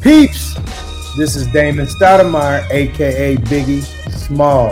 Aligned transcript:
Peeps, 0.00 0.54
this 1.14 1.36
is 1.36 1.46
Damon 1.48 1.84
Stoudamire, 1.84 2.66
aka 2.70 3.36
Biggie 3.36 3.82
Small. 4.10 4.70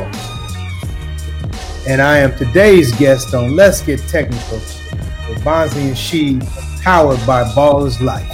And 1.87 2.01
I 2.01 2.17
am 2.19 2.35
today's 2.39 2.95
guest 2.97 3.35
on 3.35 3.55
Let's 3.55 3.83
Get 3.83 4.01
Technical 4.09 4.57
with 4.57 5.45
Bonzi 5.45 5.89
and 5.89 5.95
Sheed, 5.95 6.83
powered 6.83 7.25
by 7.27 7.45
Ballers 7.53 8.01
Life. 8.01 8.27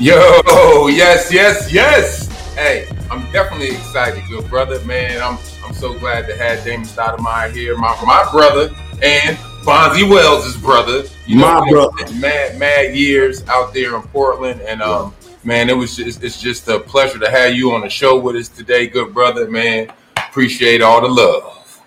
Yo, 0.00 0.88
yes, 0.88 1.32
yes, 1.32 1.72
yes. 1.72 2.54
Hey, 2.56 2.88
I'm 3.08 3.30
definitely 3.30 3.70
excited, 3.70 4.24
good 4.28 4.50
brother. 4.50 4.84
Man, 4.84 5.22
I'm 5.22 5.38
I'm 5.64 5.74
so 5.74 5.96
glad 5.96 6.26
to 6.26 6.36
have 6.36 6.64
Damon 6.64 6.86
Stoudamire 6.86 7.52
here, 7.52 7.78
my 7.78 7.96
my 8.04 8.28
brother, 8.32 8.74
and 9.00 9.38
Bonzi 9.62 10.08
Wells' 10.08 10.56
brother. 10.56 11.04
You 11.26 11.36
know, 11.36 11.60
my 11.60 11.70
brother. 11.70 12.12
Mad, 12.14 12.58
mad 12.58 12.94
years 12.94 13.46
out 13.46 13.74
there 13.74 13.94
in 13.94 14.02
Portland, 14.02 14.60
and 14.62 14.82
um, 14.82 15.14
man, 15.44 15.68
it 15.68 15.76
was 15.76 15.96
just 15.96 16.22
it's 16.22 16.40
just 16.40 16.66
a 16.68 16.80
pleasure 16.80 17.18
to 17.18 17.30
have 17.30 17.54
you 17.54 17.72
on 17.72 17.82
the 17.82 17.90
show 17.90 18.18
with 18.18 18.36
us 18.36 18.48
today, 18.48 18.86
good 18.86 19.12
brother. 19.12 19.50
Man, 19.50 19.92
appreciate 20.16 20.82
all 20.82 21.00
the 21.00 21.08
love. 21.08 21.82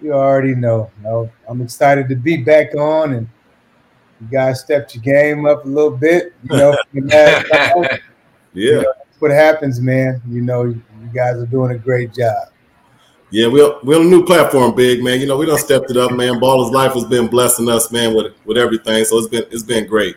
You 0.00 0.12
already 0.12 0.54
know. 0.54 0.90
No, 1.02 1.30
I'm 1.48 1.62
excited 1.62 2.08
to 2.08 2.16
be 2.16 2.38
back 2.38 2.74
on, 2.74 3.14
and 3.14 3.28
you 4.20 4.28
guys 4.30 4.60
stepped 4.60 4.94
your 4.94 5.02
game 5.02 5.46
up 5.46 5.64
a 5.64 5.68
little 5.68 5.96
bit. 5.96 6.32
You 6.44 6.56
know, 6.56 6.76
yeah. 6.92 7.42
You 8.52 8.82
know, 8.82 8.94
what 9.18 9.30
happens, 9.32 9.80
man. 9.80 10.22
You 10.28 10.42
know, 10.42 10.64
you 10.64 10.82
guys 11.12 11.36
are 11.36 11.46
doing 11.46 11.72
a 11.72 11.78
great 11.78 12.14
job. 12.14 12.48
Yeah, 13.34 13.48
we're 13.48 13.80
we're 13.82 13.98
on 13.98 14.06
a 14.06 14.08
new 14.08 14.24
platform, 14.24 14.76
big 14.76 15.02
man. 15.02 15.20
You 15.20 15.26
know, 15.26 15.36
we 15.36 15.44
don't 15.44 15.58
stepped 15.58 15.90
it 15.90 15.96
up, 15.96 16.12
man. 16.12 16.38
Baller's 16.38 16.70
life 16.70 16.92
has 16.92 17.04
been 17.04 17.26
blessing 17.26 17.68
us, 17.68 17.90
man, 17.90 18.14
with 18.14 18.32
with 18.44 18.56
everything. 18.56 19.04
So 19.04 19.18
it's 19.18 19.26
been 19.26 19.42
it's 19.50 19.64
been 19.64 19.88
great. 19.88 20.14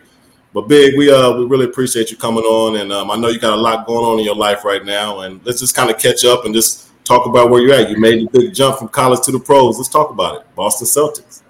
But 0.54 0.68
big, 0.68 0.96
we 0.96 1.10
uh 1.10 1.32
we 1.32 1.44
really 1.44 1.64
appreciate 1.64 2.12
you 2.12 2.16
coming 2.16 2.44
on, 2.44 2.76
and 2.76 2.92
um, 2.92 3.10
I 3.10 3.16
know 3.16 3.26
you 3.26 3.40
got 3.40 3.54
a 3.54 3.60
lot 3.60 3.88
going 3.88 4.04
on 4.04 4.20
in 4.20 4.24
your 4.24 4.36
life 4.36 4.64
right 4.64 4.84
now, 4.84 5.22
and 5.22 5.44
let's 5.44 5.58
just 5.58 5.74
kind 5.74 5.90
of 5.90 5.98
catch 5.98 6.24
up 6.24 6.44
and 6.44 6.54
just 6.54 6.90
talk 7.02 7.26
about 7.26 7.50
where 7.50 7.60
you're 7.60 7.74
at. 7.74 7.90
You 7.90 7.98
made 7.98 8.20
the 8.30 8.38
big 8.38 8.54
jump 8.54 8.78
from 8.78 8.86
college 8.86 9.22
to 9.22 9.32
the 9.32 9.40
pros. 9.40 9.78
Let's 9.78 9.88
talk 9.88 10.10
about 10.10 10.42
it. 10.42 10.54
Boston 10.54 10.86
Celtics. 10.86 11.42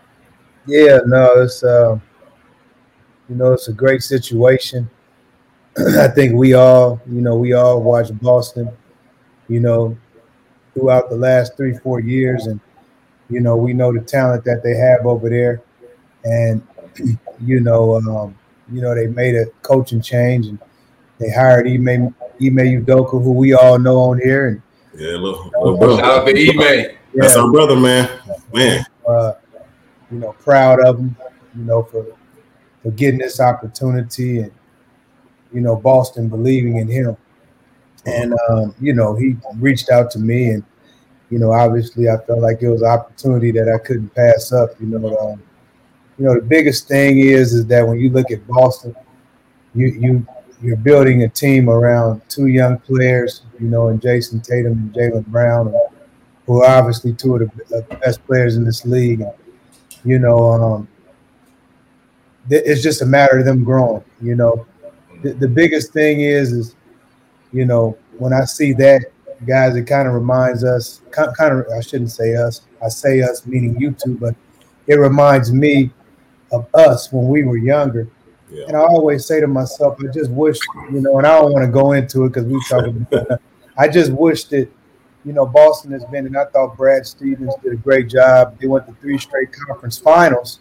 Yeah, 0.65 1.01
no, 1.05 1.43
it's 1.43 1.63
uh, 1.63 1.99
you 3.29 3.35
know 3.35 3.53
it's 3.53 3.69
a 3.69 3.75
great 3.75 4.03
situation. 4.03 4.89
I 5.99 6.09
think 6.09 6.35
we 6.35 6.55
all, 6.55 6.99
you 7.07 7.21
know, 7.21 7.37
we 7.37 7.53
all 7.53 7.83
watch 7.83 8.09
Boston, 8.23 8.71
you 9.49 9.61
know, 9.61 9.99
throughout 10.79 11.11
the 11.11 11.17
last 11.17 11.57
three, 11.57 11.77
four 11.79 12.01
years. 12.01 12.47
And, 12.47 12.61
you 13.29 13.41
know, 13.41 13.57
we 13.57 13.73
know 13.73 13.93
the 13.93 14.01
talent 14.01 14.45
that 14.45 14.63
they 14.63 14.75
have 14.75 15.07
over 15.07 15.29
there. 15.29 15.63
And, 16.25 16.67
you 17.41 17.61
know, 17.61 17.97
um, 17.97 18.37
you 18.71 18.81
know, 18.81 18.95
they 18.95 19.07
made 19.07 19.35
a 19.35 19.47
coaching 19.63 20.01
change 20.01 20.47
and 20.47 20.59
they 21.19 21.31
hired 21.31 21.67
Ime, 21.67 21.89
Ime 21.89 22.85
Udoka, 22.85 23.23
who 23.23 23.33
we 23.33 23.55
all 23.55 23.79
know 23.79 23.99
on 23.99 24.21
here. 24.21 24.49
And 24.49 24.63
yeah, 24.95 25.17
little, 25.17 25.51
little 25.61 25.99
shout 25.99 26.05
out 26.05 26.27
to 26.27 26.33
Ime. 26.33 26.59
Yeah. 26.59 27.23
That's 27.23 27.37
our 27.37 27.51
brother, 27.51 27.77
man. 27.77 28.09
Man. 28.53 28.85
Uh, 29.09 29.33
you 30.11 30.19
know, 30.19 30.33
proud 30.33 30.81
of 30.81 30.99
him, 30.99 31.17
you 31.57 31.65
know, 31.65 31.83
for 31.83 32.07
for 32.83 32.91
getting 32.93 33.19
this 33.19 33.41
opportunity 33.41 34.41
and 34.41 34.53
you 35.53 35.61
know, 35.61 35.77
Boston 35.77 36.29
believing 36.29 36.77
in 36.77 36.89
him. 36.89 37.17
And 38.09 38.35
um, 38.51 38.75
you 38.81 38.95
know, 38.95 39.15
he 39.15 39.37
reached 39.57 39.91
out 39.91 40.11
to 40.13 40.19
me, 40.19 40.51
and 40.51 40.65
you 41.31 41.39
know, 41.39 41.53
obviously, 41.53 42.09
I 42.09 42.17
felt 42.19 42.41
like 42.41 42.63
it 42.63 42.69
was 42.69 42.83
an 42.83 42.89
opportunity 42.89 43.51
that 43.53 43.69
I 43.69 43.79
couldn't 43.85 44.15
pass 44.15 44.53
up. 44.53 44.71
You 44.81 44.87
know, 44.87 45.17
um, 45.19 45.43
you 46.19 46.25
know, 46.25 46.35
the 46.35 46.47
biggest 46.47 46.89
thing 46.89 47.21
is 47.21 47.53
is 47.53 47.67
that 47.67 47.87
when 47.87 47.99
you 48.01 48.11
look 48.11 48.31
at 48.31 48.47
Boston, 48.47 48.95
you 49.75 49.89
you 49.89 50.27
you're 50.63 50.77
building 50.77 51.23
a 51.23 51.29
team 51.29 51.69
around 51.69 52.21
two 52.29 52.47
young 52.47 52.79
players, 52.79 53.43
you 53.61 53.69
know, 53.69 53.89
and 53.89 54.01
Jayson 54.01 54.41
Tatum 54.41 54.73
and 54.73 54.93
Jaylen 54.93 55.27
Brown, 55.27 55.73
who 56.47 56.63
are 56.63 56.79
obviously 56.79 57.13
two 57.13 57.37
of 57.37 57.51
the 57.69 57.87
best 58.01 58.25
players 58.27 58.57
in 58.57 58.65
this 58.65 58.85
league. 58.85 59.23
You 60.05 60.19
know, 60.19 60.53
um, 60.53 60.89
it's 62.51 62.83
just 62.83 63.03
a 63.03 63.07
matter 63.07 63.39
of 63.39 63.45
them 63.45 63.63
growing. 63.63 64.05
You 64.21 64.35
know, 64.35 64.67
the, 65.23 65.35
the 65.35 65.49
biggest 65.49 65.93
thing 65.93 66.21
is 66.21 66.53
is 66.53 66.75
you 67.53 67.65
know 67.65 67.97
when 68.19 68.33
I 68.33 68.45
see 68.45 68.73
that 68.75 69.03
guys, 69.47 69.77
it 69.77 69.85
kind 69.85 70.09
of 70.09 70.15
reminds 70.15 70.65
us, 70.65 71.03
kind 71.11 71.31
of, 71.39 71.67
I 71.77 71.81
shouldn't 71.81 72.11
say 72.11 72.35
us, 72.35 72.63
I 72.85 72.89
say 72.89 73.23
us 73.23 73.47
meaning 73.47 73.79
you 73.79 73.93
two, 73.93 74.17
but 74.17 74.35
it 74.87 74.97
reminds 74.97 75.53
me 75.53 75.91
of 76.53 76.67
us 76.75 77.13
when 77.13 77.29
we 77.29 77.45
were 77.45 77.57
younger. 77.57 78.09
Yeah. 78.51 78.65
And 78.69 78.77
I 78.77 78.81
always 78.81 79.27
say 79.27 79.41
to 79.41 79.47
myself, 79.47 79.99
I 80.01 80.11
just 80.13 80.31
wish, 80.31 80.59
you 80.91 81.01
know, 81.01 81.19
and 81.19 81.27
I 81.27 81.39
don't 81.39 81.53
want 81.53 81.65
to 81.65 81.71
go 81.71 81.93
into 81.93 82.25
it 82.25 82.31
because 82.31 82.45
we 82.45 82.61
talk 82.69 82.87
about 82.87 83.41
I 83.77 83.87
just 83.87 84.11
wish 84.11 84.45
that, 84.45 84.69
you 85.25 85.33
know, 85.33 85.47
Boston 85.47 85.93
has 85.93 86.05
been, 86.07 86.27
and 86.27 86.37
I 86.37 86.47
thought 86.47 86.77
Brad 86.77 87.07
Stevens 87.07 87.55
did 87.63 87.73
a 87.75 87.77
great 87.77 88.09
job. 88.09 88.59
They 88.59 88.67
went 88.67 88.87
to 88.87 88.95
three 88.95 89.19
straight 89.19 89.51
conference 89.53 89.99
finals. 89.99 90.61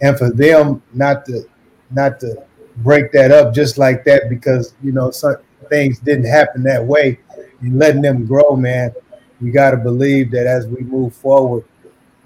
And 0.00 0.16
for 0.16 0.30
them 0.30 0.80
not 0.92 1.24
to 1.26 1.42
not 1.90 2.20
to 2.20 2.44
break 2.76 3.10
that 3.10 3.32
up 3.32 3.52
just 3.52 3.78
like 3.78 4.04
that 4.04 4.28
because 4.28 4.74
you 4.80 4.92
know 4.92 5.10
some 5.10 5.34
things 5.68 5.98
didn't 5.98 6.26
happen 6.26 6.62
that 6.62 6.84
way 6.84 7.18
and 7.60 7.78
letting 7.78 8.02
them 8.02 8.26
grow 8.26 8.56
man 8.56 8.92
you 9.40 9.52
got 9.52 9.70
to 9.70 9.76
believe 9.76 10.30
that 10.30 10.46
as 10.46 10.66
we 10.66 10.82
move 10.82 11.14
forward 11.14 11.64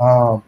um, 0.01 0.43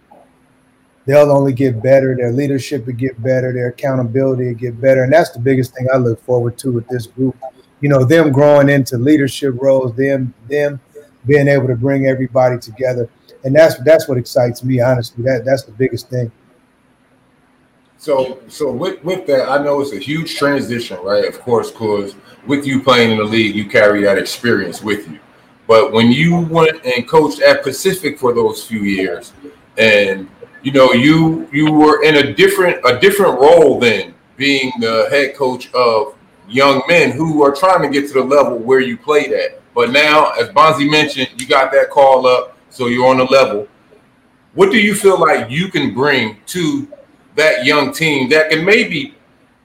they'll 1.07 1.31
only 1.31 1.53
get 1.53 1.83
better 1.83 2.17
their 2.17 2.33
leadership 2.33 2.87
will 2.87 2.95
get 2.95 3.21
better 3.23 3.53
their 3.53 3.69
accountability 3.69 4.47
will 4.47 4.55
get 4.55 4.81
better 4.81 5.05
and 5.05 5.13
that's 5.13 5.31
the 5.31 5.39
biggest 5.39 5.75
thing 5.75 5.87
i 5.93 5.97
look 5.97 6.21
forward 6.23 6.57
to 6.59 6.73
with 6.73 6.89
this 6.89 7.07
group. 7.07 7.37
You 7.81 7.91
know 7.91 8.05
them 8.05 8.33
growing 8.33 8.71
into 8.71 8.97
leadership 8.97 9.55
roles 9.59 9.95
them 9.95 10.33
them 10.49 10.81
being 11.27 11.49
able 11.49 11.67
to 11.67 11.77
bring 11.77 12.07
everybody 12.07 12.59
together 12.59 13.09
and 13.45 13.55
that's 13.55 13.77
that's 13.85 14.09
what 14.09 14.17
excites 14.17 14.65
me 14.65 14.81
honestly 14.81 15.23
that 15.25 15.45
that's 15.45 15.65
the 15.65 15.73
biggest 15.73 16.09
thing 16.09 16.33
so, 17.99 18.41
so 18.49 18.71
with, 18.71 19.03
with 19.03 19.27
that, 19.27 19.49
I 19.49 19.63
know 19.63 19.81
it's 19.81 19.93
a 19.93 19.99
huge 19.99 20.37
transition, 20.37 20.99
right? 21.03 21.25
Of 21.25 21.41
course, 21.41 21.71
because 21.71 22.15
with 22.47 22.67
you 22.67 22.83
playing 22.83 23.13
in 23.13 23.19
the 23.19 23.25
league, 23.25 23.55
you 23.55 23.67
carry 23.67 24.03
that 24.03 24.19
experience 24.19 24.83
with 24.83 25.09
you. 25.09 25.19
But 25.67 25.93
when 25.93 26.13
you 26.13 26.41
went 26.41 26.85
and 26.85 27.09
coached 27.09 27.41
at 27.41 27.63
Pacific 27.63 28.19
for 28.19 28.35
those 28.35 28.65
few 28.65 28.81
years, 28.81 29.33
and 29.79 30.29
you 30.63 30.73
know 30.73 30.93
you 30.93 31.49
you 31.53 31.73
were 31.73 32.05
in 32.05 32.17
a 32.17 32.33
different 32.35 32.79
a 32.85 32.99
different 32.99 33.41
role 33.41 33.81
than 33.81 34.15
being 34.37 34.73
the 34.81 35.07
head 35.11 35.35
coach 35.35 35.73
of 35.73 36.15
young 36.49 36.83
men 36.89 37.13
who 37.13 37.43
are 37.43 37.55
trying 37.55 37.83
to 37.83 37.89
get 37.89 38.09
to 38.09 38.15
the 38.15 38.23
level 38.23 38.59
where 38.59 38.81
you 38.81 38.97
played 38.99 39.33
at. 39.33 39.61
But 39.75 39.91
now, 39.91 40.31
as 40.33 40.49
Bonzi 40.51 40.91
mentioned, 40.91 41.29
you 41.41 41.47
got 41.47 41.73
that 41.73 41.91
call 41.91 42.27
up, 42.27 42.57
so 42.71 42.87
you're 42.87 43.09
on 43.09 43.19
the 43.19 43.25
level. 43.25 43.67
What 44.53 44.71
do 44.71 44.79
you 44.79 44.95
feel 44.95 45.19
like 45.19 45.51
you 45.51 45.69
can 45.69 45.95
bring 45.95 46.37
to 46.47 46.87
that 47.37 47.65
young 47.65 47.93
team 47.93 48.29
that 48.31 48.51
can 48.51 48.65
maybe 48.65 49.15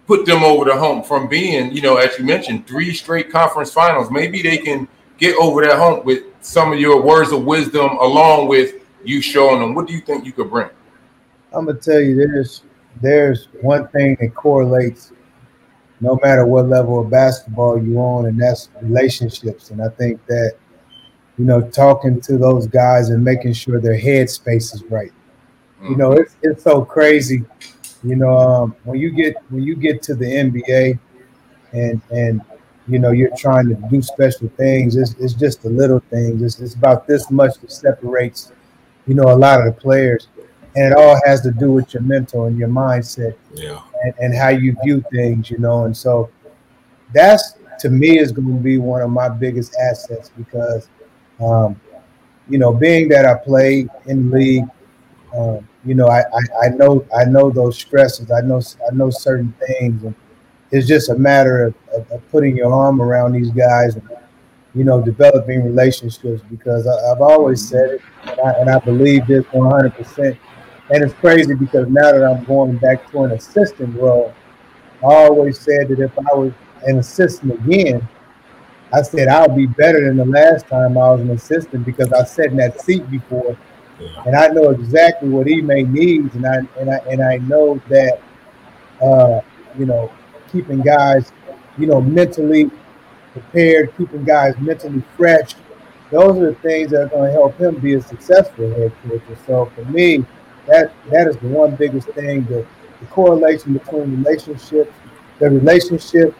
put 0.07 0.25
them 0.25 0.43
over 0.43 0.65
the 0.65 0.75
hump 0.75 1.05
from 1.05 1.27
being, 1.27 1.71
you 1.71 1.81
know, 1.81 1.97
as 1.97 2.17
you 2.17 2.25
mentioned, 2.25 2.65
three 2.65 2.93
straight 2.93 3.31
conference 3.31 3.71
finals. 3.71 4.09
Maybe 4.09 4.41
they 4.41 4.57
can 4.57 4.87
get 5.17 5.35
over 5.37 5.63
that 5.63 5.77
hump 5.77 6.05
with 6.05 6.23
some 6.41 6.73
of 6.73 6.79
your 6.79 7.01
words 7.01 7.31
of 7.31 7.45
wisdom, 7.45 7.91
along 7.99 8.47
with 8.47 8.75
you 9.03 9.21
showing 9.21 9.59
them. 9.59 9.75
What 9.75 9.87
do 9.87 9.93
you 9.93 10.01
think 10.01 10.25
you 10.25 10.33
could 10.33 10.49
bring? 10.49 10.69
I'm 11.53 11.65
gonna 11.65 11.79
tell 11.79 11.99
you, 11.99 12.15
there's 12.15 12.63
there's 13.01 13.47
one 13.61 13.87
thing 13.89 14.17
that 14.19 14.33
correlates 14.33 15.11
no 16.01 16.17
matter 16.23 16.45
what 16.45 16.67
level 16.67 16.99
of 16.99 17.09
basketball 17.09 17.81
you're 17.81 18.01
on, 18.01 18.27
and 18.27 18.41
that's 18.41 18.69
relationships. 18.81 19.69
And 19.71 19.81
I 19.81 19.89
think 19.89 20.25
that 20.27 20.55
you 21.39 21.45
know, 21.45 21.61
talking 21.61 22.19
to 22.19 22.37
those 22.37 22.67
guys 22.67 23.09
and 23.09 23.23
making 23.23 23.53
sure 23.53 23.79
their 23.79 23.97
headspace 23.97 24.75
is 24.75 24.83
right. 24.89 25.13
You 25.81 25.95
know, 25.95 26.11
it's 26.13 26.35
it's 26.41 26.63
so 26.63 26.83
crazy. 26.83 27.43
You 28.03 28.15
know, 28.15 28.37
um, 28.37 28.75
when 28.83 28.99
you 28.99 29.11
get 29.11 29.35
when 29.49 29.63
you 29.63 29.75
get 29.75 30.01
to 30.03 30.15
the 30.15 30.25
NBA, 30.25 30.99
and 31.73 32.01
and 32.11 32.41
you 32.87 32.99
know 32.99 33.11
you're 33.11 33.35
trying 33.37 33.69
to 33.69 33.75
do 33.89 34.01
special 34.01 34.49
things. 34.57 34.95
It's, 34.95 35.15
it's 35.19 35.33
just 35.33 35.63
the 35.63 35.69
little 35.69 35.99
things. 36.09 36.41
It's, 36.41 36.59
it's 36.59 36.75
about 36.75 37.07
this 37.07 37.31
much 37.31 37.59
that 37.59 37.71
separates, 37.71 38.51
you 39.07 39.13
know, 39.13 39.31
a 39.31 39.35
lot 39.35 39.59
of 39.59 39.65
the 39.73 39.79
players, 39.79 40.27
and 40.75 40.91
it 40.91 40.97
all 40.97 41.19
has 41.25 41.41
to 41.41 41.51
do 41.51 41.71
with 41.71 41.93
your 41.93 42.03
mental 42.03 42.45
and 42.45 42.57
your 42.57 42.69
mindset, 42.69 43.35
yeah, 43.53 43.81
and, 44.03 44.13
and 44.19 44.35
how 44.35 44.49
you 44.49 44.75
view 44.83 45.03
things. 45.11 45.49
You 45.49 45.59
know, 45.59 45.85
and 45.85 45.95
so 45.95 46.29
that's 47.13 47.55
to 47.79 47.89
me 47.89 48.19
is 48.19 48.31
going 48.31 48.47
to 48.47 48.61
be 48.61 48.77
one 48.77 49.01
of 49.01 49.09
my 49.09 49.29
biggest 49.29 49.75
assets 49.75 50.31
because, 50.37 50.89
um, 51.39 51.79
you 52.49 52.57
know, 52.57 52.73
being 52.73 53.07
that 53.09 53.25
I 53.25 53.35
played 53.35 53.89
in 54.07 54.29
the 54.29 54.37
league 54.37 54.65
um, 55.35 55.68
you 55.85 55.95
know, 55.95 56.07
I, 56.07 56.19
I, 56.19 56.65
I 56.65 56.69
know 56.69 57.05
I 57.15 57.25
know 57.25 57.49
those 57.49 57.77
stresses. 57.77 58.31
I 58.31 58.41
know 58.41 58.61
I 58.89 58.93
know 58.93 59.09
certain 59.09 59.53
things, 59.65 60.03
and 60.03 60.15
it's 60.71 60.87
just 60.87 61.09
a 61.09 61.15
matter 61.15 61.65
of, 61.67 61.75
of, 61.93 62.11
of 62.11 62.31
putting 62.31 62.57
your 62.57 62.73
arm 62.73 63.01
around 63.01 63.33
these 63.33 63.51
guys 63.51 63.95
and 63.95 64.09
you 64.75 64.83
know 64.83 65.01
developing 65.01 65.63
relationships. 65.63 66.41
Because 66.49 66.85
I, 66.85 67.07
have 67.09 67.21
always 67.21 67.67
said 67.67 67.91
it, 67.91 68.01
and 68.25 68.39
I, 68.41 68.51
and 68.59 68.69
I 68.69 68.79
believe 68.79 69.25
this 69.27 69.45
100 69.51 69.93
percent. 69.93 70.37
and 70.89 71.03
it's 71.03 71.13
crazy 71.13 71.53
because 71.53 71.87
now 71.87 72.11
that 72.11 72.23
I'm 72.23 72.43
going 72.43 72.77
back 72.77 73.09
to 73.11 73.23
an 73.23 73.31
assistant 73.31 73.95
role, 73.95 74.33
I 75.01 75.13
always 75.13 75.59
said 75.59 75.87
that 75.89 75.99
if 75.99 76.17
I 76.17 76.35
was 76.35 76.51
an 76.85 76.99
assistant 76.99 77.53
again, 77.53 78.05
I 78.91 79.01
said 79.01 79.29
I'll 79.29 79.55
be 79.55 79.65
better 79.65 80.05
than 80.05 80.17
the 80.17 80.25
last 80.25 80.67
time 80.67 80.97
I 80.97 81.11
was 81.11 81.21
an 81.21 81.29
assistant 81.29 81.85
because 81.85 82.11
I 82.11 82.25
sat 82.25 82.47
in 82.47 82.57
that 82.57 82.81
seat 82.81 83.09
before. 83.09 83.57
And 84.25 84.35
I 84.35 84.47
know 84.47 84.69
exactly 84.69 85.29
what 85.29 85.47
Ime 85.47 85.91
needs, 85.93 86.33
and 86.35 86.45
I 86.45 86.57
and 86.79 86.89
I 86.89 86.97
and 87.09 87.23
I 87.23 87.37
know 87.37 87.81
that 87.89 88.19
uh, 89.01 89.41
you 89.77 89.85
know 89.85 90.11
keeping 90.51 90.81
guys 90.81 91.31
you 91.77 91.87
know 91.87 92.01
mentally 92.01 92.69
prepared, 93.33 93.95
keeping 93.97 94.23
guys 94.23 94.57
mentally 94.59 95.03
fresh. 95.17 95.55
Those 96.11 96.37
are 96.37 96.47
the 96.47 96.55
things 96.55 96.91
that 96.91 97.03
are 97.03 97.07
going 97.07 97.27
to 97.27 97.31
help 97.31 97.57
him 97.59 97.75
be 97.75 97.93
a 97.93 98.01
successful 98.01 98.69
head 98.71 98.91
coach. 99.07 99.21
So 99.45 99.65
for 99.75 99.85
me, 99.85 100.25
that 100.65 100.91
that 101.11 101.27
is 101.27 101.37
the 101.37 101.47
one 101.47 101.75
biggest 101.75 102.09
thing 102.09 102.45
the, 102.45 102.65
the 102.99 103.05
correlation 103.07 103.73
between 103.73 104.23
relationships, 104.23 104.93
the 105.39 105.49
relationship 105.49 106.35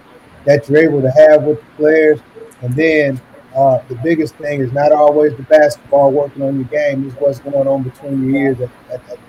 that 0.45 0.67
you're 0.69 0.79
able 0.79 1.01
to 1.01 1.11
have 1.11 1.44
with 1.44 1.59
the 1.59 1.65
players, 1.75 2.19
and 2.61 2.73
then 2.75 3.21
uh, 3.55 3.79
the 3.87 3.95
biggest 3.95 4.35
thing 4.35 4.61
is 4.61 4.71
not 4.71 4.91
always 4.91 5.35
the 5.35 5.43
basketball 5.43 6.11
working 6.11 6.43
on 6.43 6.55
your 6.55 6.65
game, 6.65 7.07
is 7.07 7.13
what's 7.15 7.39
going 7.39 7.67
on 7.67 7.83
between 7.83 8.23
your 8.29 8.41
ears 8.41 8.61
at, 8.61 8.69
at, 8.91 9.19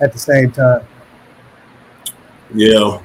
at 0.00 0.12
the 0.12 0.18
same 0.18 0.50
time. 0.50 0.86
Yeah. 2.54 3.00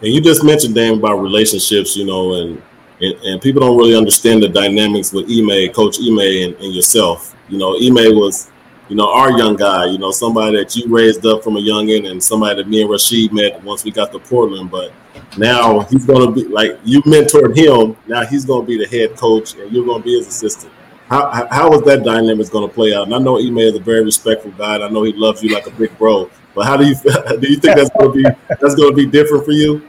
And 0.00 0.12
you 0.12 0.20
just 0.20 0.44
mentioned, 0.44 0.74
Dan, 0.74 0.94
about 0.94 1.16
relationships, 1.16 1.96
you 1.96 2.06
know, 2.06 2.34
and, 2.34 2.62
and, 3.00 3.14
and 3.24 3.42
people 3.42 3.60
don't 3.60 3.76
really 3.76 3.96
understand 3.96 4.42
the 4.42 4.48
dynamics 4.48 5.12
with 5.12 5.26
Ime, 5.28 5.72
Coach 5.72 5.98
Ime, 5.98 6.18
and, 6.18 6.54
and 6.54 6.74
yourself. 6.74 7.34
You 7.48 7.58
know, 7.58 7.76
Ime 7.76 8.14
was 8.14 8.50
you 8.88 8.96
know, 8.96 9.12
our 9.12 9.36
young 9.36 9.54
guy, 9.54 9.84
you 9.86 9.98
know, 9.98 10.10
somebody 10.10 10.56
that 10.56 10.74
you 10.74 10.88
raised 10.88 11.24
up 11.26 11.44
from 11.44 11.56
a 11.56 11.60
young 11.60 11.90
end 11.90 12.06
and 12.06 12.22
somebody 12.22 12.62
that 12.62 12.68
me 12.68 12.80
and 12.80 12.90
Rasheed 12.90 13.32
met 13.32 13.62
once 13.62 13.84
we 13.84 13.90
got 13.90 14.12
to 14.12 14.18
Portland. 14.18 14.70
But 14.70 14.92
now 15.36 15.80
he's 15.80 16.06
going 16.06 16.26
to 16.26 16.32
be 16.34 16.48
like 16.48 16.78
you 16.84 17.02
mentored 17.02 17.56
him. 17.56 17.96
Now 18.06 18.24
he's 18.24 18.44
going 18.44 18.62
to 18.62 18.66
be 18.66 18.78
the 18.78 18.86
head 18.86 19.16
coach 19.16 19.54
and 19.54 19.70
you're 19.72 19.84
going 19.84 20.02
to 20.02 20.04
be 20.04 20.16
his 20.16 20.28
assistant. 20.28 20.72
How, 21.08 21.48
how 21.50 21.72
is 21.72 21.82
that 21.82 22.04
dynamic 22.04 22.50
going 22.50 22.68
to 22.68 22.74
play 22.74 22.94
out? 22.94 23.06
And 23.06 23.14
I 23.14 23.18
know 23.18 23.38
Ime 23.38 23.58
is 23.58 23.74
a 23.74 23.80
very 23.80 24.04
respectful 24.04 24.50
guy. 24.52 24.74
and 24.74 24.84
I 24.84 24.88
know 24.88 25.04
he 25.04 25.14
loves 25.14 25.42
you 25.42 25.54
like 25.54 25.66
a 25.66 25.70
big 25.70 25.96
bro. 25.96 26.30
But 26.54 26.66
how 26.66 26.76
do 26.76 26.86
you 26.86 26.94
do? 27.40 27.48
You 27.48 27.56
think 27.56 27.76
that's 27.76 27.90
going 27.90 28.12
to 28.12 28.30
be 28.30 28.36
that's 28.48 28.74
going 28.74 28.90
to 28.90 28.96
be 28.96 29.06
different 29.06 29.44
for 29.44 29.52
you? 29.52 29.88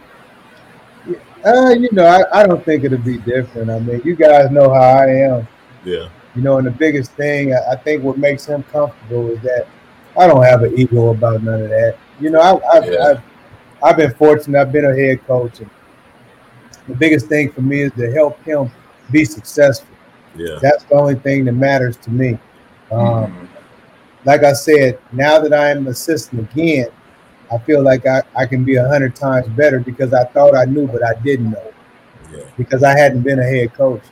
Uh, 1.46 1.70
you 1.72 1.90
know, 1.92 2.06
I, 2.06 2.42
I 2.42 2.48
don't 2.48 2.64
think 2.64 2.84
it'll 2.84 2.98
be 3.00 3.18
different. 3.18 3.70
I 3.70 3.80
mean, 3.80 4.02
you 4.04 4.16
guys 4.16 4.52
know 4.52 4.74
how 4.74 4.82
I 4.82 5.08
am. 5.08 5.48
Yeah. 5.84 6.10
You 6.36 6.42
know, 6.42 6.58
and 6.58 6.68
the 6.68 6.72
biggest 6.72 7.12
thing 7.14 7.54
I 7.54 7.76
think 7.76 8.04
what 8.04 8.18
makes 8.18 8.46
him 8.46 8.64
comfortable 8.64 9.30
is 9.32 9.42
that 9.42 9.68
I 10.18 10.28
don't 10.28 10.44
have 10.44 10.64
an 10.64 10.78
ego 10.78 11.10
about 11.10 11.44
none 11.44 11.64
of 11.64 11.70
that. 11.70 11.98
You 12.20 12.30
know, 12.30 12.40
I, 12.40 12.78
I've, 12.78 12.86
yeah. 12.86 13.06
I've, 13.06 13.22
I've 13.84 13.98
been 13.98 14.14
fortunate. 14.14 14.60
I've 14.60 14.72
been 14.72 14.86
a 14.86 14.96
head 14.96 15.26
coach, 15.26 15.60
and 15.60 15.70
the 16.88 16.96
biggest 16.96 17.28
thing 17.28 17.52
for 17.52 17.62
me 17.62 17.82
is 17.82 17.92
to 17.94 18.12
help 18.12 18.42
him 18.44 18.72
be 19.12 19.26
successful. 19.26 19.96
Yeah, 20.36 20.60
that's 20.62 20.84
the 20.86 20.96
only 20.96 21.16
thing 21.16 21.46
that 21.46 21.54
matters 21.54 21.98
to 21.98 22.12
me. 22.12 22.40
Um, 22.92 23.00
mm-hmm. 23.00 23.46
Like 24.26 24.44
I 24.44 24.54
said, 24.54 25.00
now 25.12 25.40
that 25.40 25.54
I 25.54 25.70
am 25.70 25.88
assistant 25.88 26.52
again, 26.52 26.90
I 27.52 27.58
feel 27.58 27.82
like 27.82 28.06
I, 28.06 28.22
I 28.36 28.46
can 28.46 28.64
be 28.64 28.76
a 28.76 28.88
hundred 28.88 29.16
times 29.16 29.48
better 29.50 29.80
because 29.80 30.14
I 30.14 30.26
thought 30.26 30.56
I 30.56 30.66
knew, 30.66 30.88
but 30.88 31.04
I 31.04 31.14
didn't 31.22 31.52
know. 31.52 31.74
Yeah. 32.32 32.44
Because 32.58 32.84
I 32.84 32.98
hadn't 32.98 33.24
been 33.24 33.40
a 33.40 33.44
head 33.44 33.74
coach. 33.74 34.04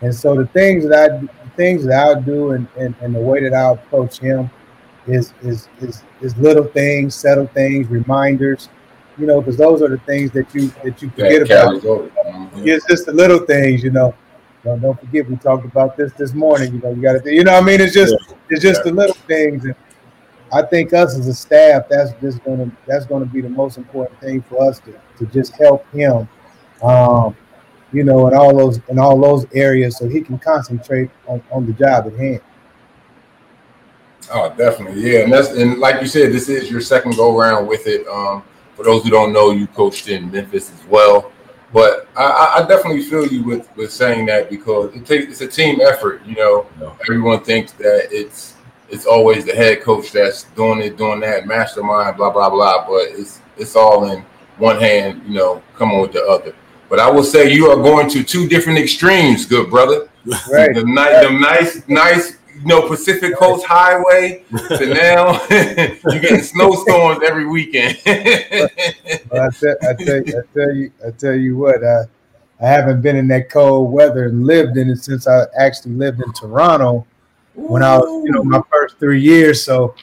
And 0.00 0.14
so 0.14 0.34
the 0.34 0.46
things 0.46 0.88
that 0.88 1.10
I 1.10 1.18
the 1.18 1.50
things 1.56 1.84
that 1.86 1.94
I'll 1.94 2.20
do 2.20 2.52
and, 2.52 2.66
and, 2.76 2.94
and 3.00 3.14
the 3.14 3.20
way 3.20 3.42
that 3.42 3.54
I'll 3.54 3.74
approach 3.74 4.18
him 4.18 4.50
is 5.06 5.32
is 5.42 5.68
is 5.80 6.02
is 6.20 6.36
little 6.38 6.64
things, 6.64 7.14
subtle 7.14 7.46
things, 7.46 7.88
reminders, 7.88 8.68
you 9.18 9.26
know, 9.26 9.40
because 9.40 9.56
those 9.56 9.82
are 9.82 9.88
the 9.88 9.98
things 9.98 10.30
that 10.32 10.54
you 10.54 10.68
that 10.84 11.00
you 11.00 11.10
forget 11.10 11.48
yeah, 11.48 11.62
about. 11.62 11.82
Mm-hmm. 11.82 12.68
It's 12.68 12.86
just 12.86 13.06
the 13.06 13.12
little 13.12 13.40
things, 13.40 13.82
you 13.82 13.90
know. 13.90 14.14
Don't, 14.64 14.80
don't 14.80 14.98
forget 14.98 15.28
we 15.28 15.36
talked 15.36 15.64
about 15.64 15.96
this 15.96 16.12
this 16.14 16.34
morning. 16.34 16.74
You 16.74 16.80
know, 16.80 16.90
you 16.90 17.02
got 17.02 17.22
to, 17.22 17.32
you 17.32 17.44
know, 17.44 17.54
I 17.54 17.60
mean, 17.60 17.80
it's 17.80 17.94
just 17.94 18.14
yeah. 18.28 18.36
it's 18.50 18.62
just 18.62 18.80
yeah. 18.80 18.90
the 18.90 18.96
little 18.96 19.14
things, 19.14 19.64
and 19.64 19.74
I 20.52 20.62
think 20.62 20.92
us 20.92 21.16
as 21.16 21.26
a 21.28 21.34
staff, 21.34 21.84
that's 21.88 22.12
just 22.20 22.42
gonna 22.44 22.70
that's 22.86 23.06
gonna 23.06 23.26
be 23.26 23.40
the 23.40 23.48
most 23.48 23.78
important 23.78 24.20
thing 24.20 24.42
for 24.42 24.68
us 24.68 24.80
to 24.80 24.98
to 25.18 25.26
just 25.26 25.54
help 25.56 25.88
him. 25.90 26.28
Um, 26.82 27.36
you 27.92 28.04
know, 28.04 28.26
in 28.28 28.36
all 28.36 28.54
those 28.56 28.80
in 28.88 28.98
all 28.98 29.18
those 29.20 29.46
areas, 29.54 29.96
so 29.96 30.08
he 30.08 30.20
can 30.20 30.38
concentrate 30.38 31.10
on, 31.26 31.42
on 31.50 31.66
the 31.66 31.72
job 31.72 32.06
at 32.06 32.14
hand. 32.14 32.40
Oh, 34.32 34.52
definitely, 34.56 35.00
yeah, 35.00 35.20
and 35.20 35.32
that's 35.32 35.50
and 35.50 35.78
like 35.78 36.00
you 36.00 36.08
said, 36.08 36.32
this 36.32 36.48
is 36.48 36.70
your 36.70 36.80
second 36.80 37.14
go 37.14 37.38
around 37.38 37.66
with 37.66 37.86
it. 37.86 38.06
Um, 38.08 38.42
for 38.76 38.84
those 38.84 39.02
who 39.02 39.10
don't 39.10 39.32
know, 39.32 39.50
you 39.50 39.66
coached 39.66 40.08
in 40.08 40.30
Memphis 40.30 40.70
as 40.70 40.84
well, 40.86 41.32
but 41.72 42.08
I, 42.16 42.62
I 42.62 42.68
definitely 42.68 43.02
feel 43.02 43.26
you 43.26 43.42
with 43.42 43.68
with 43.76 43.92
saying 43.92 44.26
that 44.26 44.48
because 44.50 44.94
it 44.94 45.04
takes 45.04 45.32
it's 45.32 45.40
a 45.40 45.48
team 45.48 45.80
effort. 45.80 46.24
You 46.24 46.36
know, 46.36 46.66
no. 46.78 46.96
everyone 47.02 47.42
thinks 47.42 47.72
that 47.72 48.08
it's 48.10 48.54
it's 48.88 49.06
always 49.06 49.44
the 49.44 49.52
head 49.52 49.82
coach 49.82 50.12
that's 50.12 50.44
doing 50.54 50.80
it, 50.80 50.96
doing 50.96 51.20
that, 51.20 51.46
mastermind, 51.46 52.16
blah 52.16 52.30
blah 52.30 52.50
blah. 52.50 52.86
But 52.86 53.08
it's 53.18 53.40
it's 53.56 53.74
all 53.74 54.10
in 54.10 54.24
one 54.58 54.78
hand. 54.78 55.22
You 55.26 55.34
know, 55.34 55.62
come 55.74 55.92
on 55.92 56.02
with 56.02 56.12
the 56.12 56.24
other. 56.24 56.54
But 56.88 57.00
I 57.00 57.10
will 57.10 57.24
say 57.24 57.52
you 57.52 57.66
are 57.66 57.76
going 57.76 58.08
to 58.10 58.22
two 58.22 58.48
different 58.48 58.78
extremes, 58.78 59.44
good 59.44 59.70
brother. 59.70 60.08
Right. 60.50 60.74
The, 60.74 60.84
nice, 60.84 61.24
the 61.24 61.32
nice, 61.32 61.88
nice, 61.88 62.36
you 62.66 62.74
know, 62.74 62.88
Pacific 62.88 63.36
Coast 63.36 63.64
Highway 63.64 64.42
to 64.50 64.86
now 64.86 65.40
you're 65.50 66.20
getting 66.20 66.42
snowstorms 66.42 67.20
every 67.24 67.46
weekend. 67.46 67.96
well, 69.30 69.42
I, 69.42 69.50
tell, 69.50 69.76
I, 69.88 69.94
tell, 69.94 70.18
I 70.18 70.42
tell 70.52 70.74
you, 70.74 70.92
I 71.06 71.10
tell 71.12 71.34
you 71.34 71.56
what, 71.56 71.84
I, 71.84 72.02
I 72.60 72.66
haven't 72.66 73.02
been 73.02 73.14
in 73.14 73.28
that 73.28 73.50
cold 73.50 73.92
weather 73.92 74.24
and 74.24 74.44
lived 74.44 74.78
in 74.78 74.90
it 74.90 74.96
since 74.96 75.28
I 75.28 75.44
actually 75.56 75.92
lived 75.92 76.20
in 76.20 76.32
Toronto 76.32 77.06
when 77.54 77.84
I 77.84 77.98
was, 77.98 78.24
you 78.24 78.32
know, 78.32 78.42
my 78.42 78.60
first 78.72 78.98
three 78.98 79.20
years. 79.20 79.62
So 79.62 79.94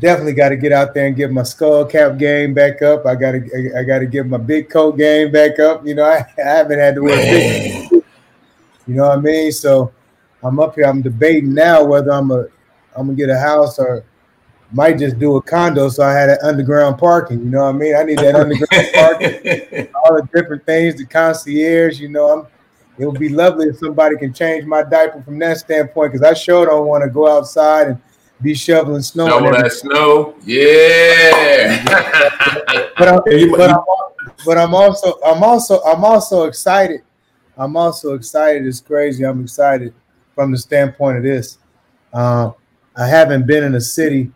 definitely 0.00 0.34
got 0.34 0.50
to 0.50 0.56
get 0.56 0.72
out 0.72 0.92
there 0.92 1.06
and 1.06 1.16
get 1.16 1.32
my 1.32 1.44
skull 1.44 1.86
cap 1.86 2.18
game 2.18 2.52
back 2.52 2.82
up. 2.82 3.06
I 3.06 3.14
got 3.14 3.32
to 3.32 3.74
I 3.78 3.84
got 3.84 4.00
to 4.00 4.06
get 4.06 4.26
my 4.26 4.36
big 4.36 4.68
coat 4.68 4.98
game 4.98 5.32
back 5.32 5.58
up. 5.60 5.86
You 5.86 5.94
know, 5.94 6.04
I, 6.04 6.26
I 6.36 6.42
haven't 6.42 6.78
had 6.78 6.96
to 6.96 7.02
wear 7.02 7.16
big. 7.16 7.88
You 8.86 8.96
know 8.96 9.08
what 9.08 9.18
I 9.18 9.20
mean? 9.20 9.52
So 9.52 9.92
I'm 10.42 10.58
up 10.58 10.74
here. 10.74 10.84
I'm 10.84 11.02
debating 11.02 11.54
now 11.54 11.84
whether 11.84 12.12
I'm 12.12 12.30
a 12.30 12.46
I'm 12.96 13.06
gonna 13.06 13.14
get 13.14 13.30
a 13.30 13.38
house 13.38 13.78
or 13.78 14.04
might 14.72 14.98
just 14.98 15.18
do 15.18 15.36
a 15.36 15.42
condo. 15.42 15.88
So 15.88 16.02
I 16.02 16.12
had 16.12 16.30
an 16.30 16.38
underground 16.42 16.98
parking. 16.98 17.40
You 17.40 17.46
know 17.46 17.64
what 17.64 17.74
I 17.74 17.78
mean? 17.78 17.94
I 17.96 18.02
need 18.02 18.18
that 18.18 18.34
underground 18.34 18.88
parking. 18.94 19.88
All 19.94 20.16
the 20.16 20.28
different 20.32 20.64
things, 20.64 20.96
the 20.96 21.06
concierge. 21.06 22.00
You 22.00 22.08
know, 22.08 22.40
I'm. 22.40 22.46
It 22.98 23.06
would 23.06 23.18
be 23.18 23.30
lovely 23.30 23.68
if 23.68 23.78
somebody 23.78 24.16
can 24.18 24.34
change 24.34 24.66
my 24.66 24.82
diaper 24.82 25.22
from 25.22 25.38
that 25.38 25.56
standpoint 25.56 26.12
because 26.12 26.26
I 26.26 26.34
sure 26.34 26.66
don't 26.66 26.86
want 26.86 27.02
to 27.02 27.08
go 27.08 27.34
outside 27.34 27.86
and 27.86 27.98
be 28.42 28.54
shoveling 28.54 29.00
snow. 29.00 29.26
Shovel 29.26 29.52
that 29.52 29.72
snow, 29.72 30.34
yeah. 30.44 31.82
but, 32.98 33.08
I'm, 33.08 33.20
but, 33.52 33.70
I'm, 33.70 33.80
but 34.44 34.58
I'm 34.58 34.74
also 34.74 35.18
I'm 35.24 35.42
also 35.42 35.80
I'm 35.82 36.04
also 36.04 36.44
excited. 36.44 37.00
I'm 37.56 37.74
also 37.74 38.12
excited. 38.12 38.66
It's 38.66 38.80
crazy. 38.80 39.24
I'm 39.24 39.44
excited 39.44 39.94
from 40.40 40.52
the 40.52 40.56
standpoint 40.56 41.18
of 41.18 41.22
this. 41.22 41.58
Um, 42.14 42.54
I 42.96 43.06
haven't 43.06 43.46
been 43.46 43.62
in 43.62 43.74
a 43.74 43.80
city. 43.80 44.30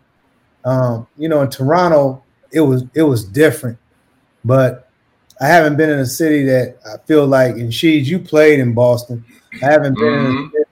Um, 0.63 1.07
you 1.17 1.29
know, 1.29 1.41
in 1.41 1.49
Toronto, 1.49 2.23
it 2.51 2.61
was 2.61 2.83
it 2.93 3.01
was 3.01 3.25
different, 3.25 3.79
but 4.43 4.87
I 5.41 5.47
haven't 5.47 5.77
been 5.77 5.89
in 5.89 5.97
a 5.97 6.05
city 6.05 6.45
that 6.45 6.77
I 6.85 6.97
feel 7.07 7.25
like. 7.25 7.55
And 7.55 7.73
she's 7.73 8.07
you 8.07 8.19
played 8.19 8.59
in 8.59 8.73
Boston. 8.75 9.25
I 9.63 9.65
haven't 9.65 9.95
been 9.95 10.03
mm-hmm. 10.03 10.55
in 10.55 10.61
a 10.61 10.65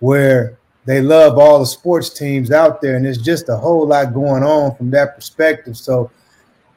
where 0.00 0.58
they 0.84 1.00
love 1.00 1.38
all 1.38 1.58
the 1.58 1.66
sports 1.66 2.10
teams 2.10 2.50
out 2.50 2.82
there, 2.82 2.96
and 2.96 3.04
there's 3.06 3.22
just 3.22 3.48
a 3.48 3.56
whole 3.56 3.86
lot 3.86 4.12
going 4.12 4.42
on 4.42 4.76
from 4.76 4.90
that 4.90 5.14
perspective. 5.14 5.78
So, 5.78 6.10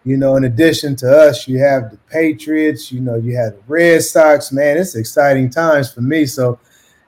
you 0.06 0.16
know, 0.16 0.38
in 0.38 0.46
addition 0.46 0.96
to 0.98 1.12
us, 1.28 1.50
you 1.50 1.60
have 1.60 1.92
the 1.92 1.98
Patriots, 2.10 2.94
you 2.94 3.02
know, 3.02 3.16
you 3.16 3.36
have 3.36 3.56
the 3.56 3.62
Red 3.68 4.04
Sox. 4.04 4.54
Man, 4.54 4.78
it's 4.78 4.96
exciting 4.96 5.50
times 5.50 5.92
for 5.92 6.00
me. 6.00 6.26
So, 6.26 6.60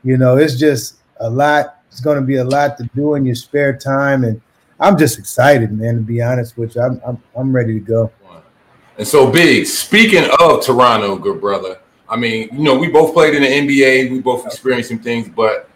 you 0.04 0.18
know, 0.18 0.38
it's 0.38 0.56
just 0.56 0.98
a 1.20 1.30
lot. 1.30 1.80
It's 1.90 2.00
going 2.00 2.20
to 2.20 2.26
be 2.26 2.38
a 2.38 2.44
lot 2.44 2.78
to 2.78 2.90
do 2.96 3.16
in 3.16 3.26
your 3.26 3.36
spare 3.36 3.78
time, 3.78 4.24
and 4.24 4.42
I'm 4.80 4.98
just 4.98 5.20
excited, 5.20 5.72
man. 5.72 5.96
To 5.96 6.02
be 6.02 6.22
honest 6.22 6.58
with 6.58 6.76
you, 6.76 6.82
I'm 6.82 7.02
I'm, 7.06 7.22
I'm 7.36 7.56
ready 7.56 7.74
to 7.74 7.80
go. 7.80 8.12
And 8.98 9.08
so, 9.08 9.32
big. 9.32 9.66
Speaking 9.66 10.30
of 10.40 10.64
Toronto, 10.64 11.16
good 11.16 11.42
brother. 11.42 11.80
I 12.08 12.18
mean, 12.18 12.50
you 12.52 12.64
know, 12.64 12.78
we 12.78 12.90
both 12.90 13.14
played 13.14 13.34
in 13.36 13.42
the 13.42 13.48
NBA. 13.48 14.12
We 14.12 14.20
both 14.20 14.46
experienced 14.46 14.90
some 14.90 15.00
things, 15.00 15.30
but 15.30 15.70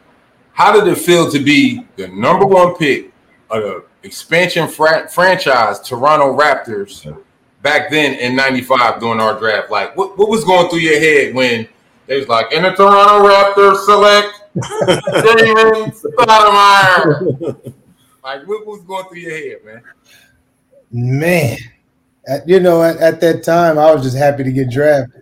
how 0.52 0.74
did 0.74 0.92
it 0.92 0.98
feel 0.98 1.32
to 1.32 1.40
be 1.40 1.86
the 1.96 2.08
number 2.10 2.46
one 2.46 2.76
pick 2.76 3.14
of 3.50 3.64
the 3.64 3.86
expansion 4.04 4.68
fra- 4.68 5.08
franchise, 5.10 5.80
Toronto 5.80 6.38
Raptors, 6.38 7.18
back 7.62 7.90
then 7.90 8.16
in 8.16 8.36
'95 8.36 9.00
during 9.00 9.20
our 9.22 9.40
draft? 9.40 9.72
Like, 9.72 9.96
what, 9.96 10.18
what 10.18 10.30
was 10.30 10.44
going 10.44 10.70
through 10.70 10.80
your 10.80 11.00
head 11.00 11.34
when 11.34 11.68
they 12.08 12.20
was 12.20 12.28
like, 12.28 12.52
"In 12.52 12.64
the 12.64 12.72
Toronto 12.72 13.28
Raptors 13.28 13.86
select 13.86 14.42
David 15.24 15.94
Stoudamire." 15.94 17.74
Like, 18.24 18.48
what 18.48 18.66
was 18.66 18.82
going 18.82 19.06
through 19.06 19.20
your 19.20 19.38
head, 19.38 19.58
man? 19.64 19.84
Man, 20.92 21.58
at, 22.28 22.50
you 22.50 22.60
know, 22.60 22.82
at, 22.82 22.98
at, 22.98 23.22
that 23.22 23.44
time, 23.44 23.78
I 23.78 23.94
was 23.94 24.02
just 24.02 24.18
happy 24.18 24.44
to 24.44 24.52
get 24.52 24.72
drafted. 24.72 25.22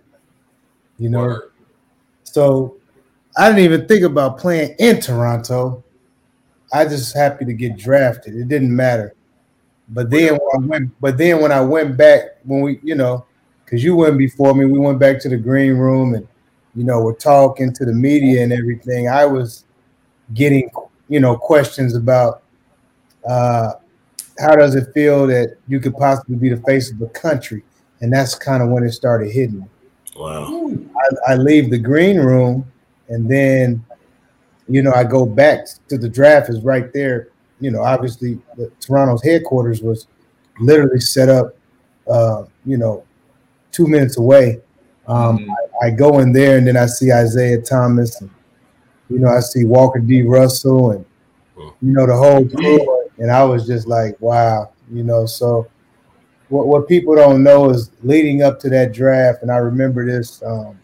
You 0.98 1.10
know, 1.10 1.24
Word. 1.24 1.52
so 2.22 2.76
I 3.36 3.48
didn't 3.48 3.64
even 3.64 3.86
think 3.86 4.04
about 4.04 4.38
playing 4.38 4.74
in 4.78 5.00
Toronto. 5.00 5.84
I 6.72 6.86
just 6.86 7.14
happy 7.14 7.44
to 7.44 7.52
get 7.52 7.76
drafted. 7.76 8.34
It 8.36 8.48
didn't 8.48 8.74
matter. 8.74 9.14
But 9.88 10.08
then 10.08 10.38
when 10.38 10.64
I 10.64 10.66
went, 10.66 11.00
but 11.00 11.18
then 11.18 11.40
when 11.42 11.52
I 11.52 11.60
went 11.60 11.96
back, 11.96 12.38
when 12.44 12.62
we, 12.62 12.80
you 12.82 12.94
know, 12.94 13.26
because 13.64 13.84
you 13.84 13.96
went 13.96 14.16
before 14.16 14.54
me, 14.54 14.64
we 14.64 14.78
went 14.78 14.98
back 14.98 15.20
to 15.20 15.28
the 15.28 15.36
green 15.36 15.74
room 15.74 16.14
and 16.14 16.26
you 16.74 16.84
know, 16.84 17.00
we're 17.00 17.14
talking 17.14 17.72
to 17.72 17.84
the 17.84 17.92
media 17.92 18.42
and 18.42 18.52
everything. 18.52 19.08
I 19.08 19.24
was 19.26 19.64
getting, 20.32 20.70
you 21.08 21.20
know, 21.20 21.36
questions 21.36 21.94
about 21.94 22.42
uh, 23.28 23.74
how 24.38 24.56
does 24.56 24.74
it 24.74 24.92
feel 24.92 25.26
that 25.28 25.56
you 25.68 25.80
could 25.80 25.96
possibly 25.96 26.36
be 26.36 26.48
the 26.48 26.60
face 26.62 26.90
of 26.90 26.98
the 26.98 27.08
country, 27.08 27.62
and 28.00 28.12
that's 28.12 28.34
kind 28.34 28.62
of 28.62 28.70
when 28.70 28.82
it 28.82 28.92
started 28.92 29.30
hitting 29.30 29.60
me. 29.60 29.66
Wow. 30.16 30.72
I, 31.28 31.32
I 31.32 31.36
leave 31.36 31.70
the 31.70 31.78
green 31.78 32.18
room, 32.18 32.70
and 33.08 33.30
then, 33.30 33.84
you 34.68 34.82
know, 34.82 34.92
I 34.92 35.04
go 35.04 35.26
back 35.26 35.66
to 35.88 35.98
the 35.98 36.08
draft 36.08 36.50
is 36.50 36.60
right 36.62 36.92
there. 36.92 37.28
You 37.60 37.70
know, 37.70 37.82
obviously, 37.82 38.40
the 38.56 38.70
Toronto's 38.80 39.22
headquarters 39.22 39.82
was 39.82 40.06
literally 40.58 41.00
set 41.00 41.28
up, 41.28 41.56
uh, 42.08 42.44
you 42.64 42.76
know, 42.76 43.04
two 43.70 43.86
minutes 43.86 44.16
away. 44.18 44.60
Um, 45.06 45.38
mm-hmm. 45.38 45.50
I, 45.82 45.86
I, 45.86 45.90
go 45.90 46.20
in 46.20 46.32
there 46.32 46.56
and 46.56 46.66
then 46.66 46.76
I 46.76 46.86
see 46.86 47.10
Isiah 47.10 47.60
Thomas, 47.60 48.20
and 48.20 48.30
you 49.10 49.18
know, 49.18 49.28
I 49.28 49.40
see 49.40 49.64
Walker 49.64 49.98
D. 49.98 50.22
Russell, 50.22 50.92
and 50.92 51.04
you 51.56 51.92
know 51.92 52.06
the 52.06 52.16
whole 52.16 52.48
crew, 52.48 53.10
and 53.18 53.30
I 53.30 53.44
was 53.44 53.66
just 53.66 53.86
like, 53.86 54.18
wow, 54.20 54.72
you 54.90 55.04
know. 55.04 55.26
So, 55.26 55.68
what 56.48 56.66
what 56.66 56.88
people 56.88 57.14
don't 57.14 57.42
know 57.42 57.68
is 57.68 57.90
leading 58.02 58.42
up 58.42 58.58
to 58.60 58.70
that 58.70 58.92
draft, 58.92 59.42
and 59.42 59.50
I 59.50 59.58
remember 59.58 60.06
this. 60.06 60.42
Um, 60.42 60.78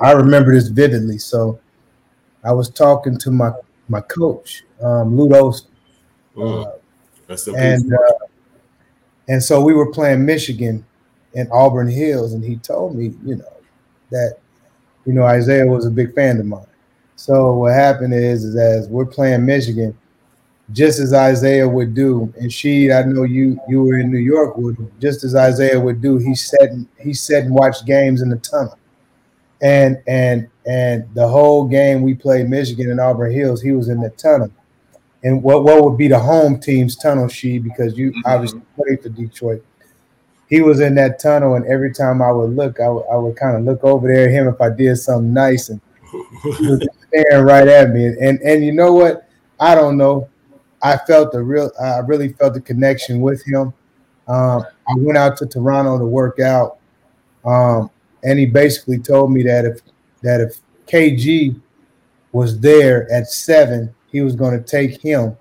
I 0.00 0.12
remember 0.12 0.54
this 0.54 0.68
vividly. 0.68 1.18
So, 1.18 1.60
I 2.44 2.52
was 2.52 2.70
talking 2.70 3.18
to 3.18 3.30
my 3.30 3.52
my 3.90 4.00
coach, 4.00 4.64
um, 4.80 5.16
Ludos, 5.16 5.66
mm. 6.34 6.66
uh, 6.66 7.52
and 7.56 7.92
uh, 7.92 8.12
and 9.28 9.42
so 9.42 9.60
we 9.62 9.74
were 9.74 9.92
playing 9.92 10.24
Michigan 10.24 10.86
in 11.38 11.48
Auburn 11.52 11.88
Hills, 11.88 12.34
and 12.34 12.42
he 12.42 12.56
told 12.56 12.96
me, 12.96 13.14
you 13.24 13.36
know, 13.36 13.52
that 14.10 14.38
you 15.06 15.12
know 15.12 15.32
Isiah 15.32 15.66
was 15.66 15.86
a 15.86 15.90
big 15.90 16.12
fan 16.14 16.40
of 16.40 16.46
mine. 16.46 16.66
So 17.14 17.54
what 17.54 17.74
happened 17.74 18.12
is, 18.12 18.44
is 18.44 18.56
as 18.56 18.88
we're 18.88 19.06
playing 19.06 19.46
Michigan, 19.46 19.96
just 20.72 20.98
as 20.98 21.12
Isiah 21.12 21.68
would 21.68 21.94
do, 21.94 22.32
and 22.40 22.50
Sheed, 22.50 22.92
I 22.92 23.08
know 23.08 23.22
you 23.22 23.58
you 23.68 23.84
were 23.84 23.98
in 23.98 24.10
New 24.10 24.18
York 24.18 24.56
would 24.56 24.76
just 25.00 25.22
as 25.22 25.34
Isiah 25.34 25.78
would 25.78 26.02
do, 26.02 26.18
he 26.18 26.34
sat 26.34 26.70
and 26.70 26.88
he 26.98 27.14
sat 27.14 27.44
and 27.44 27.54
watched 27.54 27.86
games 27.86 28.20
in 28.20 28.30
the 28.30 28.38
tunnel. 28.38 28.76
And 29.62 30.02
and 30.08 30.48
and 30.66 31.08
the 31.14 31.28
whole 31.28 31.68
game 31.68 32.02
we 32.02 32.14
played 32.14 32.50
Michigan 32.50 32.90
in 32.90 32.98
Auburn 32.98 33.32
Hills, 33.32 33.62
he 33.62 33.70
was 33.72 33.88
in 33.88 34.00
the 34.00 34.10
tunnel. 34.10 34.50
And 35.22 35.42
what, 35.42 35.64
what 35.64 35.82
would 35.82 35.96
be 35.96 36.06
the 36.06 36.18
home 36.18 36.60
team's 36.60 36.94
tunnel 36.94 37.26
Sheed 37.26 37.64
because 37.64 37.98
you 37.98 38.10
mm-hmm. 38.10 38.20
obviously 38.24 38.62
played 38.76 39.02
for 39.02 39.08
Detroit 39.08 39.64
he 40.48 40.62
was 40.62 40.80
in 40.80 40.94
that 40.94 41.18
tunnel, 41.18 41.54
and 41.54 41.66
every 41.66 41.92
time 41.92 42.22
I 42.22 42.32
would 42.32 42.56
look, 42.56 42.80
I, 42.80 42.84
w- 42.84 43.04
I 43.12 43.16
would 43.16 43.36
kind 43.36 43.56
of 43.56 43.64
look 43.64 43.84
over 43.84 44.08
there 44.08 44.28
at 44.28 44.30
him 44.30 44.48
if 44.48 44.60
I 44.60 44.70
did 44.70 44.96
something 44.96 45.32
nice, 45.32 45.68
and 45.68 45.80
he 46.10 46.66
was 46.66 46.86
staring 47.08 47.44
right 47.44 47.68
at 47.68 47.90
me. 47.90 48.06
And, 48.06 48.18
and 48.18 48.40
and 48.40 48.64
you 48.64 48.72
know 48.72 48.94
what? 48.94 49.28
I 49.60 49.74
don't 49.74 49.96
know. 49.96 50.28
I 50.82 50.96
felt 50.96 51.32
the 51.32 51.42
real. 51.42 51.70
I 51.80 51.98
really 51.98 52.32
felt 52.32 52.54
the 52.54 52.60
connection 52.60 53.20
with 53.20 53.44
him. 53.44 53.74
Um, 54.26 54.64
I 54.88 54.94
went 54.96 55.18
out 55.18 55.36
to 55.38 55.46
Toronto 55.46 55.98
to 55.98 56.06
work 56.06 56.40
out, 56.40 56.78
um, 57.44 57.90
and 58.24 58.38
he 58.38 58.46
basically 58.46 58.98
told 58.98 59.30
me 59.32 59.42
that 59.42 59.66
if 59.66 59.80
that 60.22 60.40
if 60.40 60.60
KG 60.86 61.60
was 62.32 62.58
there 62.58 63.10
at 63.12 63.28
seven, 63.28 63.94
he 64.10 64.22
was 64.22 64.34
going 64.34 64.56
to 64.56 64.64
take 64.64 65.02
him, 65.02 65.36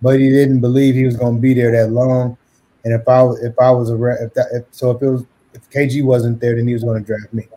but 0.00 0.18
he 0.18 0.30
didn't 0.30 0.60
believe 0.60 0.94
he 0.94 1.04
was 1.04 1.16
going 1.16 1.36
to 1.36 1.40
be 1.40 1.52
there 1.52 1.72
that 1.72 1.92
long. 1.92 2.38
And 2.86 2.94
if 2.94 3.08
I 3.08 3.20
if 3.42 3.58
I 3.58 3.72
was 3.72 3.90
a 3.90 3.94
if 4.24 4.32
that 4.34 4.46
if, 4.52 4.64
so 4.70 4.92
if 4.92 5.02
it 5.02 5.10
was 5.10 5.24
if 5.54 5.68
KG 5.70 6.04
wasn't 6.04 6.40
there, 6.40 6.54
then 6.54 6.68
he 6.68 6.72
was 6.72 6.84
going 6.84 7.02
to 7.02 7.04
draft 7.04 7.34
me. 7.34 7.48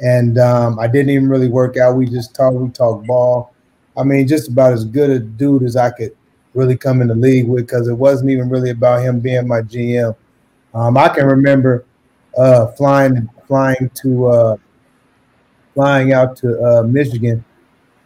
And 0.00 0.38
um, 0.38 0.78
I 0.78 0.86
didn't 0.86 1.10
even 1.10 1.28
really 1.28 1.48
work 1.48 1.76
out. 1.76 1.94
We 1.94 2.06
just 2.06 2.34
talked. 2.34 2.56
We 2.56 2.70
talked 2.70 3.06
ball. 3.06 3.52
I 3.98 4.02
mean, 4.02 4.26
just 4.26 4.48
about 4.48 4.72
as 4.72 4.86
good 4.86 5.10
a 5.10 5.18
dude 5.18 5.62
as 5.62 5.76
I 5.76 5.90
could 5.90 6.16
really 6.54 6.74
come 6.74 7.02
in 7.02 7.08
the 7.08 7.14
league 7.14 7.46
with, 7.46 7.66
because 7.66 7.86
it 7.86 7.92
wasn't 7.92 8.30
even 8.30 8.48
really 8.48 8.70
about 8.70 9.02
him 9.02 9.20
being 9.20 9.46
my 9.46 9.60
GM. 9.60 10.16
Um, 10.72 10.96
I 10.96 11.10
can 11.10 11.26
remember 11.26 11.84
uh, 12.38 12.68
flying 12.68 13.28
flying 13.46 13.90
to 13.96 14.26
uh, 14.28 14.56
flying 15.74 16.14
out 16.14 16.34
to 16.38 16.58
uh, 16.64 16.82
Michigan 16.84 17.44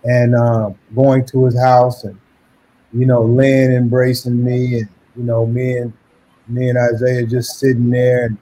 and 0.02 0.34
um, 0.34 0.76
going 0.96 1.24
to 1.26 1.44
his 1.44 1.56
house 1.56 2.02
and 2.02 2.18
you 2.92 3.06
know 3.06 3.22
Lynn 3.22 3.70
embracing 3.70 4.42
me 4.44 4.80
and 4.80 4.88
you 5.14 5.22
know 5.22 5.46
me 5.46 5.76
and 5.76 5.92
me 6.50 6.68
and 6.68 6.78
Isiah 6.94 7.26
just 7.26 7.58
sitting 7.58 7.90
there, 7.90 8.26
and, 8.26 8.38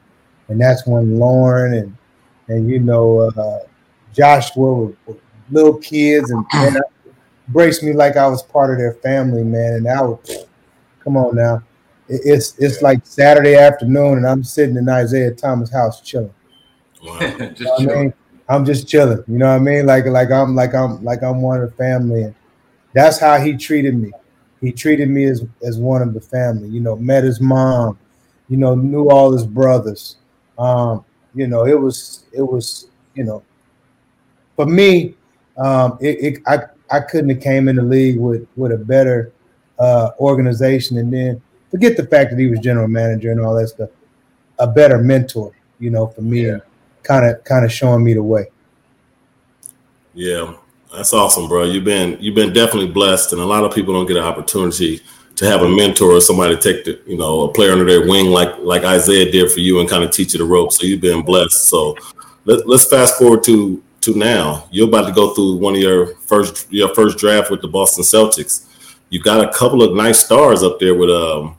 and 0.49 0.61
that's 0.61 0.87
when 0.87 1.19
Lauren 1.19 1.75
and 1.75 1.97
and 2.49 2.69
you 2.69 2.81
know 2.81 3.21
uh, 3.21 3.61
Joshua 4.13 4.75
were, 4.75 4.93
were, 5.07 5.17
little 5.51 5.79
kids 5.79 6.31
and, 6.31 6.45
and 6.55 6.79
embraced 7.47 7.83
me 7.83 7.93
like 7.93 8.17
I 8.17 8.27
was 8.27 8.43
part 8.43 8.71
of 8.71 8.79
their 8.79 8.95
family, 8.95 9.43
man. 9.43 9.75
And 9.75 9.89
I 9.89 10.03
would 10.03 10.19
come 11.01 11.17
on 11.17 11.37
now. 11.37 11.63
it's 12.09 12.59
it's 12.59 12.83
like 12.83 13.05
Saturday 13.05 13.55
afternoon, 13.55 14.19
and 14.19 14.27
I'm 14.27 14.45
sitting 14.45 14.77
in 14.77 14.89
Isiah 14.89 15.35
Thomas' 15.35 15.73
house 15.73 16.01
chilling. 16.01 16.35
Wow. 17.03 17.19
just 17.55 17.61
you 17.61 17.65
know 17.65 17.77
chilling. 17.79 17.91
I 17.91 18.03
mean? 18.03 18.15
I'm 18.51 18.65
just 18.65 18.89
chilling. 18.89 19.23
You 19.29 19.39
know 19.39 19.49
what 19.49 19.57
I 19.57 19.59
mean? 19.59 19.87
Like 19.87 20.07
like 20.07 20.31
I'm 20.31 20.55
like 20.55 20.75
I'm 20.75 21.05
like 21.05 21.23
I'm 21.23 21.43
one 21.43 21.61
of 21.61 21.71
the 21.71 21.77
family, 21.77 22.25
and 22.25 22.35
that's 22.93 23.19
how 23.19 23.39
he 23.39 23.57
treated 23.57 23.95
me 23.95 24.13
he 24.61 24.73
treated 24.73 25.09
me 25.09 25.25
as 25.25 25.45
as 25.63 25.79
one 25.79 26.03
of 26.03 26.15
the 26.15 26.21
family. 26.21 26.69
You 26.69 26.81
know, 26.81 26.97
met 26.97 27.25
his 27.25 27.41
mom. 27.41 27.99
You 28.49 28.57
know, 28.57 28.75
knew 28.75 29.11
all 29.11 29.33
his 29.33 29.45
brothers. 29.45 30.17
Um, 30.59 31.05
you 31.35 31.47
know, 31.47 31.67
it 31.67 31.79
was 31.79 32.25
it 32.33 32.43
was 32.43 32.89
you 33.15 33.25
know, 33.25 33.43
for 34.57 34.67
me, 34.67 35.15
um, 35.57 35.99
it, 36.01 36.19
it 36.21 36.43
I 36.47 36.61
I 36.91 37.01
couldn't 37.01 37.31
have 37.31 37.41
came 37.41 37.69
in 37.69 37.77
the 37.77 37.83
league 37.83 38.19
with 38.19 38.47
with 38.57 38.73
a 38.73 38.79
better 38.79 39.33
uh, 39.79 40.11
organization, 40.19 40.99
and 40.99 41.13
then 41.13 41.43
forget 41.71 41.97
the 41.97 42.07
fact 42.07 42.31
that 42.31 42.39
he 42.39 42.47
was 42.47 42.61
general 42.61 42.89
manager 42.89 43.31
and 43.31 43.41
all 43.41 43.55
that 43.55 43.69
stuff. 43.69 43.91
A 44.59 44.67
better 44.67 44.99
mentor, 44.99 45.53
you 45.79 45.91
know, 45.91 46.07
for 46.07 46.23
me, 46.23 46.51
kind 47.03 47.27
of 47.27 47.43
kind 47.45 47.65
of 47.65 47.73
showing 47.73 48.03
me 48.05 48.15
the 48.15 48.23
way. 48.23 48.47
Yeah, 50.15 50.55
that's 50.93 51.13
awesome, 51.13 51.49
bro. 51.49 51.65
You've 51.65 51.85
been 51.85 52.17
you've 52.21 52.35
been 52.35 52.53
definitely 52.53 52.91
blessed, 52.91 53.33
and 53.33 53.43
a 53.43 53.45
lot 53.45 53.65
of 53.65 53.75
people 53.75 53.95
don't 53.95 54.07
get 54.07 54.17
an 54.17 54.25
opportunity 54.25 55.01
to 55.37 55.47
have 55.47 55.63
a 55.63 55.69
mentor 55.69 56.13
or 56.13 56.21
somebody 56.21 56.57
to 56.57 56.61
take 56.61 56.85
the 56.85 57.01
you 57.07 57.17
know 57.17 57.43
a 57.43 57.53
player 57.53 57.73
under 57.73 57.85
their 57.85 58.09
wing 58.09 58.27
like 58.27 58.57
like 58.59 58.83
Isiah 58.83 59.31
did 59.31 59.53
for 59.53 59.61
you 59.61 59.81
and 59.81 59.89
kind 59.89 60.03
of 60.03 60.11
teach 60.11 60.33
you 60.33 60.39
the 60.39 60.45
ropes. 60.45 60.79
So 60.79 60.87
you've 60.87 61.01
been 61.01 61.23
blessed. 61.23 61.69
So 61.69 61.97
let, 62.45 62.67
let's 62.67 62.87
fast 62.87 63.19
forward 63.19 63.43
to 63.45 63.83
to 64.03 64.15
now. 64.15 64.67
You're 64.71 64.89
about 64.89 65.07
to 65.07 65.13
go 65.13 65.35
through 65.35 65.57
one 65.57 65.75
of 65.75 65.81
your 65.81 66.17
first 66.17 66.71
your 66.73 66.95
first 66.95 67.19
draft 67.19 67.51
with 67.51 67.61
the 67.61 67.69
Boston 67.69 68.05
Celtics. 68.05 68.65
You 69.11 69.21
got 69.21 69.47
a 69.47 69.53
couple 69.53 69.83
of 69.83 69.95
nice 69.95 70.25
stars 70.25 70.63
up 70.63 70.79
there 70.81 70.95
with 70.95 71.11
um, 71.11 71.57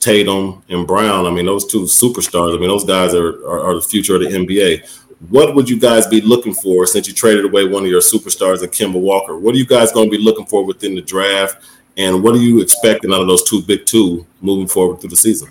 Tatum 0.00 0.62
and 0.68 0.86
Brown. 0.86 1.26
I 1.26 1.30
mean, 1.30 1.46
those 1.46 1.66
two 1.66 1.82
superstars. 1.82 2.54
I 2.54 2.58
mean, 2.58 2.68
those 2.68 2.84
guys 2.84 3.14
are, 3.14 3.28
are, 3.46 3.60
are 3.60 3.74
the 3.74 3.82
future 3.82 4.16
of 4.16 4.22
the 4.22 4.28
NBA 4.28 4.99
what 5.28 5.54
would 5.54 5.68
you 5.68 5.78
guys 5.78 6.06
be 6.06 6.20
looking 6.22 6.54
for 6.54 6.86
since 6.86 7.06
you 7.06 7.12
traded 7.12 7.44
away 7.44 7.66
one 7.66 7.84
of 7.84 7.90
your 7.90 8.00
superstars 8.00 8.62
in 8.62 8.70
Kemba 8.70 8.98
Walker? 8.98 9.38
What 9.38 9.54
are 9.54 9.58
you 9.58 9.66
guys 9.66 9.92
going 9.92 10.10
to 10.10 10.16
be 10.16 10.22
looking 10.22 10.46
for 10.46 10.64
within 10.64 10.94
the 10.94 11.02
draft? 11.02 11.62
And 11.96 12.22
what 12.22 12.34
are 12.34 12.38
you 12.38 12.62
expecting 12.62 13.12
out 13.12 13.20
of 13.20 13.26
those 13.26 13.48
two 13.48 13.62
big 13.62 13.84
two 13.84 14.26
moving 14.40 14.66
forward 14.66 15.00
through 15.00 15.10
the 15.10 15.16
season? 15.16 15.50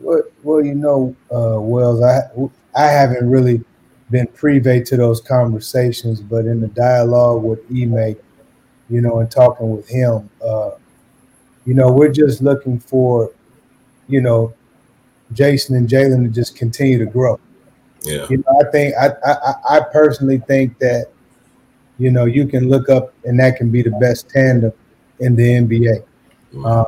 Well, 0.00 0.64
you 0.64 0.74
know, 0.74 1.16
uh, 1.32 1.60
Wells, 1.60 2.02
I 2.02 2.28
I 2.76 2.86
haven't 2.86 3.28
really 3.28 3.64
been 4.10 4.26
privy 4.28 4.82
to 4.84 4.96
those 4.96 5.20
conversations, 5.20 6.20
but 6.20 6.44
in 6.44 6.60
the 6.60 6.68
dialogue 6.68 7.42
with 7.42 7.60
Ime, 7.70 8.16
you 8.90 9.00
know, 9.00 9.20
and 9.20 9.30
talking 9.30 9.70
with 9.74 9.88
him, 9.88 10.28
uh, 10.44 10.72
you 11.64 11.74
know, 11.74 11.90
we're 11.90 12.12
just 12.12 12.42
looking 12.42 12.78
for, 12.78 13.32
you 14.06 14.20
know, 14.20 14.52
Jayson 15.32 15.76
and 15.76 15.88
Jaylen 15.88 16.24
to 16.24 16.28
just 16.28 16.54
continue 16.54 16.98
to 16.98 17.06
grow. 17.06 17.40
Yeah. 18.04 18.26
You 18.28 18.38
know, 18.38 18.60
I 18.60 18.70
think 18.70 18.94
I, 18.96 19.10
I 19.24 19.76
I 19.76 19.80
personally 19.80 20.38
think 20.38 20.78
that 20.78 21.06
you 21.98 22.10
know 22.10 22.26
you 22.26 22.46
can 22.46 22.68
look 22.68 22.88
up 22.88 23.14
and 23.24 23.38
that 23.40 23.56
can 23.56 23.70
be 23.70 23.82
the 23.82 23.92
best 23.92 24.28
tandem 24.28 24.72
in 25.20 25.34
the 25.34 25.42
NBA. 25.42 26.04
Mm-hmm. 26.52 26.66
Uh, 26.66 26.84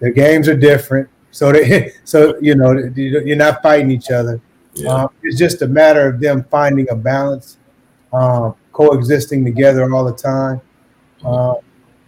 the 0.00 0.10
games 0.10 0.48
are 0.48 0.56
different, 0.56 1.08
so 1.30 1.52
they 1.52 1.92
so 2.04 2.38
you 2.40 2.54
know 2.54 2.72
you're 2.96 3.36
not 3.36 3.62
fighting 3.62 3.90
each 3.90 4.10
other. 4.10 4.40
Yeah. 4.74 4.90
Uh, 4.90 5.08
it's 5.22 5.38
just 5.38 5.62
a 5.62 5.68
matter 5.68 6.08
of 6.08 6.20
them 6.20 6.44
finding 6.50 6.88
a 6.90 6.96
balance, 6.96 7.58
um, 8.12 8.54
coexisting 8.72 9.44
together 9.44 9.90
all 9.92 10.04
the 10.04 10.12
time. 10.12 10.60
Uh, 11.24 11.54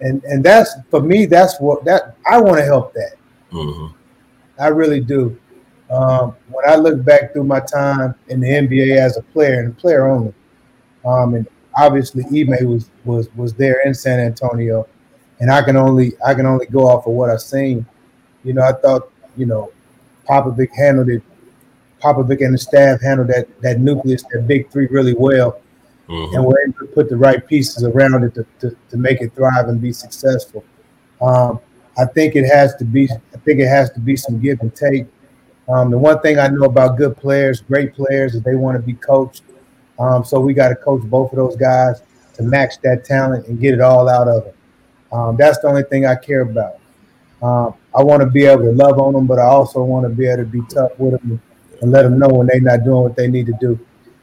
and 0.01 0.23
and 0.25 0.45
that's 0.45 0.75
for 0.91 1.01
me. 1.01 1.27
That's 1.27 1.59
what 1.61 1.85
that 1.85 2.17
I 2.31 2.41
want 2.41 2.59
to 2.59 2.65
help 2.65 2.95
that. 2.95 3.15
Mm-hmm. 3.53 3.95
I 4.59 4.69
really 4.69 5.01
do. 5.01 5.39
Um, 5.91 6.37
when 6.51 6.69
I 6.69 6.77
look 6.77 7.03
back 7.03 7.33
through 7.33 7.45
my 7.45 7.61
time 7.61 8.15
in 8.29 8.41
the 8.41 8.49
NBA 8.49 8.97
as 8.97 9.17
a 9.17 9.23
player 9.23 9.61
and 9.61 9.73
a 9.73 9.75
player 9.75 10.07
only, 10.07 10.35
um, 11.05 11.35
and 11.35 11.47
obviously 11.77 12.25
Ime 12.25 12.69
was 12.69 12.91
was 13.05 13.29
was 13.37 13.55
there 13.55 13.81
in 13.87 13.95
San 13.95 14.21
Antonio, 14.21 14.87
and 15.41 15.51
I 15.51 15.63
can 15.63 15.77
only 15.77 16.13
I 16.25 16.35
can 16.35 16.47
only 16.47 16.67
go 16.67 16.87
off 16.87 17.07
of 17.07 17.15
what 17.15 17.31
I've 17.31 17.41
seen. 17.41 17.87
You 18.45 18.53
know, 18.53 18.63
I 18.63 18.73
thought 18.73 19.11
you 19.37 19.47
know 19.47 19.73
Popovich 20.29 20.75
handled 20.77 21.09
it. 21.09 21.23
Popovich 22.03 22.45
and 22.45 22.55
the 22.55 22.59
staff 22.59 23.01
handled 23.01 23.29
that 23.29 23.49
that 23.63 23.81
nucleus, 23.81 24.23
that 24.31 24.47
big 24.47 24.71
three, 24.71 24.87
really 24.89 25.15
well, 25.15 25.61
mm-hmm. 26.09 26.35
and 26.35 26.45
were 26.45 26.61
able 26.67 26.79
to 26.81 26.87
put 26.87 27.09
the 27.09 27.17
right 27.17 27.47
pieces 27.47 27.83
around 27.83 28.25
it 28.25 28.35
to, 28.35 28.47
to, 28.61 28.77
to 28.91 28.97
make 28.97 29.21
it 29.21 29.35
thrive 29.35 29.69
and 29.69 29.81
be 29.81 29.93
successful. 29.93 30.65
Um, 31.21 31.61
I 31.99 32.05
think 32.05 32.37
it 32.37 32.45
has 32.45 32.77
to 32.77 32.85
be. 32.85 33.09
I 33.11 33.39
think 33.39 33.61
it 33.61 33.69
has 33.69 33.91
to 33.93 34.01
be 34.01 34.17
some 34.17 34.39
give 34.41 34.61
and 34.61 34.75
take. 34.75 35.07
Um, 35.69 35.91
the 35.91 35.99
one 35.99 36.21
thing 36.21 36.39
I 36.39 36.49
know 36.49 36.65
about 36.65 36.97
good 36.97 37.17
players, 37.17 37.61
great 37.61 37.95
players, 37.95 38.35
is 38.35 38.43
they 38.43 38.55
want 38.55 38.77
to 38.77 38.83
be 38.83 38.95
coached. 38.95 39.43
Um, 39.99 40.25
so 40.25 40.41
we 40.41 40.55
got 40.55 40.69
to 40.71 40.77
coach 40.77 41.03
both 41.03 41.33
of 41.33 41.37
those 41.37 41.57
guys 41.57 42.03
to 42.35 42.43
match 42.43 42.81
that 42.83 43.05
talent 43.05 43.49
and 43.49 43.61
get 43.61 43.75
it 43.75 43.81
all 43.81 44.09
out 44.09 44.29
of 44.29 44.45
them. 44.45 44.55
Um, 45.13 45.37
that's 45.37 45.59
the 45.59 45.69
only 45.69 45.83
thing 45.83 46.07
I 46.07 46.15
care 46.15 46.43
about. 46.43 46.79
Um, 47.43 47.75
I 47.95 48.03
want 48.03 48.23
to 48.23 48.27
be 48.27 48.45
able 48.45 48.63
to 48.63 48.73
love 48.73 48.99
on 48.99 49.13
them, 49.13 49.27
but 49.27 49.39
I 49.39 49.45
also 49.45 49.83
want 49.83 50.05
to 50.05 50.09
be 50.09 50.27
able 50.27 50.45
to 50.45 50.45
be 50.45 50.63
tough 50.69 50.99
with 50.99 51.21
them 51.21 51.41
and 51.81 51.91
let 51.91 52.03
them 52.03 52.19
know 52.19 52.29
when 52.29 52.47
they're 52.47 52.61
not 52.61 52.85
doing 52.85 53.03
what 53.03 53.17
they 53.17 53.29
need 53.29 53.47
to 53.47 53.57
do. 53.61 53.79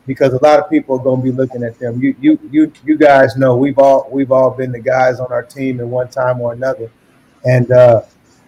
Because 0.07 0.33
a 0.33 0.43
lot 0.43 0.59
of 0.59 0.69
people 0.69 0.99
are 0.99 1.03
going 1.03 1.21
to 1.21 1.23
be 1.23 1.31
looking 1.31 1.63
at 1.63 1.79
them. 1.79 2.01
You, 2.01 2.15
you, 2.19 2.39
you, 2.51 2.71
you 2.83 2.97
guys 2.97 3.35
know 3.37 3.55
we've 3.55 3.79
all 3.79 4.07
we've 4.11 4.31
all 4.31 4.51
been 4.51 4.71
the 4.71 4.79
guys 4.79 5.19
on 5.19 5.31
our 5.31 5.41
team 5.41 5.79
at 5.79 5.87
one 5.87 6.09
time 6.09 6.41
or 6.41 6.53
another, 6.53 6.91
and 7.43 7.71
uh, 7.71 8.01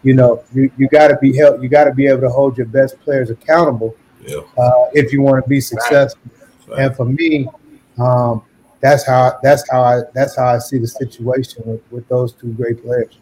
you 0.08 0.14
know 0.14 0.42
you, 0.54 0.72
you 0.78 0.88
got 0.88 1.10
to 1.10 1.18
be 1.18 1.36
held. 1.36 1.62
You 1.62 1.68
got 1.68 1.84
to 1.84 1.94
be 1.94 2.08
able 2.08 2.22
to 2.22 2.30
hold 2.30 2.58
your 2.58 2.68
best 2.68 2.98
players 3.02 3.30
accountable 3.30 3.94
yeah. 4.26 4.38
uh, 4.58 4.86
if 4.94 5.12
you 5.12 5.22
want 5.22 5.44
to 5.44 5.50
be 5.50 5.60
successful. 5.60 6.22
Right. 6.68 6.80
And 6.80 6.96
for 6.96 7.04
me, 7.04 7.50
um, 7.98 8.42
that's 8.80 9.06
how 9.06 9.38
that's 9.44 9.70
how 9.70 9.82
I 9.82 10.02
that's 10.14 10.38
how 10.38 10.48
I 10.48 10.60
see 10.60 10.78
the 10.78 10.88
situation 10.88 11.64
with, 11.66 11.82
with 11.92 12.08
those 12.08 12.32
two 12.32 12.54
great 12.54 12.82
players. 12.82 13.18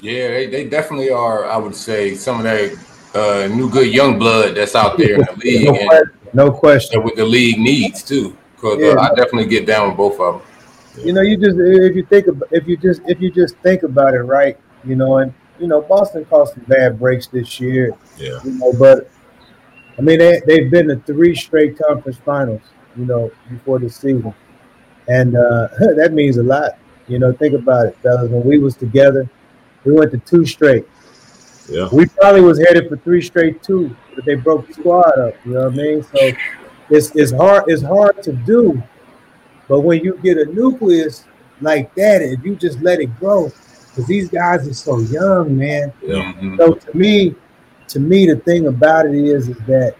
yeah, 0.00 0.28
they, 0.28 0.46
they 0.46 0.68
definitely 0.68 1.10
are. 1.10 1.46
I 1.46 1.56
would 1.56 1.76
say 1.76 2.16
some 2.16 2.38
of 2.38 2.42
that 2.42 2.76
uh, 3.14 3.54
new 3.54 3.70
good 3.70 3.94
young 3.94 4.18
blood 4.18 4.56
that's 4.56 4.74
out 4.74 4.98
there 4.98 5.14
in 5.14 5.20
the 5.20 5.34
league. 5.44 5.64
no, 5.66 5.86
question. 5.86 6.10
no 6.32 6.50
question. 6.50 7.02
What 7.04 7.14
the 7.14 7.24
league 7.24 7.60
needs 7.60 8.02
too, 8.02 8.36
because 8.56 8.80
yeah, 8.80 8.88
uh, 8.88 9.02
I 9.02 9.08
definitely 9.10 9.46
get 9.46 9.66
down 9.66 9.88
with 9.88 9.96
both 9.96 10.18
of 10.18 10.40
them. 10.40 10.42
You 11.04 11.12
know, 11.12 11.22
you 11.22 11.36
just 11.36 11.56
if 11.58 11.96
you 11.96 12.04
think 12.04 12.28
about 12.28 12.48
if 12.52 12.68
you 12.68 12.76
just 12.76 13.02
if 13.06 13.20
you 13.20 13.30
just 13.30 13.56
think 13.58 13.82
about 13.82 14.14
it, 14.14 14.22
right? 14.22 14.56
You 14.84 14.96
know, 14.96 15.18
and 15.18 15.32
you 15.58 15.66
know, 15.66 15.80
Boston 15.82 16.24
caused 16.24 16.54
some 16.54 16.64
bad 16.64 16.98
breaks 16.98 17.26
this 17.26 17.60
year. 17.60 17.94
Yeah. 18.18 18.38
You 18.44 18.52
know, 18.52 18.72
but 18.78 19.10
I 19.98 20.02
mean, 20.02 20.18
they 20.18 20.40
they've 20.46 20.70
been 20.70 20.88
to 20.88 20.96
three 20.96 21.34
straight 21.34 21.78
conference 21.78 22.18
finals 22.18 22.62
you 22.96 23.04
know, 23.04 23.30
before 23.50 23.78
the 23.78 23.90
season. 23.90 24.34
And 25.08 25.36
uh, 25.36 25.68
that 25.96 26.12
means 26.12 26.36
a 26.36 26.42
lot. 26.42 26.78
You 27.06 27.18
know, 27.18 27.32
think 27.32 27.54
about 27.54 27.86
it, 27.86 27.96
fellas. 28.02 28.30
When 28.30 28.44
we 28.44 28.58
was 28.58 28.76
together, 28.76 29.28
we 29.84 29.92
went 29.92 30.10
to 30.12 30.18
two 30.18 30.46
straight. 30.46 30.86
Yeah. 31.68 31.88
We 31.92 32.06
probably 32.06 32.40
was 32.40 32.58
headed 32.58 32.88
for 32.88 32.96
three 32.98 33.22
straight 33.22 33.62
too, 33.62 33.94
but 34.14 34.24
they 34.24 34.34
broke 34.34 34.66
the 34.66 34.74
squad 34.74 35.18
up. 35.18 35.34
You 35.44 35.52
know 35.52 35.64
what 35.64 35.72
I 35.72 35.76
mean? 35.76 36.02
So 36.02 36.30
it's 36.90 37.14
it's 37.14 37.32
hard 37.32 37.64
it's 37.68 37.82
hard 37.82 38.22
to 38.22 38.32
do, 38.32 38.82
but 39.68 39.80
when 39.80 40.02
you 40.02 40.18
get 40.22 40.38
a 40.38 40.46
nucleus 40.46 41.24
like 41.60 41.94
that, 41.94 42.22
if 42.22 42.44
you 42.44 42.56
just 42.56 42.80
let 42.80 43.00
it 43.00 43.18
grow, 43.18 43.50
because 43.94 44.08
these 44.08 44.28
guys 44.28 44.66
are 44.66 44.74
so 44.74 44.98
young, 44.98 45.56
man. 45.56 45.92
Yeah. 46.02 46.32
So 46.56 46.72
mm-hmm. 46.72 46.90
to 46.90 46.96
me, 46.96 47.34
to 47.88 48.00
me, 48.00 48.26
the 48.26 48.36
thing 48.36 48.66
about 48.66 49.06
it 49.06 49.14
is, 49.14 49.48
is 49.48 49.58
that 49.66 49.94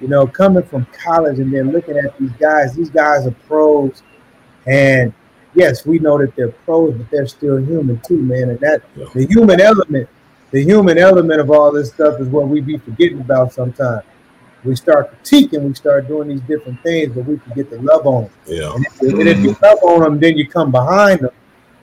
you 0.00 0.08
know, 0.08 0.26
coming 0.26 0.62
from 0.62 0.86
college 0.86 1.38
and 1.38 1.52
then 1.52 1.70
looking 1.70 1.96
at 1.96 2.18
these 2.18 2.32
guys, 2.32 2.74
these 2.74 2.90
guys 2.90 3.26
are 3.26 3.34
pros. 3.46 4.02
And 4.66 5.12
yes, 5.54 5.84
we 5.84 5.98
know 5.98 6.18
that 6.18 6.34
they're 6.36 6.48
pros, 6.48 6.94
but 6.94 7.10
they're 7.10 7.26
still 7.26 7.58
human 7.58 8.00
too, 8.06 8.18
man. 8.18 8.50
And 8.50 8.60
that 8.60 8.82
yeah. 8.96 9.06
the 9.14 9.26
human 9.26 9.60
element, 9.60 10.08
the 10.50 10.62
human 10.62 10.98
element 10.98 11.40
of 11.40 11.50
all 11.50 11.70
this 11.70 11.90
stuff 11.90 12.20
is 12.20 12.28
what 12.28 12.48
we 12.48 12.60
be 12.60 12.78
forgetting 12.78 13.20
about 13.20 13.52
sometimes. 13.52 14.04
We 14.64 14.76
start 14.76 15.22
critiquing, 15.22 15.62
we 15.62 15.74
start 15.74 16.06
doing 16.06 16.28
these 16.28 16.42
different 16.42 16.82
things, 16.82 17.14
but 17.14 17.24
we 17.24 17.38
forget 17.38 17.70
to 17.70 17.80
love 17.80 18.06
on 18.06 18.24
them. 18.24 18.32
Yeah. 18.46 18.74
And 18.74 18.84
if, 18.84 19.00
and 19.00 19.28
if 19.28 19.38
you 19.38 19.56
love 19.62 19.78
on 19.82 20.00
them, 20.00 20.20
then 20.20 20.36
you 20.36 20.46
come 20.46 20.70
behind 20.70 21.20
them 21.20 21.30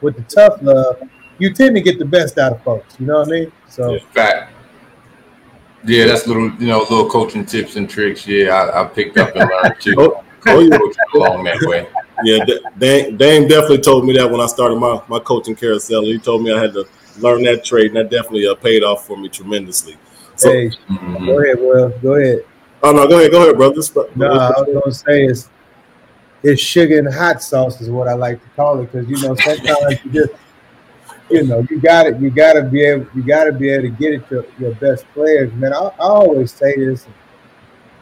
with 0.02 0.16
the 0.16 0.22
tough 0.24 0.62
love. 0.62 1.02
You 1.40 1.54
tend 1.54 1.76
to 1.76 1.82
get 1.82 2.00
the 2.00 2.06
best 2.06 2.38
out 2.38 2.54
of 2.54 2.64
folks. 2.64 2.96
You 3.00 3.06
know 3.08 3.20
what 3.20 3.28
I 3.28 3.32
mean? 3.32 3.52
So, 3.68 3.94
yeah, 3.94 4.00
fact. 4.12 4.54
Yeah, 5.86 6.06
that's 6.06 6.28
little, 6.28 6.52
you 6.56 6.68
know, 6.68 6.80
little 6.80 7.10
coaching 7.10 7.46
tips 7.46 7.76
and 7.76 7.90
tricks. 7.90 8.28
Yeah, 8.28 8.54
I, 8.54 8.82
I 8.82 8.86
picked 8.86 9.18
up 9.18 9.36
and 9.36 9.50
learned 9.50 9.80
too. 9.80 9.96
oh, 9.98 10.24
oh 10.48 10.60
yeah. 10.60 10.78
along 11.16 11.44
that 11.46 11.62
way. 11.62 11.88
Yeah, 12.24 12.44
Dame, 12.78 13.16
Dame 13.16 13.48
definitely 13.48 13.82
told 13.82 14.06
me 14.06 14.18
that 14.18 14.30
when 14.30 14.42
I 14.42 14.48
started 14.48 14.76
my, 14.78 15.02
my 15.08 15.20
coaching 15.20 15.56
carousel. 15.56 16.02
He 16.02 16.18
told 16.18 16.42
me 16.42 16.52
I 16.52 16.60
had 16.60 16.74
to 16.74 16.86
learn 17.20 17.44
that 17.44 17.64
trade, 17.64 17.88
and 17.88 17.98
that 17.98 18.10
definitely 18.10 18.48
uh, 18.48 18.56
paid 18.56 18.84
off 18.84 19.06
for 19.06 19.18
me 19.18 19.30
tremendously. 19.30 19.98
So, 20.36 20.52
hey, 20.52 20.70
mm-hmm. 20.70 21.26
go 21.26 21.44
ahead, 21.44 21.58
Well, 21.60 21.90
Go 22.00 22.16
ahead. 22.16 22.46
Oh 22.84 22.92
no, 22.92 23.08
go 23.08 23.20
ahead, 23.20 23.32
go 23.32 23.44
ahead, 23.44 23.58
brother. 23.58 23.82
No, 24.16 24.32
I 24.32 24.62
was 24.62 24.74
gonna 24.74 24.94
say 24.94 25.26
is 25.26 25.50
it's 26.44 26.62
sugar 26.62 27.00
and 27.00 27.12
hot 27.12 27.42
sauce 27.42 27.82
is 27.82 27.90
what 27.90 28.08
I 28.08 28.14
like 28.14 28.42
to 28.42 28.50
call 28.56 28.80
it 28.80 28.92
because 28.92 29.10
you 29.10 29.28
know 29.28 29.36
sometimes 29.36 30.06
you 30.06 30.12
just 30.12 30.34
you 31.30 31.44
know, 31.44 31.66
you 31.70 31.80
got 31.80 32.08
it. 32.08 32.20
You 32.20 32.30
got 32.30 32.54
to 32.54 32.64
be 32.64 32.84
able. 32.84 33.08
You 33.16 33.24
got 33.24 33.46
to 33.46 33.52
be 33.52 33.70
able 33.70 33.84
to 33.84 33.90
get 33.90 34.14
it 34.14 34.30
to 34.30 34.46
your 34.60 34.74
best 34.76 35.06
players, 35.14 35.52
man. 35.54 35.74
I, 35.74 35.78
I 35.78 35.92
always 36.00 36.52
say 36.52 36.76
this. 36.76 37.06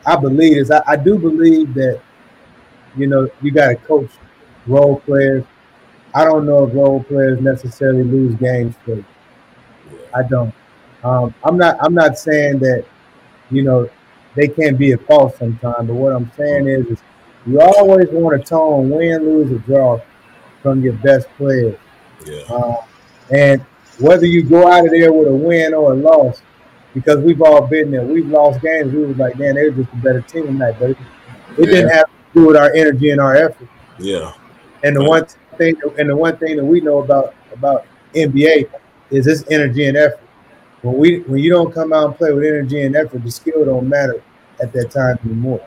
I 0.05 0.15
believe 0.15 0.55
this. 0.55 0.71
I, 0.71 0.83
I, 0.85 0.95
do 0.95 1.17
believe 1.17 1.73
that. 1.73 2.01
You 2.95 3.07
know, 3.07 3.29
you 3.41 3.51
got 3.51 3.69
to 3.69 3.75
coach 3.75 4.11
role 4.67 4.99
players. 5.01 5.43
I 6.13 6.23
don't 6.23 6.45
know 6.45 6.65
if 6.65 6.73
role 6.73 7.03
players 7.03 7.41
necessarily 7.41 8.03
lose 8.03 8.35
games 8.35 8.75
for 8.85 8.95
you. 8.95 9.05
I 10.13 10.23
don't. 10.23 10.53
Um, 11.03 11.33
I'm 11.43 11.57
not. 11.57 11.77
I'm 11.81 11.93
not 11.93 12.17
saying 12.17 12.59
that. 12.59 12.85
You 13.51 13.63
know, 13.63 13.89
they 14.35 14.47
can't 14.47 14.77
be 14.77 14.91
at 14.93 15.05
fault 15.05 15.35
sometimes. 15.38 15.88
But 15.88 15.95
what 15.95 16.13
I'm 16.13 16.31
saying 16.38 16.67
is, 16.67 16.85
is 16.88 16.99
you 17.45 17.59
always 17.59 18.07
want 18.09 18.39
to 18.39 18.47
tone 18.47 18.89
win, 18.89 19.23
lose, 19.23 19.51
or 19.51 19.59
draw 19.59 20.01
from 20.61 20.81
your 20.81 20.93
best 20.93 21.27
players. 21.38 21.77
Yeah. 22.25 22.41
Uh, 22.49 22.75
and 23.31 23.61
whether 23.99 24.25
you 24.25 24.43
go 24.43 24.71
out 24.71 24.85
of 24.85 24.91
there 24.91 25.11
with 25.11 25.27
a 25.27 25.33
win 25.33 25.73
or 25.73 25.93
a 25.93 25.95
loss, 25.95 26.41
because 26.93 27.17
we've 27.17 27.41
all 27.41 27.67
been 27.67 27.91
there. 27.91 28.03
We've 28.03 28.27
lost 28.27 28.61
games. 28.61 28.93
We 28.93 29.05
was 29.05 29.17
like, 29.17 29.38
man, 29.38 29.55
they 29.55 29.69
were 29.69 29.83
just 29.83 29.93
a 29.93 29.97
better 29.97 30.21
team 30.21 30.45
tonight, 30.45 30.75
but 30.79 30.91
it, 30.91 30.97
it 31.57 31.59
yeah. 31.59 31.65
didn't 31.65 31.89
have 31.89 32.05
to 32.05 32.11
do 32.33 32.47
with 32.47 32.55
our 32.55 32.73
energy 32.73 33.09
and 33.09 33.19
our 33.19 33.35
effort. 33.35 33.67
Yeah. 33.99 34.33
And 34.83 34.95
the 34.95 35.03
one 35.03 35.25
thing, 35.57 35.75
and 35.97 36.09
the 36.09 36.15
one 36.15 36.38
thing 36.38 36.57
that 36.57 36.65
we 36.65 36.81
know 36.81 36.99
about 36.99 37.35
about 37.51 37.85
NBA 38.13 38.69
is 39.11 39.25
this 39.25 39.43
energy 39.49 39.85
and 39.88 39.97
effort. 39.97 40.21
When 40.81 40.97
we 40.97 41.19
when 41.21 41.39
you 41.39 41.49
don't 41.49 41.73
come 41.73 41.93
out 41.93 42.05
and 42.05 42.15
play 42.15 42.31
with 42.31 42.45
energy 42.45 42.81
and 42.81 42.95
effort, 42.95 43.23
the 43.23 43.31
skill 43.31 43.65
don't 43.65 43.89
matter 43.89 44.23
at 44.61 44.71
that 44.73 44.91
time 44.91 45.17
anymore. 45.25 45.65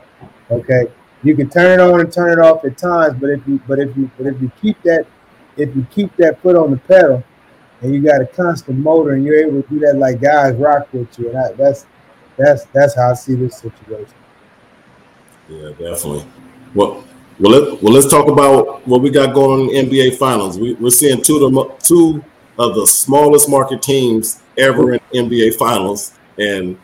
Okay, 0.49 0.87
you 1.23 1.35
can 1.35 1.49
turn 1.49 1.79
it 1.79 1.83
on 1.83 1.99
and 1.99 2.11
turn 2.11 2.39
it 2.39 2.39
off 2.39 2.63
at 2.65 2.77
times, 2.77 3.19
but 3.19 3.29
if 3.29 3.47
you 3.47 3.61
but 3.67 3.79
if 3.79 3.95
you 3.97 4.09
but 4.17 4.27
if 4.27 4.41
you 4.41 4.51
keep 4.61 4.81
that 4.83 5.05
if 5.57 5.75
you 5.75 5.85
keep 5.91 6.15
that 6.15 6.41
foot 6.41 6.55
on 6.55 6.71
the 6.71 6.77
pedal 6.77 7.23
and 7.81 7.93
you 7.93 8.01
got 8.01 8.21
a 8.21 8.25
constant 8.25 8.77
motor 8.77 9.13
and 9.13 9.23
you're 9.23 9.39
able 9.39 9.61
to 9.61 9.69
do 9.69 9.79
that 9.79 9.95
like 9.95 10.21
guys 10.21 10.55
rock 10.55 10.91
with 10.93 11.17
you. 11.17 11.29
And 11.29 11.37
I, 11.37 11.51
that's 11.53 11.85
that's 12.37 12.65
that's 12.65 12.95
how 12.95 13.11
I 13.11 13.13
see 13.13 13.35
this 13.35 13.57
situation. 13.57 14.13
Yeah, 15.47 15.69
definitely. 15.69 16.25
Well, 16.75 17.03
well, 17.39 17.51
let, 17.51 17.81
well, 17.81 17.93
let's 17.93 18.09
talk 18.09 18.27
about 18.27 18.85
what 18.87 19.01
we 19.01 19.09
got 19.09 19.33
going 19.33 19.73
in 19.73 19.87
NBA 19.87 20.17
Finals. 20.17 20.59
We, 20.59 20.75
are 20.75 20.91
seeing 20.91 21.21
two 21.21 21.43
of 21.43 21.53
the 21.53 21.65
two 21.79 22.23
of 22.57 22.75
the 22.75 22.85
smallest 22.85 23.49
market 23.49 23.81
teams 23.81 24.41
ever 24.57 24.93
in 24.93 24.99
NBA 25.13 25.55
Finals, 25.55 26.13
and 26.37 26.77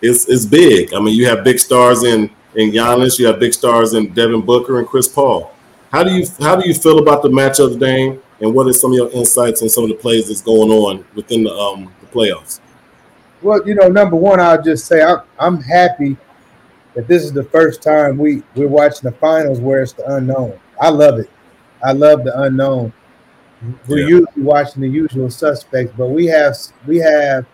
it's 0.00 0.28
it's 0.28 0.46
big. 0.46 0.94
I 0.94 1.00
mean, 1.00 1.16
you 1.16 1.26
have 1.26 1.44
big 1.44 1.58
stars 1.58 2.04
in 2.04 2.30
in 2.54 2.70
Giannis, 2.70 3.18
you 3.18 3.26
have 3.26 3.38
big 3.38 3.52
stars 3.52 3.94
in 3.94 4.12
Devin 4.14 4.42
Booker 4.42 4.78
and 4.78 4.88
Chris 4.88 5.08
Paul. 5.08 5.52
How 5.92 6.04
do 6.04 6.12
you 6.12 6.26
how 6.38 6.56
do 6.56 6.66
you 6.66 6.74
feel 6.74 6.98
about 6.98 7.22
the 7.22 7.28
matchup, 7.28 7.78
Dame? 7.78 8.22
And 8.40 8.54
what 8.54 8.66
are 8.66 8.72
some 8.72 8.92
of 8.92 8.96
your 8.96 9.10
insights 9.10 9.62
on 9.62 9.68
some 9.68 9.84
of 9.84 9.90
the 9.90 9.96
plays 9.96 10.28
that's 10.28 10.42
going 10.42 10.70
on 10.70 11.04
within 11.14 11.44
the 11.44 11.52
um 11.52 11.92
the 12.00 12.06
playoffs? 12.06 12.60
Well, 13.42 13.66
you 13.66 13.74
know, 13.74 13.88
number 13.88 14.16
one, 14.16 14.40
I'll 14.40 14.62
just 14.62 14.86
say 14.86 15.02
I'm 15.02 15.22
I'm 15.38 15.60
happy 15.60 16.16
that 16.94 17.06
this 17.06 17.24
is 17.24 17.32
the 17.32 17.44
first 17.44 17.82
time 17.82 18.18
we 18.18 18.42
we're 18.54 18.68
watching 18.68 19.10
the 19.10 19.16
finals 19.16 19.60
where 19.60 19.82
it's 19.82 19.92
the 19.92 20.14
unknown. 20.14 20.58
I 20.80 20.90
love 20.90 21.18
it. 21.18 21.30
I 21.84 21.92
love 21.92 22.24
the 22.24 22.42
unknown. 22.42 22.92
We're 23.88 23.98
yeah. 23.98 24.08
usually 24.08 24.42
watching 24.42 24.82
the 24.82 24.88
usual 24.88 25.30
suspects, 25.30 25.92
but 25.96 26.08
we 26.08 26.26
have 26.26 26.56
we 26.86 26.98
have 26.98 27.46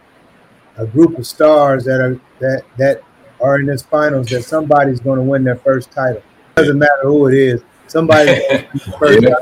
a 0.76 0.86
group 0.86 1.18
of 1.18 1.26
stars 1.26 1.84
that 1.84 2.00
are 2.00 2.20
that 2.40 2.64
that 2.76 3.02
are 3.40 3.58
in 3.58 3.66
this 3.66 3.82
finals 3.82 4.28
that 4.28 4.44
somebody's 4.44 5.00
going 5.00 5.18
to 5.18 5.22
win 5.22 5.44
their 5.44 5.56
first 5.56 5.90
title. 5.92 6.22
Doesn't 6.54 6.78
matter 6.78 7.02
who 7.02 7.26
it 7.28 7.34
is. 7.34 7.62
Somebody 7.86 8.42
first 8.98 9.22
yeah. 9.22 9.34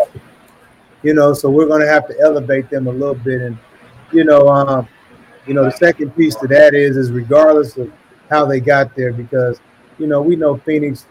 You 1.02 1.14
know, 1.14 1.34
so 1.34 1.50
we're 1.50 1.66
going 1.66 1.80
to 1.80 1.88
have 1.88 2.06
to 2.08 2.20
elevate 2.20 2.70
them 2.70 2.86
a 2.86 2.90
little 2.90 3.14
bit. 3.14 3.40
And 3.40 3.58
you 4.12 4.24
know, 4.24 4.48
um, 4.48 4.88
you 5.46 5.54
know, 5.54 5.64
the 5.64 5.72
second 5.72 6.14
piece 6.16 6.34
to 6.36 6.46
that 6.48 6.74
is 6.74 6.96
is 6.96 7.10
regardless 7.10 7.76
of 7.76 7.92
how 8.30 8.46
they 8.46 8.60
got 8.60 8.94
there, 8.94 9.12
because 9.12 9.60
you 9.98 10.06
know 10.06 10.22
we 10.22 10.36
know 10.36 10.56
Phoenix 10.58 11.06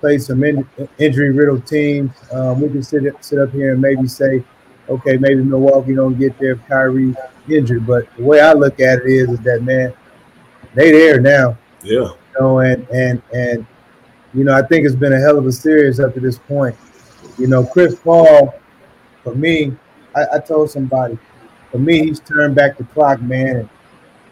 played 0.00 0.22
some 0.22 0.42
in, 0.44 0.68
injury 0.98 1.30
riddled 1.30 1.66
teams. 1.66 2.10
Um, 2.32 2.60
we 2.60 2.68
can 2.68 2.82
sit 2.82 3.02
sit 3.24 3.38
up 3.38 3.50
here 3.52 3.72
and 3.72 3.80
maybe 3.80 4.08
say, 4.08 4.44
okay, 4.88 5.16
maybe 5.16 5.42
Milwaukee 5.42 5.94
don't 5.94 6.18
get 6.18 6.38
there 6.38 6.52
if 6.52 6.66
Kyrie 6.66 7.14
injured. 7.48 7.86
But 7.86 8.14
the 8.16 8.24
way 8.24 8.40
I 8.40 8.52
look 8.52 8.80
at 8.80 9.00
it 9.00 9.06
is, 9.06 9.30
is 9.30 9.40
that 9.40 9.62
man, 9.62 9.92
they 10.74 10.90
there 10.90 11.20
now. 11.20 11.56
Yeah. 11.82 11.92
You 11.92 12.16
know, 12.40 12.58
and 12.60 12.86
and 12.90 13.22
and 13.32 13.66
you 14.34 14.44
know, 14.44 14.54
I 14.54 14.62
think 14.62 14.84
it's 14.86 14.94
been 14.94 15.12
a 15.12 15.20
hell 15.20 15.38
of 15.38 15.46
a 15.46 15.52
series 15.52 15.98
up 15.98 16.14
to 16.14 16.20
this 16.20 16.38
point. 16.38 16.76
You 17.38 17.46
know, 17.46 17.64
Chris 17.64 17.94
Paul, 17.96 18.54
for 19.26 19.34
me, 19.34 19.76
I, 20.14 20.24
I 20.34 20.38
told 20.38 20.70
somebody, 20.70 21.18
for 21.72 21.78
me, 21.78 22.06
he's 22.06 22.20
turned 22.20 22.54
back 22.54 22.78
the 22.78 22.84
clock, 22.84 23.20
man. 23.20 23.56
And 23.56 23.68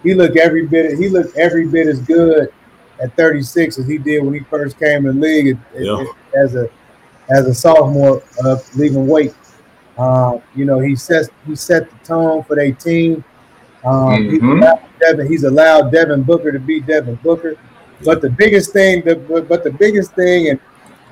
he 0.05 0.15
looked 0.15 0.37
every 0.37 0.69
bit. 0.69 0.97
He 0.97 1.09
looked 1.09 1.37
every 1.37 1.67
bit 1.67 1.89
as 1.89 2.01
good 2.01 2.49
at 3.03 3.17
36 3.17 3.81
as 3.81 3.89
he 3.89 3.99
did 3.99 4.23
when 4.23 4.35
he 4.35 4.41
first 4.45 4.79
came 4.79 5.07
in 5.07 5.19
the 5.19 5.27
league 5.27 5.59
yeah. 5.77 6.05
as 6.37 6.55
a 6.55 6.69
as 7.29 7.47
a 7.47 7.55
sophomore 7.55 8.23
uh, 8.45 8.57
leaving 8.77 9.09
weight. 9.09 9.35
Uh, 9.99 10.39
you 10.55 10.65
know, 10.65 10.79
he 10.79 10.95
set 10.95 11.29
he 11.45 11.57
set 11.57 11.91
the 11.91 11.97
tone 12.05 12.45
for 12.45 12.55
their 12.55 12.71
team. 12.71 13.25
Um, 13.85 14.29
mm-hmm. 14.29 14.31
he's, 14.31 14.43
allowed 14.43 14.83
Devin, 15.01 15.27
he's 15.27 15.45
allowed 15.45 15.91
Devin 15.91 16.23
Booker 16.23 16.53
to 16.53 16.61
be 16.61 16.81
Devin 16.81 17.17
Booker. 17.17 17.57
But 18.05 18.23
the 18.23 18.31
biggest 18.31 18.73
thing, 18.73 19.03
the, 19.05 19.17
but 19.17 19.65
the 19.65 19.73
biggest 19.73 20.15
thing, 20.15 20.51
and 20.51 20.61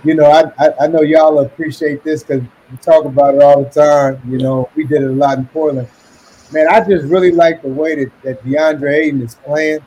you 0.04 0.14
know, 0.14 0.26
I, 0.26 0.44
I, 0.64 0.72
I 0.82 0.86
know 0.86 1.02
y'all 1.02 1.40
appreciate 1.40 2.04
this 2.04 2.22
because 2.22 2.42
we 2.72 2.78
talk 2.78 3.04
about 3.04 3.34
it 3.34 3.42
all 3.42 3.62
the 3.62 3.70
time. 3.70 4.20
You 4.28 4.38
know, 4.38 4.70
we 4.74 4.84
did 4.84 5.02
it 5.02 5.10
a 5.10 5.12
lot 5.12 5.38
in 5.38 5.46
Portland. 5.46 5.88
Man, 6.52 6.66
I 6.68 6.80
just 6.80 7.04
really 7.06 7.30
like 7.30 7.62
the 7.62 7.68
way 7.68 8.04
that, 8.04 8.22
that 8.22 8.44
DeAndre 8.44 8.92
Ayton 8.94 9.22
is 9.22 9.34
playing. 9.36 9.80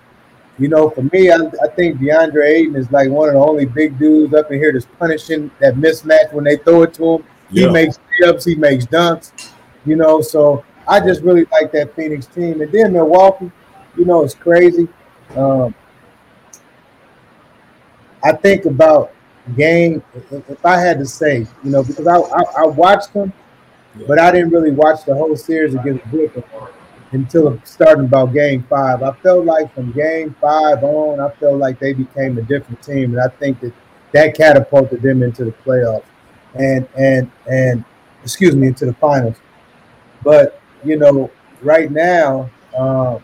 You 0.57 0.69
know, 0.69 0.89
for 0.89 1.01
me, 1.01 1.31
I, 1.31 1.37
I 1.63 1.67
think 1.75 1.99
DeAndre 1.99 2.45
Ayton 2.45 2.75
is 2.75 2.89
like 2.91 3.09
one 3.09 3.29
of 3.29 3.33
the 3.33 3.39
only 3.39 3.65
big 3.65 3.99
dudes 3.99 4.33
up 4.33 4.51
in 4.51 4.59
here 4.59 4.71
that's 4.71 4.85
punishing 4.97 5.51
that 5.59 5.75
mismatch 5.75 6.31
when 6.31 6.45
they 6.45 6.57
throw 6.57 6.83
it 6.83 6.93
to 6.95 7.15
him. 7.15 7.23
Yeah. 7.49 7.67
He 7.67 7.73
makes 7.73 7.99
ups, 8.25 8.45
he 8.45 8.55
makes 8.55 8.85
dunks. 8.85 9.51
You 9.85 9.95
know, 9.95 10.21
so 10.21 10.63
I 10.87 10.99
just 10.99 11.21
really 11.21 11.45
like 11.51 11.71
that 11.73 11.95
Phoenix 11.95 12.27
team. 12.27 12.61
And 12.61 12.71
then 12.71 12.93
Milwaukee, 12.93 13.51
you 13.97 14.05
know, 14.05 14.23
it's 14.23 14.33
crazy. 14.33 14.87
Um, 15.35 15.73
I 18.23 18.31
think 18.31 18.65
about 18.65 19.11
game. 19.55 20.03
If 20.31 20.65
I 20.65 20.79
had 20.79 20.99
to 20.99 21.05
say, 21.05 21.47
you 21.63 21.71
know, 21.71 21.83
because 21.83 22.07
I 22.07 22.17
I, 22.17 22.63
I 22.63 22.65
watched 22.65 23.13
them, 23.13 23.31
but 24.07 24.19
I 24.19 24.31
didn't 24.31 24.49
really 24.49 24.71
watch 24.71 25.05
the 25.05 25.15
whole 25.15 25.35
series 25.35 25.75
against 25.75 26.05
Brooklyn 26.05 26.43
until 27.11 27.59
starting 27.63 28.05
about 28.05 28.33
game 28.33 28.63
five. 28.69 29.03
I 29.03 29.13
felt 29.13 29.45
like 29.45 29.73
from 29.73 29.91
game 29.91 30.35
five 30.41 30.83
on, 30.83 31.19
I 31.19 31.29
felt 31.29 31.59
like 31.59 31.79
they 31.79 31.93
became 31.93 32.37
a 32.37 32.41
different 32.41 32.81
team, 32.81 33.17
and 33.17 33.21
I 33.21 33.27
think 33.27 33.59
that 33.61 33.73
that 34.11 34.35
catapulted 34.35 35.01
them 35.01 35.23
into 35.23 35.45
the 35.45 35.51
playoffs 35.51 36.05
and 36.55 36.87
and 36.97 37.31
and 37.49 37.83
excuse 38.23 38.55
me 38.55 38.67
into 38.67 38.85
the 38.85 38.93
finals. 38.93 39.35
But 40.23 40.59
you 40.83 40.97
know, 40.97 41.31
right 41.61 41.91
now, 41.91 42.49
uh, 42.77 43.19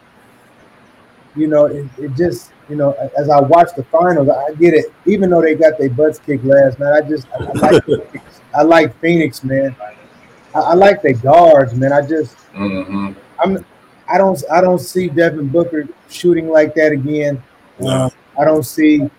you 1.35 1.47
know, 1.47 1.65
it, 1.65 1.85
it 1.97 2.15
just 2.15 2.51
you 2.71 2.77
know, 2.77 2.93
as 3.17 3.29
I 3.29 3.41
watch 3.41 3.71
the 3.75 3.83
finals, 3.83 4.29
I 4.29 4.53
get 4.53 4.73
it. 4.73 4.85
Even 5.05 5.29
though 5.29 5.41
they 5.41 5.55
got 5.55 5.77
their 5.77 5.89
butts 5.89 6.19
kicked 6.19 6.45
last 6.45 6.79
night, 6.79 6.93
I 6.93 7.01
just 7.01 7.27
I 7.33 7.51
like 7.51 7.83
I 8.55 8.61
like 8.61 8.97
Phoenix, 9.01 9.43
man. 9.43 9.75
I, 10.55 10.59
I 10.59 10.73
like 10.73 11.01
their 11.01 11.15
guards, 11.15 11.73
man. 11.73 11.91
I 11.91 11.99
just 11.99 12.37
mm-hmm. 12.53 13.11
I'm 13.39 13.65
I 14.07 14.17
don't 14.17 14.41
I 14.49 14.61
don't 14.61 14.79
see 14.79 15.09
Devin 15.09 15.49
Booker 15.49 15.85
shooting 16.09 16.47
like 16.47 16.73
that 16.75 16.93
again. 16.93 17.43
No. 17.77 17.89
Uh, 17.89 18.09
I 18.39 18.45
don't 18.45 18.63
see 18.63 19.09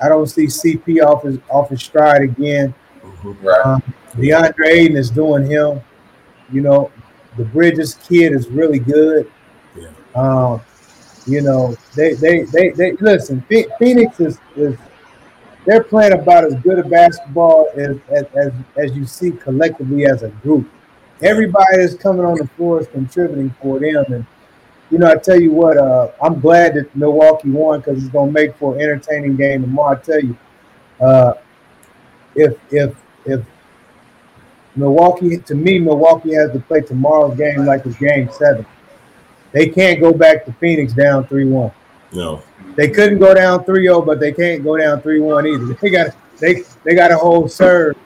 I 0.00 0.08
don't 0.08 0.28
see 0.28 0.44
CP 0.44 1.04
off 1.04 1.24
his 1.24 1.38
off 1.50 1.70
his 1.70 1.82
stride 1.82 2.22
again. 2.22 2.72
Mm-hmm. 3.02 3.44
Right. 3.44 3.66
Um, 3.66 3.82
DeAndre 4.12 4.68
Ayton 4.68 4.96
is 4.96 5.10
doing 5.10 5.44
him. 5.44 5.80
You 6.52 6.60
know, 6.60 6.92
the 7.36 7.44
Bridges 7.46 7.94
kid 7.94 8.32
is 8.32 8.46
really 8.46 8.78
good. 8.78 9.28
Yeah. 9.76 9.88
Um, 10.14 10.60
you 11.26 11.42
know, 11.42 11.76
they 11.94 12.14
they 12.14 12.42
they, 12.44 12.70
they 12.70 12.92
listen. 12.92 13.44
Phoenix 13.78 14.20
is, 14.20 14.38
is 14.54 14.76
they're 15.66 15.82
playing 15.82 16.12
about 16.12 16.44
as 16.44 16.54
good 16.62 16.78
a 16.78 16.84
basketball 16.84 17.68
as, 17.74 17.96
as, 18.08 18.24
as, 18.36 18.52
as 18.76 18.96
you 18.96 19.04
see 19.04 19.32
collectively 19.32 20.06
as 20.06 20.22
a 20.22 20.28
group. 20.28 20.70
Everybody 21.22 21.78
is 21.78 21.94
coming 21.94 22.24
on 22.24 22.36
the 22.36 22.46
floor 22.56 22.80
is 22.80 22.86
contributing 22.86 23.54
for 23.60 23.80
them. 23.80 24.04
And, 24.12 24.26
you 24.90 24.98
know, 24.98 25.10
I 25.10 25.16
tell 25.16 25.40
you 25.40 25.50
what, 25.50 25.76
uh, 25.76 26.12
I'm 26.22 26.38
glad 26.38 26.74
that 26.74 26.94
Milwaukee 26.94 27.50
won 27.50 27.80
because 27.80 28.02
it's 28.02 28.12
going 28.12 28.28
to 28.28 28.32
make 28.32 28.56
for 28.56 28.76
an 28.76 28.80
entertaining 28.80 29.34
game 29.34 29.62
tomorrow. 29.62 29.96
I 29.96 30.00
tell 30.00 30.20
you, 30.20 30.36
uh, 31.00 31.32
if, 32.36 32.54
if, 32.70 32.94
if 33.24 33.44
Milwaukee, 34.76 35.38
to 35.38 35.54
me, 35.56 35.80
Milwaukee 35.80 36.34
has 36.34 36.52
to 36.52 36.60
play 36.60 36.82
tomorrow's 36.82 37.36
game 37.36 37.64
like 37.64 37.84
it's 37.86 37.96
game 37.96 38.30
seven. 38.30 38.64
They 39.52 39.68
can't 39.68 40.00
go 40.00 40.12
back 40.12 40.44
to 40.46 40.52
Phoenix 40.54 40.92
down 40.92 41.26
3 41.26 41.46
1. 41.46 41.72
No. 42.12 42.42
They 42.76 42.90
couldn't 42.90 43.18
go 43.18 43.34
down 43.34 43.64
3-0, 43.64 44.04
but 44.04 44.20
they 44.20 44.32
can't 44.32 44.62
go 44.62 44.76
down 44.76 45.00
3-1 45.00 45.54
either. 45.54 45.78
They 45.80 45.90
got 45.90 46.16
they 46.38 46.62
they 46.84 46.94
got 46.94 47.10
a 47.10 47.16
whole 47.16 47.48
serve. 47.48 47.96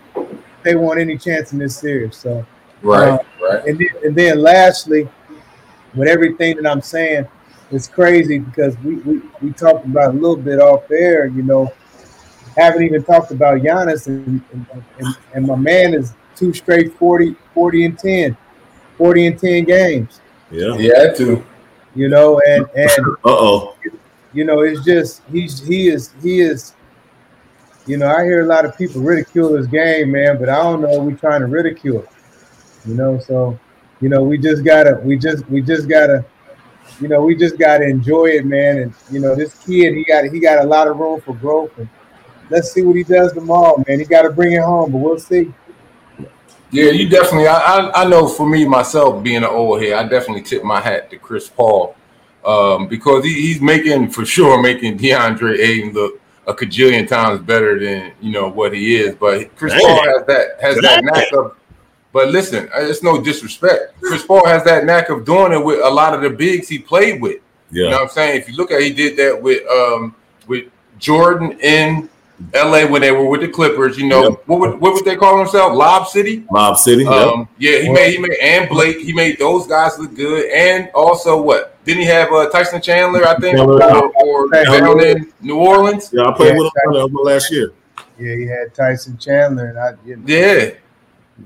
They 0.62 0.76
want 0.76 1.00
any 1.00 1.18
chance 1.18 1.52
in 1.52 1.58
this 1.58 1.76
series. 1.76 2.16
So 2.16 2.46
right, 2.82 3.08
uh, 3.08 3.18
right. 3.42 3.64
And 3.66 3.78
then, 3.78 3.88
and 4.04 4.16
then 4.16 4.40
lastly, 4.40 5.08
with 5.94 6.08
everything 6.08 6.56
that 6.56 6.70
I'm 6.70 6.82
saying, 6.82 7.26
it's 7.72 7.88
crazy 7.88 8.38
because 8.38 8.78
we, 8.78 8.96
we 8.96 9.22
we 9.42 9.52
talked 9.52 9.84
about 9.84 10.10
a 10.10 10.18
little 10.18 10.36
bit 10.36 10.60
off 10.60 10.88
air. 10.90 11.26
You 11.26 11.42
know, 11.42 11.72
haven't 12.56 12.84
even 12.84 13.02
talked 13.02 13.32
about 13.32 13.58
Giannis, 13.58 14.06
and, 14.06 14.42
and, 14.98 15.16
and 15.34 15.46
my 15.46 15.56
man 15.56 15.94
is 15.94 16.14
two 16.36 16.52
straight 16.52 16.96
40, 16.96 17.34
40 17.54 17.84
and 17.84 17.98
10, 17.98 18.36
40 18.98 19.26
and 19.26 19.38
10 19.38 19.64
games. 19.64 20.20
Yeah, 20.50 20.76
yeah, 20.76 21.12
too. 21.12 21.44
You 21.94 22.08
know, 22.08 22.40
and 22.46 22.66
and 22.74 22.90
uh 22.90 23.14
oh, 23.24 23.76
you 24.32 24.44
know, 24.44 24.60
it's 24.60 24.84
just 24.84 25.22
he's 25.30 25.60
he 25.60 25.88
is 25.88 26.12
he 26.22 26.40
is. 26.40 26.74
You 27.86 27.96
know, 27.96 28.08
I 28.08 28.24
hear 28.24 28.42
a 28.42 28.46
lot 28.46 28.64
of 28.64 28.76
people 28.76 29.00
ridicule 29.00 29.56
his 29.56 29.66
game, 29.66 30.12
man, 30.12 30.38
but 30.38 30.48
I 30.48 30.62
don't 30.62 30.82
know. 30.82 31.00
We 31.00 31.14
trying 31.14 31.40
to 31.40 31.46
ridicule, 31.46 32.06
you 32.86 32.94
know. 32.94 33.18
So, 33.18 33.58
you 34.00 34.08
know, 34.08 34.22
we 34.22 34.38
just 34.38 34.64
gotta, 34.64 35.00
we 35.02 35.18
just, 35.18 35.48
we 35.48 35.62
just 35.62 35.88
gotta, 35.88 36.24
you 37.00 37.08
know, 37.08 37.24
we 37.24 37.34
just 37.34 37.58
gotta 37.58 37.84
enjoy 37.84 38.26
it, 38.26 38.44
man. 38.44 38.78
And 38.78 38.94
you 39.10 39.18
know, 39.18 39.34
this 39.34 39.54
kid, 39.64 39.94
he 39.94 40.04
got, 40.04 40.24
he 40.24 40.38
got 40.38 40.62
a 40.62 40.68
lot 40.68 40.88
of 40.88 40.98
room 40.98 41.20
for 41.22 41.34
growth. 41.34 41.76
And 41.78 41.88
let's 42.50 42.72
see 42.72 42.82
what 42.82 42.96
he 42.96 43.04
does 43.04 43.32
tomorrow, 43.32 43.82
man. 43.86 43.98
He 43.98 44.04
got 44.04 44.22
to 44.22 44.30
bring 44.30 44.52
it 44.52 44.62
home, 44.62 44.92
but 44.92 44.98
we'll 44.98 45.18
see. 45.18 45.54
Yeah, 46.70 46.90
you 46.90 47.08
definitely. 47.08 47.48
I, 47.48 47.58
I, 47.58 48.02
I 48.02 48.04
know 48.08 48.28
for 48.28 48.48
me 48.48 48.66
myself, 48.66 49.22
being 49.22 49.38
an 49.38 49.44
old 49.44 49.82
head, 49.82 49.92
I 49.94 50.08
definitely 50.08 50.42
tip 50.42 50.62
my 50.62 50.80
hat 50.80 51.10
to 51.10 51.18
Chris 51.18 51.48
Paul 51.48 51.96
um, 52.44 52.86
because 52.88 53.24
he, 53.24 53.34
he's 53.34 53.60
making 53.60 54.10
for 54.10 54.24
sure 54.24 54.62
making 54.62 54.98
DeAndre 54.98 55.58
Ayton 55.58 55.92
look 55.92 56.20
a 56.46 56.54
cajillion 56.54 57.06
times 57.06 57.40
better 57.40 57.78
than 57.78 58.12
you 58.20 58.32
know 58.32 58.48
what 58.48 58.72
he 58.72 58.96
is. 58.96 59.14
But 59.14 59.54
Chris 59.56 59.72
Dang. 59.72 59.82
Paul 59.82 60.04
has 60.04 60.26
that 60.26 60.46
has 60.60 60.74
Dang. 60.76 60.82
that 60.82 61.04
knack 61.04 61.32
of. 61.32 61.56
But 62.12 62.28
listen, 62.28 62.68
uh, 62.74 62.80
it's 62.80 63.02
no 63.02 63.22
disrespect. 63.22 64.00
Chris 64.00 64.24
Paul 64.24 64.44
has 64.46 64.64
that 64.64 64.84
knack 64.84 65.10
of 65.10 65.24
doing 65.24 65.52
it 65.52 65.64
with 65.64 65.80
a 65.80 65.88
lot 65.90 66.12
of 66.12 66.22
the 66.22 66.30
bigs 66.30 66.68
he 66.68 66.78
played 66.78 67.20
with. 67.20 67.40
Yeah. 67.70 67.84
You 67.84 67.90
know 67.90 67.96
what 67.98 68.02
I'm 68.02 68.08
saying? 68.08 68.40
If 68.40 68.48
you 68.48 68.56
look 68.56 68.72
at, 68.72 68.80
he 68.80 68.92
did 68.92 69.16
that 69.16 69.40
with 69.40 69.66
um 69.68 70.14
with 70.46 70.66
Jordan 70.98 71.58
in 71.60 72.08
LA 72.54 72.86
when 72.86 73.02
they 73.02 73.12
were 73.12 73.26
with 73.26 73.42
the 73.42 73.48
Clippers, 73.48 73.98
you 73.98 74.08
know, 74.08 74.30
yep. 74.30 74.42
what 74.46 74.60
would 74.60 74.80
what 74.80 74.94
would 74.94 75.04
they 75.04 75.16
call 75.16 75.38
themselves? 75.38 75.76
Lob 75.76 76.08
City? 76.08 76.44
Lob 76.50 76.76
City. 76.78 77.06
Um, 77.06 77.48
yep. 77.58 77.82
yeah, 77.82 77.82
he 77.82 77.92
made 77.92 78.12
he 78.12 78.18
made 78.18 78.38
and 78.40 78.68
Blake, 78.68 78.98
he 78.98 79.12
made 79.12 79.38
those 79.38 79.66
guys 79.66 79.98
look 79.98 80.14
good. 80.14 80.50
And 80.50 80.90
also 80.94 81.40
what? 81.40 81.82
Didn't 81.84 82.02
he 82.02 82.08
have 82.08 82.32
uh, 82.32 82.48
Tyson 82.50 82.80
Chandler, 82.80 83.26
I 83.26 83.36
think, 83.38 83.58
or, 83.58 84.12
or 84.24 84.50
down 84.50 85.00
in 85.00 85.32
New 85.40 85.58
Orleans? 85.58 86.10
Yeah, 86.12 86.24
I 86.24 86.32
played 86.32 86.56
with 86.56 86.72
him 86.84 87.14
last 87.22 87.50
year. 87.52 87.72
Yeah, 88.18 88.34
he 88.34 88.46
had 88.46 88.74
Tyson 88.74 89.16
Chandler 89.16 89.66
and 89.66 89.78
I 89.78 89.92
you 90.04 90.16
know, 90.16 90.22
Yeah. 90.26 90.70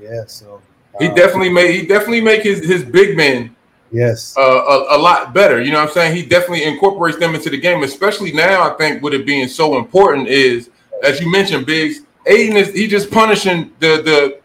Yeah, 0.01 0.25
so 0.27 0.61
he 0.99 1.09
uh, 1.09 1.15
definitely 1.15 1.51
made 1.51 1.75
he 1.75 1.87
definitely 1.87 2.21
make 2.21 2.43
his 2.43 2.65
his 2.65 2.85
big 2.85 3.17
men 3.17 3.55
yes 3.91 4.37
uh, 4.37 4.41
a, 4.41 4.97
a, 4.97 4.99
lot 4.99 5.33
better 5.33 5.63
you 5.63 5.71
know 5.71 5.79
what 5.79 5.89
i'm 5.89 5.95
saying 5.95 6.15
he 6.15 6.25
definitely 6.25 6.65
incorporates 6.65 7.19
them 7.19 7.35
into 7.35 7.51
the 7.51 7.59
game 7.59 7.83
especially 7.83 8.33
now 8.33 8.69
i 8.69 8.75
think 8.77 9.03
with 9.03 9.15
it 9.15 9.25
being 9.27 9.47
so 9.47 9.79
important 9.79 10.27
is 10.27 10.71
as 11.03 11.21
you 11.21 11.31
mentioned, 11.31 11.67
Biggs, 11.67 12.01
Ayton 12.27 12.57
is 12.57 12.73
he 12.75 12.87
just 12.87 13.11
punishing 13.11 13.73
the 13.81 14.03
the 14.03 14.41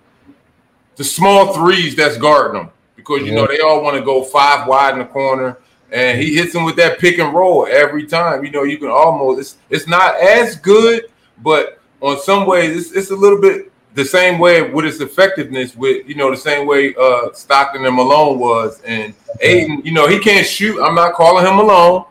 the 0.95 1.03
small 1.03 1.53
threes 1.53 1.95
that's 1.95 2.17
guarding 2.17 2.61
them 2.61 2.71
because 2.95 3.21
you 3.25 3.33
know 3.33 3.47
they 3.47 3.59
all 3.59 3.81
want 3.81 3.97
to 3.97 4.03
go 4.03 4.23
five 4.23 4.67
wide 4.67 4.93
in 4.93 4.99
the 4.99 5.05
corner, 5.05 5.57
and 5.91 6.21
he 6.21 6.35
hits 6.35 6.53
them 6.53 6.63
with 6.63 6.75
that 6.75 6.99
pick 6.99 7.19
and 7.19 7.33
roll 7.33 7.67
every 7.69 8.05
time. 8.05 8.43
You 8.43 8.51
know, 8.51 8.63
you 8.63 8.77
can 8.77 8.89
almost 8.89 9.39
it's 9.39 9.57
it's 9.69 9.87
not 9.87 10.15
as 10.19 10.55
good, 10.57 11.05
but 11.41 11.79
on 12.01 12.19
some 12.19 12.45
ways 12.45 12.75
it's, 12.77 12.95
it's 12.95 13.11
a 13.11 13.15
little 13.15 13.39
bit 13.39 13.71
the 13.95 14.05
same 14.05 14.39
way 14.39 14.69
with 14.71 14.85
its 14.85 14.99
effectiveness, 14.99 15.75
with 15.75 16.07
you 16.07 16.15
know 16.15 16.29
the 16.29 16.37
same 16.37 16.67
way 16.67 16.93
uh, 16.95 17.31
Stockton 17.33 17.85
and 17.85 17.95
Malone 17.95 18.39
was, 18.39 18.81
and 18.81 19.13
Ayton, 19.41 19.81
you 19.83 19.91
know 19.91 20.07
he 20.07 20.19
can't 20.19 20.45
shoot. 20.45 20.81
I'm 20.81 20.95
not 20.95 21.13
calling 21.13 21.45
him 21.45 21.55
Malone. 21.55 22.05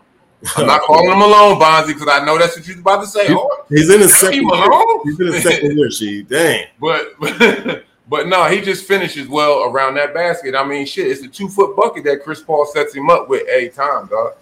I'm 0.57 0.67
not 0.67 0.83
calling 0.83 1.11
him 1.11 1.19
Malone, 1.19 1.61
Bonzi, 1.61 1.89
because 1.89 2.09
I 2.09 2.25
know 2.25 2.39
that's 2.39 2.57
what 2.57 2.67
you're 2.67 2.79
about 2.79 3.01
to 3.01 3.07
say. 3.09 3.27
Oh, 3.31 3.65
he's 3.69 3.91
in 3.91 4.01
his 4.01 4.17
second 4.19 4.47
Malone. 4.47 5.01
He's 5.05 5.19
in 5.19 5.27
his 5.27 5.43
second 5.43 5.77
year, 5.77 5.89
Sheed 5.89 6.29
dang. 6.29 6.67
But, 6.81 7.09
but 7.21 7.85
but 8.09 8.27
no, 8.27 8.45
he 8.47 8.61
just 8.61 8.87
finishes 8.87 9.29
well 9.29 9.65
around 9.65 9.95
that 9.95 10.15
basket. 10.15 10.55
I 10.55 10.65
mean, 10.65 10.87
shit, 10.87 11.09
it's 11.09 11.23
a 11.23 11.29
two 11.29 11.49
foot 11.49 11.77
bucket 11.77 12.05
that 12.05 12.23
Chris 12.23 12.41
Paul 12.41 12.67
sets 12.67 12.95
him 12.95 13.11
up 13.11 13.29
with 13.29 13.47
every 13.49 13.69
time, 13.69 14.07
dog. 14.07 14.35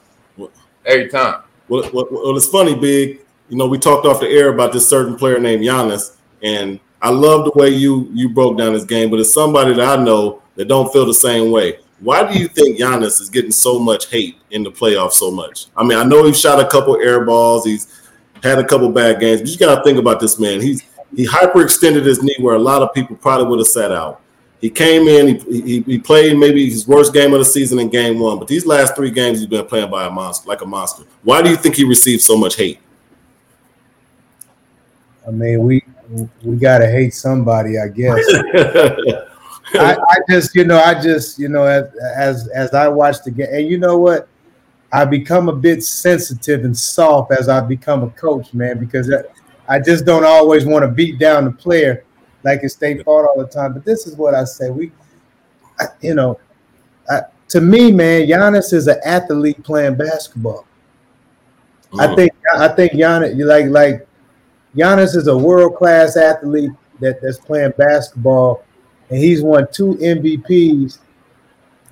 Every 0.85 1.09
time. 1.09 1.43
Well, 1.69 1.91
well, 1.93 2.07
well, 2.11 2.37
it's 2.37 2.47
funny, 2.47 2.77
big. 2.77 3.21
You 3.49 3.57
know, 3.57 3.67
we 3.67 3.79
talked 3.79 4.07
off 4.07 4.21
the 4.21 4.29
air 4.29 4.53
about 4.53 4.73
this 4.73 4.89
certain 4.89 5.17
player 5.17 5.41
named 5.41 5.65
Giannis, 5.65 6.17
and 6.43 6.79
I 7.03 7.11
love 7.11 7.45
the 7.45 7.53
way 7.59 7.71
you 7.71 8.09
you 8.13 8.29
broke 8.29 8.57
down 8.57 8.73
his 8.73 8.85
game. 8.85 9.11
But 9.11 9.19
it's 9.19 9.35
somebody 9.35 9.75
that 9.75 9.99
I 9.99 10.03
know 10.03 10.43
that 10.55 10.69
don't 10.69 10.93
feel 10.93 11.07
the 11.07 11.15
same 11.15 11.51
way. 11.51 11.81
Why 12.01 12.31
do 12.31 12.39
you 12.39 12.49
think 12.49 12.79
Giannis 12.79 13.21
is 13.21 13.31
getting 13.31 13.51
so 13.51 13.79
much 13.79 14.11
hate 14.11 14.37
in 14.51 14.63
the 14.63 14.71
playoffs 14.71 15.13
so 15.13 15.31
much? 15.31 15.67
I 15.77 15.83
mean, 15.83 15.99
I 15.99 16.05
know 16.05 16.25
he 16.25 16.35
shot 16.35 16.61
a 16.61 16.67
couple 16.67 17.01
air 17.01 17.25
balls, 17.25 17.65
he's 17.65 18.03
had 18.43 18.59
a 18.59 18.65
couple 18.65 18.91
bad 18.91 19.19
games, 19.19 19.41
but 19.41 19.51
you 19.51 19.57
got 19.57 19.77
to 19.77 19.83
think 19.83 19.99
about 19.99 20.21
this 20.21 20.39
man. 20.39 20.61
He's 20.61 20.83
he 21.15 21.27
hyperextended 21.27 22.05
his 22.05 22.23
knee 22.23 22.37
where 22.41 22.57
a 22.57 22.59
lot 22.59 22.83
of 22.83 22.93
people 22.93 23.17
probably 23.17 23.47
would 23.47 23.61
have 23.61 23.69
sat 23.69 23.93
out. 23.93 24.21
He 24.61 24.71
came 24.71 25.07
in, 25.07 25.39
he, 25.47 25.61
he, 25.61 25.81
he, 25.83 25.99
played 25.99 26.37
maybe 26.37 26.69
his 26.69 26.89
worst 26.89 27.13
game 27.13 27.33
of 27.35 27.39
the 27.39 27.45
season 27.45 27.79
in 27.79 27.89
game 27.89 28.19
one, 28.19 28.39
but 28.39 28.49
these 28.49 28.67
last 28.67 28.97
three 28.97 29.11
games 29.11 29.39
he's 29.39 29.47
been 29.47 29.67
playing 29.67 29.91
by 29.91 30.07
a 30.07 30.11
monster, 30.11 30.49
like 30.49 30.63
a 30.63 30.67
monster. 30.67 31.05
Why 31.23 31.43
do 31.43 31.51
you 31.51 31.57
think 31.57 31.77
he 31.77 31.85
received 31.85 32.23
so 32.23 32.37
much 32.37 32.57
hate? 32.57 32.81
I 35.27 35.31
mean, 35.31 35.61
we 35.61 35.85
we 36.43 36.57
gotta 36.57 36.87
hate 36.87 37.15
somebody, 37.15 37.79
I 37.79 37.89
guess. 37.89 38.25
I, 39.79 39.97
I, 40.11 40.19
just, 40.29 40.55
you 40.55 40.65
know, 40.65 40.79
I 40.79 41.01
just, 41.01 41.39
you 41.39 41.49
know, 41.49 41.65
as 41.65 41.85
as 42.17 42.49
as 42.49 42.75
I 42.75 42.89
watch 42.89 43.23
the 43.25 43.31
game, 43.31 43.49
and 43.51 43.69
you 43.69 43.79
know 43.79 43.99
what, 43.99 44.29
I 44.93 45.05
become 45.05 45.49
a 45.49 45.55
bit 45.55 45.85
sensitive 45.85 46.65
and 46.65 46.77
soft 46.77 47.33
as 47.33 47.49
I 47.49 47.61
become 47.61 48.03
a 48.03 48.11
coach, 48.11 48.55
man, 48.55 48.79
because 48.79 49.13
I 49.69 49.81
just 49.81 50.05
don't 50.05 50.25
always 50.25 50.65
want 50.65 50.85
to 50.85 50.89
beat 50.89 51.19
down 51.19 51.45
the 51.45 51.53
player 51.53 52.05
like 52.43 52.61
it's 52.63 52.75
state 52.75 53.05
fault 53.05 53.27
all 53.29 53.43
the 53.43 53.49
time. 53.49 53.73
But 53.73 53.85
this 53.85 54.07
is 54.07 54.17
what 54.17 54.35
I 54.35 54.45
say: 54.45 54.71
we, 54.71 54.93
I, 55.79 55.87
you 56.01 56.15
know, 56.15 56.39
I, 57.11 57.23
to 57.49 57.61
me, 57.61 57.93
man, 57.93 58.27
Giannis 58.27 58.73
is 58.73 58.87
an 58.87 59.01
athlete 59.05 59.63
playing 59.63 59.97
basketball. 59.97 60.67
Mm. 61.93 62.01
I 62.01 62.15
think 62.15 62.33
I 62.55 62.69
think 62.69 62.93
Giannis, 62.93 63.45
like 63.45 63.67
like 63.67 64.09
Giannis 64.77 65.17
is 65.17 65.27
a 65.27 65.37
world 65.37 65.77
class 65.77 66.17
athlete 66.17 66.71
that, 67.01 67.21
that's 67.21 67.39
playing 67.39 67.73
basketball, 67.77 68.63
and 69.11 69.19
he's 69.19 69.43
won 69.43 69.67
two 69.73 69.95
MVPs. 69.95 70.99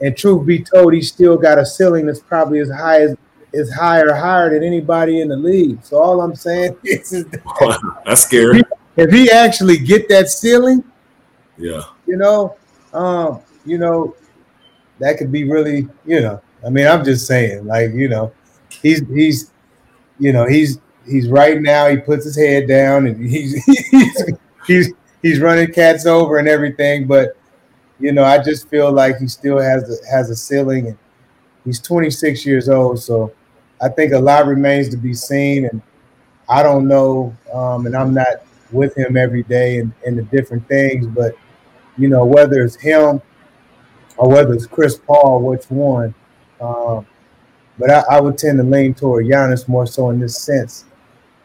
And 0.01 0.17
truth 0.17 0.47
be 0.47 0.63
told, 0.63 0.93
he's 0.93 1.09
still 1.09 1.37
got 1.37 1.59
a 1.59 1.65
ceiling 1.65 2.07
that's 2.07 2.21
probably 2.21 2.61
as 2.61 2.71
high 2.71 3.03
as 3.03 3.17
is 3.53 3.73
higher 3.73 4.13
higher 4.13 4.51
than 4.51 4.65
anybody 4.65 5.21
in 5.21 5.29
the 5.29 5.37
league. 5.37 5.83
So 5.85 5.99
all 5.99 6.21
I'm 6.21 6.35
saying 6.35 6.77
is, 6.85 7.11
that 7.11 8.03
that's 8.05 8.25
scary. 8.25 8.61
If 8.61 8.67
he, 8.67 9.03
if 9.03 9.13
he, 9.13 9.31
actually 9.31 9.79
get 9.79 10.09
that 10.09 10.29
ceiling, 10.29 10.85
yeah, 11.57 11.83
you 12.07 12.17
know, 12.17 12.57
um, 12.93 13.41
you 13.65 13.79
know, 13.79 14.17
that 14.99 15.19
could 15.19 15.31
be 15.31 15.45
really, 15.45 15.89
you 16.05 16.21
know, 16.21 16.43
I 16.67 16.71
mean, 16.71 16.87
I'm 16.87 17.05
just 17.05 17.27
saying, 17.27 17.67
like, 17.67 17.93
you 17.93 18.09
know, 18.09 18.33
he's 18.83 19.07
he's, 19.09 19.53
you 20.19 20.33
know, 20.33 20.47
he's 20.47 20.81
he's 21.07 21.29
right 21.29 21.61
now. 21.61 21.89
He 21.89 21.97
puts 21.99 22.25
his 22.25 22.37
head 22.37 22.69
down 22.69 23.07
and 23.07 23.25
he's 23.31 23.65
he's 23.65 24.25
he's 24.67 24.93
he's 25.25 25.41
running 25.41 25.73
cats 25.73 26.07
over 26.07 26.39
and 26.39 26.49
everything, 26.49 27.07
but. 27.07 27.37
You 28.01 28.11
know, 28.11 28.25
I 28.25 28.43
just 28.43 28.69
feel 28.69 28.91
like 28.91 29.19
he 29.19 29.29
still 29.29 29.61
has 29.61 29.89
a, 29.89 30.11
has 30.11 30.29
a 30.29 30.35
ceiling, 30.35 30.89
and 30.89 30.99
he's 31.65 31.81
26 31.81 32.45
years 32.45 32.69
old. 32.69 32.99
So 32.99 33.33
I 33.81 33.89
think 33.89 34.13
a 34.13 34.19
lot 34.19 34.47
remains 34.47 34.89
to 34.91 34.97
be 34.97 35.15
seen, 35.15 35.67
and 35.67 35.81
I 36.49 36.63
don't 36.63 36.89
know, 36.89 37.37
um, 37.53 37.87
and 37.87 37.97
I'm 37.97 38.15
not 38.15 38.45
with 38.73 38.97
him 38.97 39.17
every 39.17 39.43
day 39.45 39.79
and, 39.79 39.93
the 40.05 40.23
different 40.23 40.67
things, 40.69 41.07
but 41.07 41.37
you 41.97 42.09
know 42.09 42.25
whether 42.25 42.65
it's 42.65 42.77
him 42.77 43.23
or 44.17 44.29
whether 44.29 44.53
it's 44.53 44.67
Chris 44.67 44.99
Paul, 44.99 45.43
which 45.43 45.71
one. 45.71 46.15
Um, 46.61 47.07
but 47.79 47.91
I, 47.91 48.03
I, 48.11 48.21
would 48.21 48.39
tend 48.39 48.59
to 48.59 48.65
lean 48.65 48.95
toward 48.95 49.27
Giannis 49.27 49.69
more 49.69 49.87
so 49.87 50.11
in 50.11 50.21
this 50.21 50.39
sense. 50.39 50.85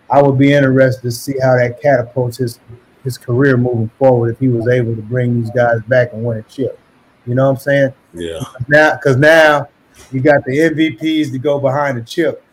I 0.10 0.22
would 0.22 0.38
be 0.38 0.54
interested 0.54 1.02
to 1.02 1.12
see 1.12 1.36
how 1.42 1.56
that 1.58 1.82
catapults 1.82 2.38
his 2.38 2.60
his 3.04 3.18
career 3.18 3.58
moving 3.58 3.90
forward 3.98 4.32
if 4.32 4.40
he 4.40 4.48
was 4.48 4.68
able 4.68 4.96
to 4.96 5.02
bring 5.02 5.42
these 5.42 5.52
guys 5.52 5.82
back 5.88 6.14
and 6.14 6.24
win 6.24 6.38
a 6.38 6.44
chip. 6.44 6.80
You 7.26 7.36
know 7.36 7.46
what 7.46 7.52
I'm 7.52 7.58
saying? 7.58 7.94
Yeah. 8.14 8.40
Now, 8.68 8.96
because 8.96 9.18
now 9.18 9.68
you 10.12 10.20
got 10.20 10.44
the 10.46 10.58
MVPs 10.58 11.32
to 11.32 11.40
go 11.40 11.60
behind 11.60 11.98
the 11.98 12.02
chip. 12.02 12.44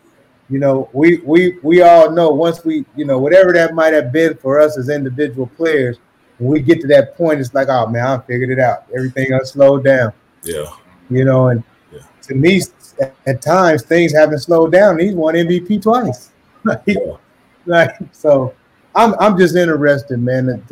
You 0.49 0.59
know, 0.59 0.89
we 0.93 1.17
we 1.17 1.57
we 1.61 1.81
all 1.81 2.11
know 2.11 2.29
once 2.29 2.63
we, 2.63 2.85
you 2.95 3.03
know, 3.03 3.19
whatever 3.19 3.51
that 3.53 3.73
might 3.73 3.93
have 3.93 4.13
been 4.13 4.37
for 4.37 4.59
us 4.59 4.77
as 4.77 4.87
individual 4.87 5.47
players, 5.47 5.97
when 6.37 6.51
we 6.51 6.61
get 6.61 6.79
to 6.81 6.87
that 6.87 7.17
point, 7.17 7.39
it's 7.39 7.53
like, 7.53 7.67
oh 7.69 7.87
man, 7.87 8.05
I 8.05 8.17
figured 8.25 8.49
it 8.49 8.59
out. 8.59 8.85
Everything 8.95 9.33
else 9.33 9.51
slowed 9.51 9.83
down. 9.83 10.13
Yeah. 10.43 10.65
You 11.09 11.25
know, 11.25 11.49
and 11.49 11.63
yeah. 11.91 11.99
to 12.23 12.35
me, 12.35 12.61
at 13.25 13.41
times 13.41 13.83
things 13.83 14.13
haven't 14.13 14.39
slowed 14.39 14.71
down. 14.71 14.99
He's 14.99 15.13
won 15.13 15.35
MVP 15.35 15.81
twice. 15.81 16.31
like, 16.63 16.81
yeah. 16.85 17.17
like 17.65 17.95
so, 18.11 18.53
I'm 18.97 19.13
I'm 19.19 19.37
just 19.37 19.55
interested, 19.55 20.17
man. 20.17 20.63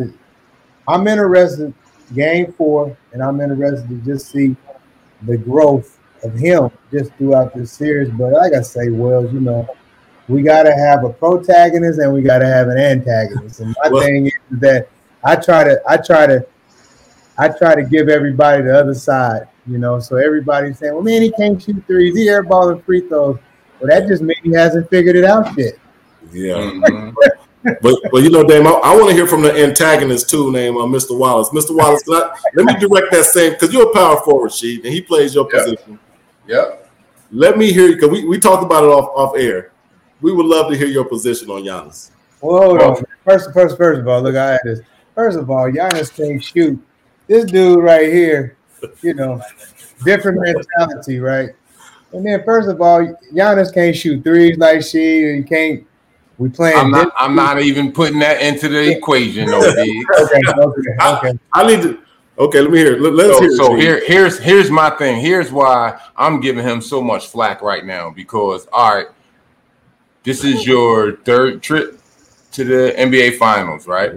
I'm 0.87 1.07
interested 1.07 1.73
game 2.13 2.51
four, 2.53 2.97
and 3.13 3.23
I'm 3.23 3.39
interested 3.39 3.87
to 3.87 3.95
just 3.97 4.31
see 4.31 4.55
the 5.21 5.37
growth 5.37 5.99
of 6.23 6.33
him 6.33 6.69
just 6.91 7.13
throughout 7.13 7.53
this 7.53 7.71
series. 7.71 8.09
But 8.09 8.33
like 8.33 8.53
I 8.53 8.61
say, 8.61 8.89
Wells, 8.89 9.31
you 9.31 9.39
know, 9.39 9.67
we 10.27 10.41
got 10.41 10.63
to 10.63 10.73
have 10.73 11.03
a 11.03 11.09
protagonist 11.09 11.99
and 11.99 12.11
we 12.11 12.23
got 12.23 12.39
to 12.39 12.47
have 12.47 12.67
an 12.67 12.77
antagonist. 12.77 13.59
And 13.59 13.75
my 13.83 13.89
well, 13.91 14.03
thing 14.03 14.27
is 14.27 14.33
that 14.59 14.89
I 15.23 15.35
try 15.35 15.63
to, 15.63 15.79
I 15.87 15.97
try 15.97 16.25
to, 16.25 16.45
I 17.37 17.49
try 17.49 17.75
to 17.75 17.83
give 17.83 18.09
everybody 18.09 18.63
the 18.63 18.75
other 18.75 18.95
side. 18.95 19.47
You 19.67 19.77
know, 19.77 19.99
so 19.99 20.15
everybody's 20.15 20.79
saying, 20.79 20.93
"Well, 20.93 21.03
man, 21.03 21.21
he 21.21 21.31
can't 21.31 21.61
shoot 21.61 21.83
threes. 21.87 22.15
He 22.15 22.25
airballing 22.25 22.83
free 22.85 23.01
throws." 23.01 23.37
Well, 23.79 23.89
that 23.89 24.07
just 24.07 24.21
means 24.21 24.39
he 24.43 24.51
hasn't 24.51 24.89
figured 24.89 25.15
it 25.15 25.25
out 25.25 25.55
yet. 25.57 25.73
Yeah. 26.31 26.53
Mm-hmm. 26.53 27.44
But 27.81 27.99
but 28.11 28.23
you 28.23 28.29
know, 28.29 28.43
Dame, 28.43 28.67
I, 28.67 28.71
I 28.71 28.95
want 28.95 29.09
to 29.09 29.15
hear 29.15 29.27
from 29.27 29.41
the 29.41 29.51
antagonist 29.53 30.29
too, 30.29 30.51
name 30.51 30.77
uh, 30.77 30.85
Mr. 30.85 31.17
Wallace. 31.17 31.49
Mr. 31.49 31.75
Wallace, 31.75 32.03
I, 32.07 32.37
let 32.53 32.65
me 32.65 32.79
direct 32.79 33.11
that 33.11 33.25
same 33.25 33.53
because 33.53 33.73
you're 33.73 33.89
a 33.89 33.93
power 33.93 34.21
forward, 34.21 34.51
Sheed, 34.51 34.83
and 34.83 34.93
he 34.93 35.01
plays 35.01 35.33
your 35.33 35.49
yep. 35.51 35.63
position. 35.63 35.99
Yep. 36.47 36.91
Let 37.31 37.57
me 37.57 37.71
hear 37.73 37.87
you 37.87 37.95
because 37.95 38.11
we, 38.11 38.25
we 38.25 38.39
talked 38.39 38.63
about 38.63 38.83
it 38.83 38.87
off, 38.87 39.09
off 39.15 39.37
air. 39.37 39.71
We 40.21 40.31
would 40.31 40.45
love 40.45 40.71
to 40.71 40.77
hear 40.77 40.87
your 40.87 41.05
position 41.05 41.49
on 41.49 41.63
Giannis. 41.63 42.11
Well, 42.41 42.61
hold 42.61 42.81
on. 42.81 43.03
First, 43.23 43.51
first, 43.53 43.77
first 43.77 44.01
of 44.01 44.07
all, 44.07 44.21
look, 44.21 44.35
I 44.35 44.51
had 44.51 44.61
this. 44.63 44.81
First 45.15 45.37
of 45.37 45.49
all, 45.49 45.69
Giannis 45.71 46.13
can't 46.15 46.43
shoot. 46.43 46.79
This 47.27 47.45
dude 47.45 47.83
right 47.83 48.11
here, 48.11 48.57
you 49.01 49.15
know, 49.15 49.41
different 50.03 50.39
mentality, 50.41 51.19
right? 51.19 51.49
And 52.13 52.25
then, 52.25 52.43
first 52.45 52.69
of 52.69 52.79
all, 52.79 53.01
Giannis 53.33 53.73
can't 53.73 53.95
shoot 53.95 54.23
threes 54.23 54.57
like 54.57 54.79
Sheed. 54.79 55.37
He 55.37 55.43
can't. 55.43 55.87
We 56.37 56.49
playing. 56.49 56.77
I'm 56.77 56.91
not. 56.91 57.13
I'm 57.17 57.35
not 57.35 57.61
even 57.61 57.91
putting 57.91 58.19
that 58.19 58.41
into 58.41 58.67
the 58.67 58.97
equation, 58.97 59.47
though. 59.47 59.59
okay, 59.69 60.03
okay, 60.19 60.53
okay. 60.59 60.89
I, 60.99 61.33
I 61.53 61.67
need 61.67 61.81
to. 61.83 61.99
Okay, 62.37 62.59
let 62.59 62.71
me 62.71 62.79
hear. 62.79 62.97
Let, 62.99 63.29
us 63.29 63.37
so, 63.37 63.41
hear. 63.41 63.55
So 63.55 63.75
here, 63.75 64.03
here's 64.05 64.37
here's 64.39 64.69
my 64.69 64.89
thing. 64.89 65.21
Here's 65.21 65.51
why 65.51 65.99
I'm 66.17 66.41
giving 66.41 66.65
him 66.65 66.81
so 66.81 67.01
much 67.01 67.27
flack 67.27 67.61
right 67.61 67.85
now 67.85 68.09
because 68.09 68.67
all 68.73 68.95
right, 68.95 69.07
this 70.23 70.43
is 70.43 70.67
your 70.67 71.17
third 71.17 71.63
trip 71.63 72.01
to 72.51 72.63
the 72.65 72.93
NBA 72.97 73.37
Finals, 73.37 73.87
right? 73.87 74.13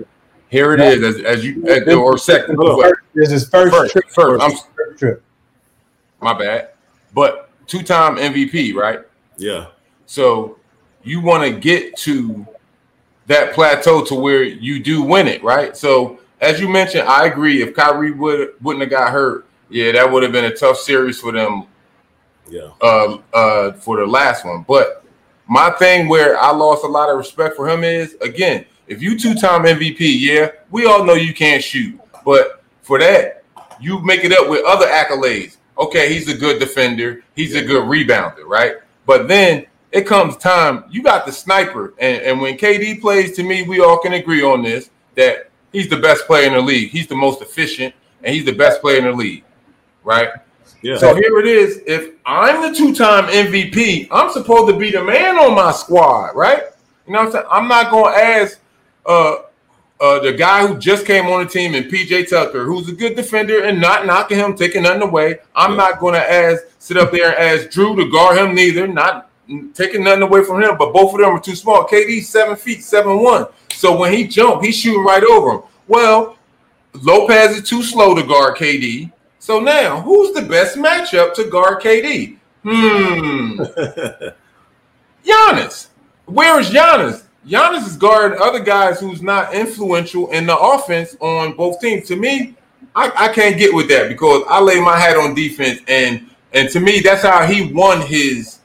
Here 0.51 0.73
it 0.73 0.81
is, 0.81 1.03
as, 1.03 1.25
as 1.25 1.45
you 1.45 1.65
as, 1.67 1.87
or 1.95 2.19
second. 2.19 2.59
This 3.15 3.31
is 3.31 3.49
first, 3.49 3.75
first 3.75 3.93
trip. 3.93 4.05
First, 4.09 4.43
I'm 4.43 4.51
first 4.75 4.99
trip. 4.99 5.23
My 6.21 6.33
bad, 6.33 6.71
but 7.15 7.51
two-time 7.69 8.17
MVP, 8.17 8.75
right? 8.75 9.01
Yeah. 9.37 9.67
So 10.07 10.59
you 11.03 11.21
want 11.21 11.45
to 11.45 11.59
get 11.59 11.97
to 11.99 12.47
that 13.27 13.53
plateau 13.53 14.05
to 14.07 14.15
where 14.15 14.43
you 14.43 14.83
do 14.83 15.03
win 15.03 15.29
it, 15.29 15.43
right? 15.43 15.77
So 15.77 16.19
as 16.41 16.61
you 16.61 16.69
mentioned, 16.69 17.09
I 17.09 17.27
agree. 17.27 17.63
If 17.63 17.75
Kyrie 17.75 18.13
would 18.13 18.55
wouldn't 18.63 18.83
have 18.83 18.91
got 18.91 19.13
hurt, 19.13 19.47
yeah, 19.69 19.93
that 19.93 20.11
would 20.11 20.23
have 20.23 20.33
been 20.33 20.47
a 20.47 20.55
tough 20.55 20.79
series 20.79 21.21
for 21.21 21.33
them. 21.33 21.67
Yeah. 22.51 22.71
Uh, 22.81 23.19
uh, 23.35 23.73
for 23.73 23.99
the 23.99 24.07
last 24.07 24.47
one, 24.47 24.65
but 24.67 25.05
my 25.47 25.69
thing 25.71 26.09
where 26.09 26.39
I 26.41 26.51
lost 26.51 26.83
a 26.83 26.89
lot 26.89 27.11
of 27.11 27.19
respect 27.19 27.57
for 27.57 27.69
him 27.69 27.85
is 27.85 28.17
again, 28.23 28.65
if 28.87 29.03
you 29.03 29.19
two 29.19 29.35
time 29.35 29.65
MVP, 29.65 29.99
yeah, 29.99 30.53
we 30.71 30.87
all 30.87 31.05
know 31.05 31.13
you 31.15 31.35
can't 31.35 31.63
shoot, 31.63 32.01
but 32.25 32.63
for 32.81 32.99
that, 32.99 33.45
you 33.81 34.03
make 34.03 34.25
it 34.25 34.33
up 34.33 34.49
with 34.49 34.65
other 34.65 34.87
accolades. 34.87 35.59
Okay, 35.77 36.13
he's 36.13 36.29
a 36.29 36.37
good 36.37 36.59
defender, 36.59 37.23
he's 37.37 37.55
yeah. 37.55 37.61
a 37.61 37.65
good 37.65 37.85
rebounder, 37.85 38.45
right? 38.47 38.77
But 39.05 39.29
then 39.29 39.67
it 39.91 40.07
comes 40.07 40.37
time, 40.37 40.85
you 40.91 41.03
got 41.03 41.27
the 41.27 41.33
sniper, 41.33 41.95
and, 41.99 42.23
and 42.23 42.41
when 42.41 42.57
KD 42.57 43.01
plays, 43.01 43.35
to 43.37 43.43
me, 43.43 43.63
we 43.63 43.81
all 43.81 43.99
can 43.99 44.13
agree 44.13 44.43
on 44.43 44.63
this 44.63 44.91
that 45.15 45.51
he's 45.73 45.89
the 45.89 45.97
best 45.97 46.27
player 46.27 46.47
in 46.47 46.53
the 46.53 46.61
league. 46.61 46.91
He's 46.91 47.07
the 47.07 47.17
most 47.17 47.41
efficient, 47.41 47.95
and 48.23 48.35
he's 48.35 48.45
the 48.45 48.53
best 48.53 48.81
player 48.81 48.99
in 48.99 49.05
the 49.05 49.13
league, 49.13 49.45
right? 50.05 50.29
Yeah. 50.83 50.99
So 50.99 51.15
here 51.15 51.39
it 51.41 51.47
is. 51.47 51.83
If 51.87 52.15
I'm 52.25 52.71
the 52.71 52.77
two-time 52.77 53.25
MVP, 53.25 54.09
I'm 54.11 54.31
supposed 54.31 54.73
to 54.73 54.79
be 54.79 54.91
the 54.91 55.03
man 55.03 55.37
on 55.37 55.55
my 55.55 55.73
squad, 55.73 56.37
right? 56.37 56.63
You 57.07 57.15
know 57.15 57.21
what 57.21 57.27
I'm 57.27 57.33
saying? 57.33 57.47
I'm 57.51 57.69
not 57.69 57.91
gonna 57.91 58.17
ask 58.17 58.61
uh 59.07 59.37
uh, 60.01 60.21
the 60.21 60.33
guy 60.33 60.67
who 60.67 60.79
just 60.79 61.05
came 61.07 61.27
on 61.27 61.45
the 61.45 61.51
team 61.51 61.75
and 61.75 61.87
PJ 61.87 62.29
Tucker, 62.29 62.65
who's 62.65 62.89
a 62.89 62.93
good 62.93 63.17
defender 63.17 63.65
and 63.65 63.81
not 63.81 64.07
knocking 64.07 64.39
him, 64.39 64.57
taking 64.57 64.83
nothing 64.83 65.03
away. 65.03 65.39
I'm 65.55 65.73
yeah. 65.73 65.77
not 65.77 66.01
going 66.01 66.15
to 66.15 66.33
ask 66.33 66.63
sit 66.79 66.97
up 66.97 67.11
there 67.11 67.31
and 67.31 67.39
ask 67.39 67.69
Jrue 67.69 67.97
to 67.97 68.11
guard 68.11 68.39
him 68.39 68.55
neither, 68.55 68.87
not 68.87 69.28
taking 69.75 70.05
nothing 70.05 70.23
away 70.23 70.45
from 70.45 70.63
him. 70.63 70.77
But 70.79 70.93
both 70.93 71.15
of 71.15 71.21
them 71.21 71.31
are 71.31 71.41
too 71.41 71.57
small. 71.57 71.87
KD 71.87 72.23
seven 72.23 72.57
feet, 72.57 72.83
seven 72.85 73.23
one. 73.23 73.47
So 73.73 73.97
when 73.97 74.13
he 74.13 74.27
jump, 74.27 74.63
he's 74.63 74.77
shooting 74.77 75.05
right 75.05 75.23
over 75.23 75.53
him. 75.53 75.63
Well, 75.87 76.37
Lopez 76.95 77.59
is 77.59 77.69
too 77.69 77.83
slow 77.83 78.15
to 78.15 78.23
guard 78.23 78.57
KD. 78.57 79.13
So 79.39 79.61
now, 79.61 80.01
who's 80.01 80.35
the 80.35 80.43
best 80.43 80.77
matchup 80.77 81.35
to 81.35 81.45
guard 81.45 81.83
KD? 81.83 82.39
Hmm. 82.63 83.61
Giannis. 85.25 85.89
Where 86.27 86.61
is 86.61 86.71
Giannis? 86.71 87.25
Giannis 87.47 87.87
is 87.87 87.97
guarding 87.97 88.39
other 88.43 88.61
guys 88.61 89.01
who's 89.01 89.23
not 89.23 89.55
influential 89.55 90.31
in 90.33 90.45
the 90.45 90.57
offense 90.57 91.17
on 91.21 91.57
both 91.57 91.81
teams. 91.81 92.07
To 92.09 92.17
me, 92.17 92.55
I, 92.95 93.11
I 93.17 93.33
can't 93.33 93.57
get 93.57 93.73
with 93.73 93.89
that 93.89 94.09
because 94.09 94.43
I 94.49 94.61
lay 94.61 94.81
my 94.81 94.99
hat 94.99 95.17
on 95.17 95.35
defense, 95.35 95.81
and 95.89 96.29
and 96.53 96.69
to 96.71 96.81
me, 96.81 97.01
that's 97.01 97.23
how 97.23 97.47
he 97.47 97.73
won 97.73 98.03
his 98.03 98.58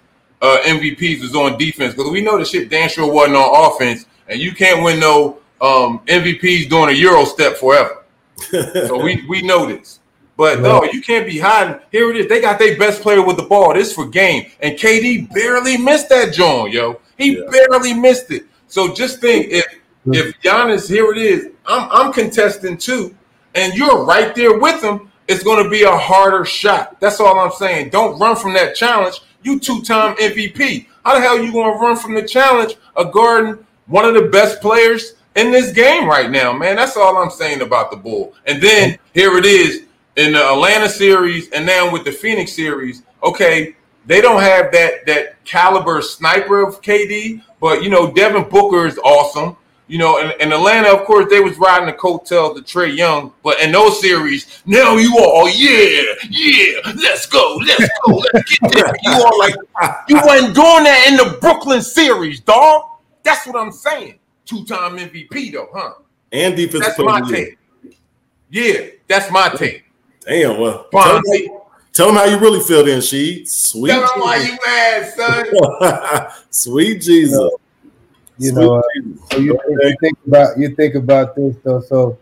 uh, 0.43 0.59
MVPs 0.63 1.21
was 1.21 1.35
on 1.35 1.57
defense. 1.57 1.95
Because 1.95 2.11
we 2.11 2.21
know 2.21 2.37
the 2.37 2.45
shit 2.45 2.69
Dan 2.69 2.89
sure 2.89 3.11
wasn't 3.11 3.37
on 3.37 3.71
offense, 3.73 4.05
and 4.27 4.39
you 4.39 4.53
can't 4.53 4.83
win 4.83 4.99
no 4.99 5.39
um, 5.61 5.99
MVPs 6.05 6.69
doing 6.69 6.89
a 6.89 6.91
Euro 6.91 7.25
step 7.25 7.57
forever. 7.57 8.03
so 8.51 9.01
we 9.01 9.25
we 9.27 9.41
know 9.41 9.65
this. 9.65 10.01
But 10.35 10.61
no, 10.61 10.83
you 10.83 11.01
can't 11.01 11.27
be 11.27 11.39
hiding. 11.39 11.79
Here 11.91 12.09
it 12.09 12.17
is. 12.17 12.27
They 12.27 12.41
got 12.41 12.57
their 12.57 12.77
best 12.77 13.01
player 13.01 13.23
with 13.23 13.37
the 13.37 13.43
ball. 13.43 13.73
This 13.73 13.93
for 13.93 14.07
game. 14.07 14.49
And 14.61 14.77
KD 14.77 15.31
barely 15.31 15.77
missed 15.77 16.09
that 16.09 16.33
joint, 16.33 16.73
yo. 16.73 16.99
He 17.17 17.37
yeah. 17.37 17.43
barely 17.51 17.93
missed 17.93 18.31
it. 18.31 18.45
So 18.67 18.93
just 18.93 19.21
think 19.21 19.47
if 19.51 19.65
if 20.07 20.35
Giannis, 20.41 20.89
here 20.89 21.11
it 21.11 21.17
is, 21.19 21.49
I'm 21.65 21.87
I'm 21.91 22.13
contesting 22.13 22.77
too, 22.77 23.15
and 23.55 23.73
you're 23.73 24.03
right 24.03 24.35
there 24.35 24.59
with 24.59 24.83
him, 24.83 25.11
it's 25.27 25.43
going 25.43 25.63
to 25.63 25.69
be 25.69 25.83
a 25.83 25.95
harder 25.95 26.43
shot. 26.43 26.99
That's 26.99 27.19
all 27.19 27.39
I'm 27.39 27.51
saying. 27.51 27.89
Don't 27.89 28.19
run 28.19 28.35
from 28.35 28.53
that 28.53 28.75
challenge. 28.75 29.21
You 29.43 29.59
two-time 29.59 30.15
MVP. 30.15 30.87
How 31.05 31.15
the 31.15 31.21
hell 31.21 31.37
are 31.37 31.43
you 31.43 31.51
to 31.51 31.59
run 31.59 31.95
from 31.95 32.13
the 32.13 32.25
challenge 32.27 32.75
of 32.95 33.11
guarding 33.11 33.65
one 33.87 34.05
of 34.05 34.13
the 34.13 34.29
best 34.29 34.61
players 34.61 35.15
in 35.35 35.51
this 35.51 35.71
game 35.71 36.07
right 36.07 36.31
now, 36.31 36.53
man? 36.53 36.75
That's 36.77 36.95
all 36.95 37.17
I'm 37.17 37.29
saying 37.29 37.61
about 37.61 37.91
the 37.91 37.97
Bull. 37.97 38.33
And 38.45 38.61
then 38.61 38.97
here 39.13 39.37
it 39.37 39.45
is 39.45 39.85
in 40.15 40.33
the 40.33 40.43
Atlanta 40.43 40.89
series, 40.89 41.49
and 41.51 41.65
now 41.65 41.91
with 41.91 42.05
the 42.05 42.11
Phoenix 42.11 42.53
series. 42.53 43.03
Okay, 43.23 43.75
they 44.05 44.21
don't 44.21 44.41
have 44.41 44.71
that 44.71 45.05
that 45.07 45.43
caliber 45.43 46.01
sniper 46.01 46.61
of 46.61 46.81
KD, 46.81 47.41
but 47.59 47.83
you 47.83 47.89
know 47.89 48.11
Devin 48.11 48.49
Booker 48.49 48.85
is 48.85 48.97
awesome. 48.99 49.57
You 49.87 49.97
know, 49.97 50.17
in, 50.19 50.31
in 50.39 50.53
Atlanta, 50.53 50.89
of 50.89 51.05
course, 51.05 51.29
they 51.29 51.41
was 51.41 51.57
riding 51.57 51.87
the 51.87 51.93
coattails 51.93 52.57
of 52.57 52.65
Trae 52.65 52.95
Young, 52.95 53.33
but 53.43 53.59
in 53.59 53.71
those 53.71 53.99
series, 53.99 54.61
now 54.65 54.95
you 54.95 55.17
all, 55.17 55.43
oh, 55.43 55.47
yeah, 55.47 56.13
yeah, 56.29 56.79
let's 57.01 57.25
go, 57.25 57.59
let's 57.65 57.89
go, 58.05 58.15
let's 58.33 58.57
get 58.59 58.71
this. 58.71 58.91
You 59.03 59.11
all 59.11 59.37
like, 59.39 59.55
you 60.07 60.15
wasn't 60.23 60.55
doing 60.55 60.83
that 60.85 61.05
in 61.09 61.17
the 61.17 61.37
Brooklyn 61.39 61.81
series, 61.81 62.39
dog. 62.39 62.83
That's 63.23 63.45
what 63.45 63.57
I'm 63.57 63.71
saying. 63.71 64.19
Two-time 64.45 64.97
MVP 64.97 65.51
though, 65.53 65.69
huh? 65.73 65.93
And 66.31 66.55
defense. 66.55 66.85
That's 66.85 66.99
my 66.99 67.21
take. 67.21 67.57
Yeah, 68.49 68.87
that's 69.07 69.31
my 69.31 69.49
take. 69.49 69.85
Damn. 70.21 70.59
Well, 70.59 70.87
Tell 71.93 72.07
them 72.07 72.15
how 72.15 72.25
you 72.25 72.39
really 72.39 72.59
feel 72.59 72.83
then, 72.83 73.01
she. 73.01 73.45
Sweet. 73.45 73.91
Tell 73.91 74.01
them 74.01 74.09
why 74.19 74.37
you 74.37 74.57
mad, 74.65 75.13
son. 75.13 76.27
Sweet 76.49 77.01
Jesus. 77.01 77.51
You 78.43 78.51
know, 78.51 78.75
uh, 78.75 78.81
so 79.31 79.37
you, 79.37 79.57
you, 79.69 79.95
think 80.01 80.17
about 80.27 80.57
you 80.57 80.75
think 80.75 80.95
about 80.95 81.33
this 81.33 81.55
though. 81.63 81.79
So 81.79 82.17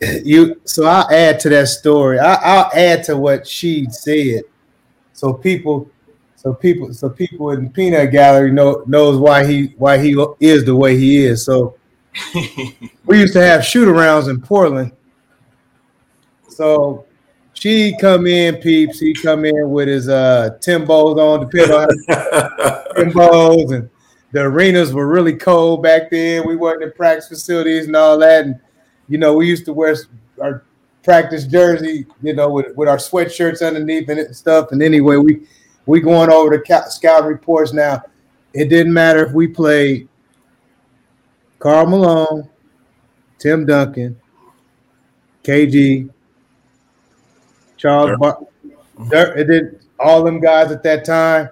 you 0.22 0.60
so 0.64 0.84
I'll 0.84 1.10
add 1.10 1.40
to 1.40 1.48
that 1.48 1.68
story. 1.68 2.18
I, 2.18 2.58
will 2.58 2.70
add 2.74 3.04
to 3.04 3.16
what 3.16 3.46
she 3.46 3.86
said. 3.90 4.42
So 5.14 5.32
people, 5.32 5.90
so 6.36 6.52
people, 6.52 6.92
so 6.92 7.08
people 7.08 7.52
in 7.52 7.64
the 7.64 7.70
peanut 7.70 8.10
gallery 8.10 8.52
know 8.52 8.84
knows 8.86 9.16
why 9.18 9.46
he 9.46 9.74
why 9.78 9.96
he 9.96 10.14
is 10.40 10.66
the 10.66 10.76
way 10.76 10.98
he 10.98 11.24
is. 11.24 11.42
So 11.42 11.76
we 13.06 13.20
used 13.20 13.32
to 13.32 13.40
have 13.40 13.64
shoot 13.64 13.88
arounds 13.88 14.28
in 14.28 14.42
Portland. 14.42 14.92
So 16.48 17.06
she 17.54 17.96
come 17.98 18.26
in, 18.26 18.56
peeps. 18.56 19.00
He 19.00 19.14
come 19.14 19.46
in 19.46 19.70
with 19.70 19.88
his 19.88 20.10
uh 20.10 20.58
Timbos 20.60 21.16
on, 21.16 21.48
depending 21.48 21.76
on 21.76 21.88
Timbos, 22.94 23.74
and 23.74 23.90
the 24.32 24.42
arenas 24.42 24.92
were 24.92 25.06
really 25.06 25.34
cold 25.34 25.82
back 25.82 26.10
then. 26.10 26.46
We 26.46 26.56
weren't 26.56 26.82
in 26.82 26.92
practice 26.92 27.28
facilities 27.28 27.86
and 27.86 27.96
all 27.96 28.18
that, 28.18 28.44
and 28.44 28.60
you 29.08 29.18
know 29.18 29.34
we 29.34 29.46
used 29.46 29.64
to 29.66 29.72
wear 29.72 29.96
our 30.40 30.64
practice 31.02 31.46
jersey, 31.46 32.06
you 32.22 32.34
know, 32.34 32.50
with, 32.50 32.76
with 32.76 32.88
our 32.88 32.98
sweatshirts 32.98 33.66
underneath 33.66 34.08
and 34.10 34.36
stuff. 34.36 34.72
And 34.72 34.82
anyway, 34.82 35.16
we 35.16 35.46
we 35.86 36.00
going 36.00 36.30
over 36.30 36.56
the 36.56 36.84
scout 36.90 37.24
reports 37.24 37.72
now. 37.72 38.02
It 38.52 38.68
didn't 38.68 38.92
matter 38.92 39.24
if 39.24 39.32
we 39.32 39.46
played 39.46 40.08
Karl 41.58 41.86
Malone, 41.86 42.48
Tim 43.38 43.64
Duncan, 43.64 44.20
KG, 45.42 46.10
Charles 47.78 48.18
Bar- 48.18 48.46
Dirk, 49.08 49.38
it 49.38 49.44
did 49.44 49.80
all 49.98 50.22
them 50.22 50.40
guys 50.40 50.70
at 50.70 50.82
that 50.82 51.04
time. 51.04 51.48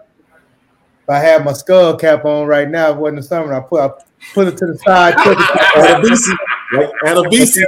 If 1.07 1.11
I 1.11 1.19
had 1.19 1.45
my 1.45 1.53
skull 1.53 1.97
cap 1.97 2.25
on 2.25 2.47
right 2.49 2.69
now, 2.69 2.91
it 2.91 2.97
wasn't 2.97 3.19
the 3.19 3.23
summer. 3.23 3.55
I 3.55 3.61
put 3.61 3.81
I 3.81 3.91
put 4.35 4.49
it 4.49 4.57
to 4.57 4.67
the 4.67 4.79
side, 4.79 5.15
put 5.19 5.39
it 5.39 6.91
at 7.07 7.17
a 7.17 7.23
BC, 7.23 7.65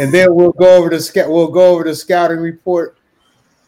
and 0.00 0.12
then 0.12 0.34
we'll 0.34 0.52
go 0.52 0.76
over 0.76 0.88
the. 0.88 1.24
We'll 1.28 1.48
go 1.48 1.74
over 1.74 1.84
the 1.84 1.94
scouting 1.94 2.38
report, 2.38 2.96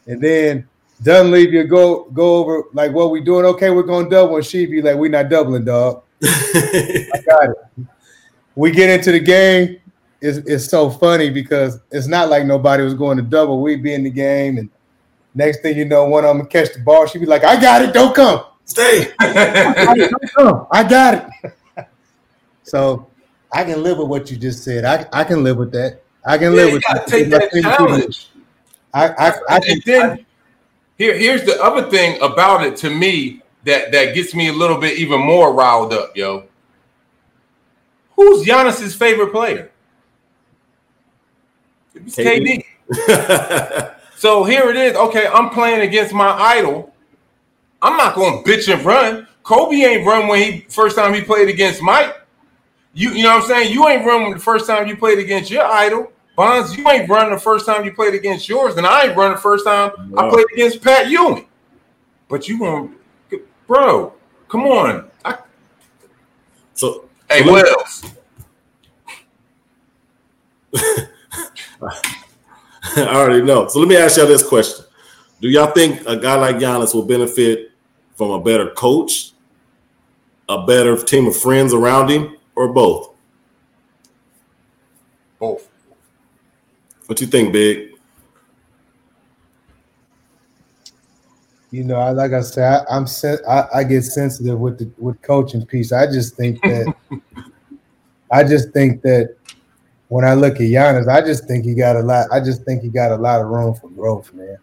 and 0.07 0.19
then 0.19 0.67
Dunleavy 1.03 1.63
go 1.65 2.05
go 2.05 2.37
over 2.37 2.63
like 2.73 2.93
what 2.93 3.11
we 3.11 3.21
doing. 3.21 3.45
Okay, 3.45 3.69
we're 3.69 3.83
gonna 3.83 4.09
double, 4.09 4.37
and 4.37 4.45
she 4.45 4.65
be 4.65 4.81
like, 4.81 4.97
"We 4.97 5.09
not 5.09 5.29
doubling, 5.29 5.65
dog." 5.65 6.01
I 6.23 7.21
got 7.27 7.49
it. 7.49 7.85
We 8.55 8.71
get 8.71 8.89
into 8.89 9.11
the 9.11 9.19
game 9.19 9.79
it's, 10.25 10.37
it's 10.47 10.65
so 10.65 10.89
funny 10.89 11.29
because 11.29 11.79
it's 11.91 12.07
not 12.07 12.29
like 12.29 12.45
nobody 12.45 12.83
was 12.83 12.93
going 12.93 13.17
to 13.17 13.23
double. 13.23 13.61
We'd 13.61 13.83
be 13.83 13.93
in 13.93 14.03
the 14.03 14.09
game, 14.09 14.57
and 14.57 14.69
next 15.33 15.61
thing 15.61 15.77
you 15.77 15.85
know, 15.85 16.05
one 16.05 16.25
of 16.25 16.35
them 16.35 16.47
catch 16.47 16.73
the 16.73 16.79
ball. 16.79 17.05
Sheed 17.05 17.19
be 17.19 17.25
like, 17.25 17.43
"I 17.43 17.59
got 17.59 17.83
it, 17.83 17.93
don't 17.93 18.15
come, 18.15 18.43
stay, 18.65 19.13
I, 19.19 20.07
don't. 20.37 20.67
I 20.71 20.83
got 20.83 21.29
it." 21.43 21.87
so 22.63 23.07
I 23.53 23.63
can 23.63 23.81
live 23.83 23.97
with 23.97 24.07
what 24.07 24.29
you 24.29 24.37
just 24.37 24.63
said. 24.63 24.83
I, 24.85 25.07
I 25.13 25.23
can 25.23 25.43
live 25.43 25.57
with 25.57 25.71
that. 25.71 26.01
I 26.25 26.37
can 26.37 26.51
yeah, 26.51 26.63
live 26.63 26.73
with 26.73 26.83
that. 26.89 27.07
Take 27.07 27.29
that 27.29 27.51
challenge. 27.61 28.29
I, 28.93 29.09
I, 29.09 29.33
I 29.49 29.59
can, 29.59 29.71
and 29.71 29.81
then 29.83 30.25
here, 30.97 31.17
here's 31.17 31.43
the 31.43 31.61
other 31.61 31.89
thing 31.89 32.21
about 32.21 32.65
it 32.65 32.75
to 32.77 32.89
me 32.89 33.41
that 33.65 33.91
that 33.91 34.15
gets 34.15 34.33
me 34.33 34.47
a 34.47 34.53
little 34.53 34.77
bit 34.77 34.97
even 34.97 35.19
more 35.19 35.53
riled 35.53 35.93
up, 35.93 36.15
yo. 36.15 36.45
Who's 38.15 38.47
Giannis's 38.47 38.95
favorite 38.95 39.31
player? 39.31 39.71
It's 41.93 42.15
KD. 42.15 42.63
KD. 42.89 43.95
so 44.15 44.43
here 44.45 44.69
it 44.69 44.77
is. 44.77 44.95
Okay, 44.95 45.27
I'm 45.27 45.49
playing 45.49 45.81
against 45.81 46.13
my 46.13 46.29
idol. 46.29 46.93
I'm 47.85 47.97
not 47.97 48.15
going 48.15 48.43
to 48.43 48.49
bitch 48.49 48.73
and 48.73 48.83
run. 48.83 49.27
Kobe 49.43 49.75
ain't 49.75 50.07
run 50.07 50.27
when 50.27 50.41
he 50.41 50.61
first 50.69 50.95
time 50.95 51.13
he 51.13 51.21
played 51.21 51.49
against 51.49 51.83
Mike. 51.83 52.15
You 52.95 53.11
you 53.11 53.21
know 53.21 53.35
what 53.35 53.43
I'm 53.43 53.47
saying? 53.47 53.73
You 53.73 53.87
ain't 53.87 54.03
run 54.03 54.31
the 54.31 54.39
first 54.39 54.65
time 54.65 54.87
you 54.87 54.97
played 54.97 55.19
against 55.19 55.51
your 55.51 55.65
idol. 55.65 56.11
Bonds, 56.35 56.75
you 56.75 56.89
ain't 56.89 57.07
run 57.07 57.29
the 57.29 57.37
first 57.37 57.67
time 57.67 57.85
you 57.85 57.93
played 57.93 58.15
against 58.15 58.49
yours, 58.49 58.75
and 58.77 58.87
I 58.87 59.05
ain't 59.05 59.15
run 59.15 59.33
the 59.33 59.37
first 59.37 59.65
time 59.65 59.91
no. 60.09 60.17
I 60.17 60.29
played 60.31 60.47
against 60.53 60.81
Pat 60.81 61.11
Ewing. 61.11 61.45
But 62.27 62.47
you 62.47 62.57
going, 62.57 62.95
bro? 63.67 64.13
Come 64.47 64.63
on. 64.63 65.11
I, 65.23 65.37
so 66.73 67.07
hey, 67.29 67.43
what 67.43 67.67
else? 67.67 68.03
I 72.97 73.15
already 73.15 73.43
know. 73.43 73.67
So 73.67 73.77
let 73.77 73.87
me 73.87 73.95
ask 73.95 74.17
y'all 74.17 74.25
this 74.25 74.41
question: 74.41 74.85
Do 75.39 75.49
y'all 75.49 75.71
think 75.71 76.01
a 76.07 76.17
guy 76.17 76.33
like 76.33 76.55
Giannis 76.55 76.95
will 76.95 77.05
benefit 77.05 77.73
from 78.15 78.31
a 78.31 78.41
better 78.41 78.69
coach, 78.71 79.33
a 80.49 80.65
better 80.65 80.97
team 80.97 81.27
of 81.27 81.37
friends 81.37 81.73
around 81.73 82.09
him, 82.09 82.37
or 82.55 82.71
both? 82.71 83.13
Both. 85.39 85.69
What 87.05 87.21
you 87.21 87.27
think, 87.27 87.53
Big? 87.53 87.91
You 91.71 91.83
know, 91.83 91.97
I, 91.97 92.11
like 92.11 92.31
I 92.31 92.41
said, 92.41 92.85
I, 92.89 92.95
am 92.95 93.05
I, 93.47 93.79
I 93.79 93.83
get 93.83 94.03
sensitive 94.03 94.57
with 94.57 94.79
the 94.79 94.89
with 94.97 95.21
coaching 95.21 95.65
piece. 95.65 95.91
I 95.91 96.05
just 96.05 96.35
think 96.35 96.61
that 96.61 96.95
I 98.31 98.43
just 98.43 98.71
think 98.71 99.01
that 99.01 99.35
when 100.07 100.23
I 100.23 100.33
look 100.33 100.55
at 100.55 100.61
Giannis, 100.61 101.07
I 101.07 101.21
just 101.21 101.47
think 101.47 101.65
he 101.65 101.75
got 101.75 101.95
a 101.97 101.99
lot. 101.99 102.27
I 102.31 102.39
just 102.39 102.63
think 102.63 102.81
he 102.81 102.89
got 102.89 103.11
a 103.11 103.15
lot 103.15 103.41
of 103.41 103.47
room 103.47 103.75
for 103.75 103.89
growth, 103.89 104.33
man. 104.33 104.57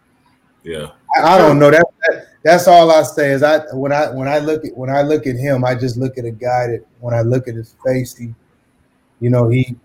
Yeah, 0.63 0.89
I, 1.15 1.35
I 1.35 1.37
don't 1.37 1.59
know 1.59 1.69
that, 1.69 1.85
that. 2.09 2.32
That's 2.43 2.67
all 2.67 2.91
I 2.91 3.03
say 3.03 3.31
is 3.31 3.41
I 3.41 3.59
when 3.73 3.91
I 3.91 4.09
when 4.09 4.27
I 4.27 4.39
look 4.39 4.65
at 4.65 4.75
when 4.75 4.89
I 4.89 5.01
look 5.01 5.25
at 5.27 5.37
him, 5.37 5.63
I 5.63 5.75
just 5.75 5.97
look 5.97 6.17
at 6.17 6.25
a 6.25 6.31
guy 6.31 6.67
that 6.67 6.85
when 6.99 7.13
I 7.13 7.21
look 7.21 7.47
at 7.47 7.55
his 7.55 7.75
face, 7.85 8.15
he, 8.15 8.33
you 9.21 9.29
know, 9.29 9.47
he 9.49 9.75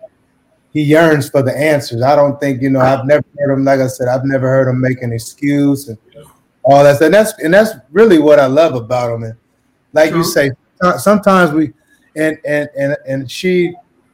he 0.73 0.81
yearns 0.81 1.29
for 1.29 1.41
the 1.41 1.55
answers. 1.57 2.01
I 2.01 2.15
don't 2.15 2.39
think 2.39 2.61
you 2.61 2.69
know. 2.69 2.81
I've 2.81 3.05
never 3.05 3.23
heard 3.37 3.53
him. 3.53 3.63
Like 3.63 3.79
I 3.79 3.87
said, 3.87 4.07
I've 4.07 4.25
never 4.25 4.47
heard 4.47 4.67
him 4.67 4.81
make 4.81 5.01
an 5.01 5.13
excuse 5.13 5.87
and 5.87 5.97
all 6.63 6.83
that. 6.83 7.01
And 7.01 7.13
that's 7.13 7.33
and 7.39 7.53
that's 7.53 7.71
really 7.91 8.19
what 8.19 8.39
I 8.39 8.45
love 8.45 8.75
about 8.75 9.13
him. 9.13 9.23
And 9.23 9.35
like 9.93 10.09
True. 10.09 10.19
you 10.19 10.23
say, 10.23 10.51
sometimes 10.97 11.51
we 11.51 11.73
and 12.15 12.37
and 12.45 12.69
and 12.77 12.97
and 13.07 13.31
she, 13.31 13.73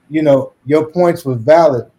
you 0.09 0.21
know, 0.21 0.53
your 0.65 0.85
points 0.85 1.25
were 1.25 1.35
valid, 1.35 1.89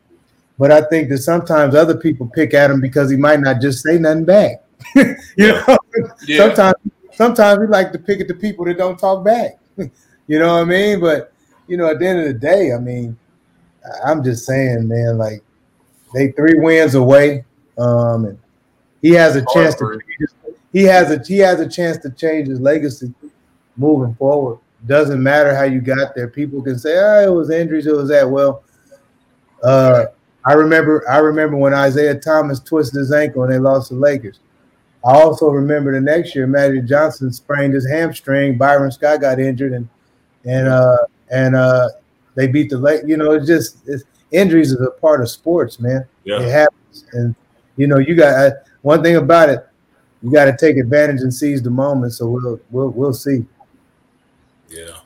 but 0.59 0.71
I 0.71 0.83
think 0.83 1.09
that 1.11 1.19
sometimes 1.19 1.75
other 1.75 1.97
people 1.97 2.31
pick 2.35 2.55
at 2.55 2.71
him 2.71 2.81
because 2.81 3.11
he 3.11 3.17
might 3.17 3.41
not 3.41 3.61
just 3.61 3.83
say 3.83 3.99
nothing 3.99 4.25
back. 4.25 4.63
you 4.95 5.17
know, 5.39 5.79
yeah. 6.27 6.37
sometimes 6.39 6.75
sometimes 7.13 7.59
we 7.61 7.67
like 7.67 7.93
to 7.93 7.99
pick 7.99 8.21
at 8.21 8.29
the 8.29 8.35
people 8.35 8.65
that 8.67 8.79
don't 8.79 8.99
talk 8.99 9.25
back. 9.25 9.59
you 9.77 10.39
know 10.39 10.55
what 10.55 10.63
I 10.63 10.65
mean? 10.65 11.01
But 11.01 11.33
you 11.67 11.77
know, 11.77 11.89
at 11.89 11.99
the 11.99 12.07
end 12.07 12.21
of 12.21 12.27
the 12.27 12.35
day, 12.35 12.73
I 12.73 12.79
mean 12.79 13.19
I'm 14.05 14.23
just 14.23 14.47
saying, 14.47 14.89
man, 14.89 15.19
like 15.19 15.43
they 16.15 16.33
three 16.33 16.59
wins 16.59 16.95
away. 16.95 17.45
Um, 17.79 18.25
and 18.25 18.39
he 19.03 19.11
has 19.11 19.37
a 19.37 19.45
chance 19.53 19.75
to 19.77 20.01
he 20.73 20.83
has 20.85 21.11
a 21.11 21.23
he 21.27 21.39
has 21.39 21.61
a 21.61 21.69
chance 21.69 21.99
to 21.99 22.11
change 22.11 22.49
his 22.49 22.61
legacy 22.61 23.13
moving 23.77 24.15
forward. 24.15 24.59
Doesn't 24.87 25.23
matter 25.23 25.55
how 25.55 25.65
you 25.65 25.81
got 25.81 26.15
there. 26.15 26.29
People 26.29 26.63
can 26.63 26.79
say, 26.79 26.97
"Oh, 26.97 27.33
it 27.33 27.35
was 27.35 27.51
injuries, 27.51 27.87
it 27.87 27.95
was 27.95 28.09
that." 28.09 28.29
Well, 28.29 28.63
uh, 29.63 30.07
I 30.45 30.53
remember 30.53 31.09
I 31.09 31.19
remember 31.19 31.57
when 31.57 31.73
Isiah 31.73 32.19
Thomas 32.19 32.61
twisted 32.61 32.99
his 32.99 33.13
ankle 33.13 33.45
and 33.45 33.53
they 33.53 33.59
lost 33.59 33.91
the 33.91 33.97
Lakers. 33.97 34.41
I 35.07 35.21
also 35.21 35.49
remember 35.49 35.93
the 35.93 36.01
next 36.01 36.35
year 36.35 36.49
Magic 36.49 36.85
Johnson 36.85 37.33
sprained 37.33 37.75
his 37.75 37.89
hamstring. 37.89 38.59
Byron 38.59 38.91
Scott 38.91 39.21
got 39.21 39.39
injured 39.39 39.73
and 39.73 39.89
and 40.45 40.67
uh, 40.67 40.97
and 41.31 41.55
uh, 41.55 41.89
they 42.35 42.49
beat 42.49 42.71
the 42.71 42.79
late. 42.79 43.07
You 43.07 43.17
know, 43.17 43.33
it's 43.33 43.47
just 43.47 43.79
it's, 43.87 44.05
injuries 44.33 44.73
is 44.73 44.81
a 44.81 44.91
part 44.91 45.21
of 45.21 45.31
sports, 45.31 45.79
man. 45.79 46.07
Yeah. 46.25 46.41
It 46.41 46.51
happens, 46.51 47.05
and 47.13 47.35
you 47.77 47.87
know, 47.87 47.99
you 47.99 48.17
got 48.17 48.53
one 48.83 49.03
thing 49.03 49.17
about 49.17 49.49
it. 49.49 49.67
You 50.23 50.33
got 50.33 50.47
to 50.47 50.57
take 50.57 50.77
advantage 50.77 51.21
and 51.21 51.33
seize 51.33 51.63
the 51.63 51.71
moment. 51.71 52.13
So 52.13 52.29
we'll 52.29 52.61
we'll 52.71 52.91
we'll 52.91 53.15
see. 53.15 53.45
Yeah, 54.69 54.99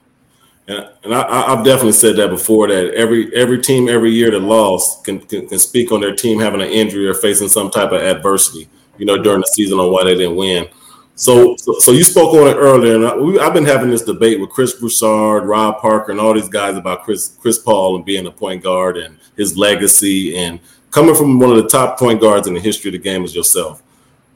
and, 0.67 0.89
and 1.05 1.15
I, 1.15 1.55
have 1.55 1.65
definitely 1.65 1.93
said 1.93 2.17
that 2.17 2.29
before. 2.31 2.69
That 2.69 2.95
every 2.95 3.35
every 3.35 3.61
team 3.61 3.89
every 3.89 4.13
year 4.13 4.31
that 4.31 4.41
lost 4.41 5.05
can, 5.05 5.21
can 5.21 5.47
can 5.47 5.59
speak 5.59 5.93
on 5.93 6.01
their 6.01 6.15
team 6.15 6.41
having 6.41 6.63
an 6.63 6.69
injury 6.69 7.07
or 7.07 7.15
facing 7.15 7.49
some 7.49 7.71
type 7.71 7.93
of 7.93 8.01
adversity. 8.01 8.69
You 9.01 9.07
know, 9.07 9.21
during 9.21 9.41
the 9.41 9.47
season 9.47 9.79
on 9.79 9.91
why 9.91 10.05
they 10.05 10.15
didn't 10.15 10.37
win. 10.37 10.69
So, 11.21 11.55
so, 11.57 11.93
you 11.93 12.03
spoke 12.03 12.33
on 12.35 12.49
it 12.49 12.57
earlier, 12.57 12.95
and 12.95 13.07
I, 13.07 13.15
we, 13.15 13.39
I've 13.39 13.53
been 13.53 13.67
having 13.67 13.91
this 13.91 14.01
debate 14.01 14.41
with 14.41 14.49
Chris 14.49 14.73
Broussard, 14.73 15.45
Rob 15.45 15.79
Parker, 15.79 16.13
and 16.13 16.21
all 16.21 16.33
these 16.33 16.49
guys 16.49 16.77
about 16.77 17.03
Chris 17.03 17.37
Chris 17.39 17.59
Paul 17.59 17.97
and 17.97 18.05
being 18.07 18.27
a 18.27 18.31
point 18.31 18.63
guard 18.63 18.97
and 18.97 19.19
his 19.37 19.55
legacy, 19.55 20.35
and 20.39 20.61
coming 20.91 21.15
from 21.15 21.39
one 21.39 21.51
of 21.51 21.63
the 21.63 21.69
top 21.69 21.99
point 21.99 22.23
guards 22.23 22.47
in 22.47 22.55
the 22.55 22.61
history 22.61 22.89
of 22.89 22.93
the 22.93 22.99
game 22.99 23.23
as 23.23 23.35
yourself. 23.35 23.83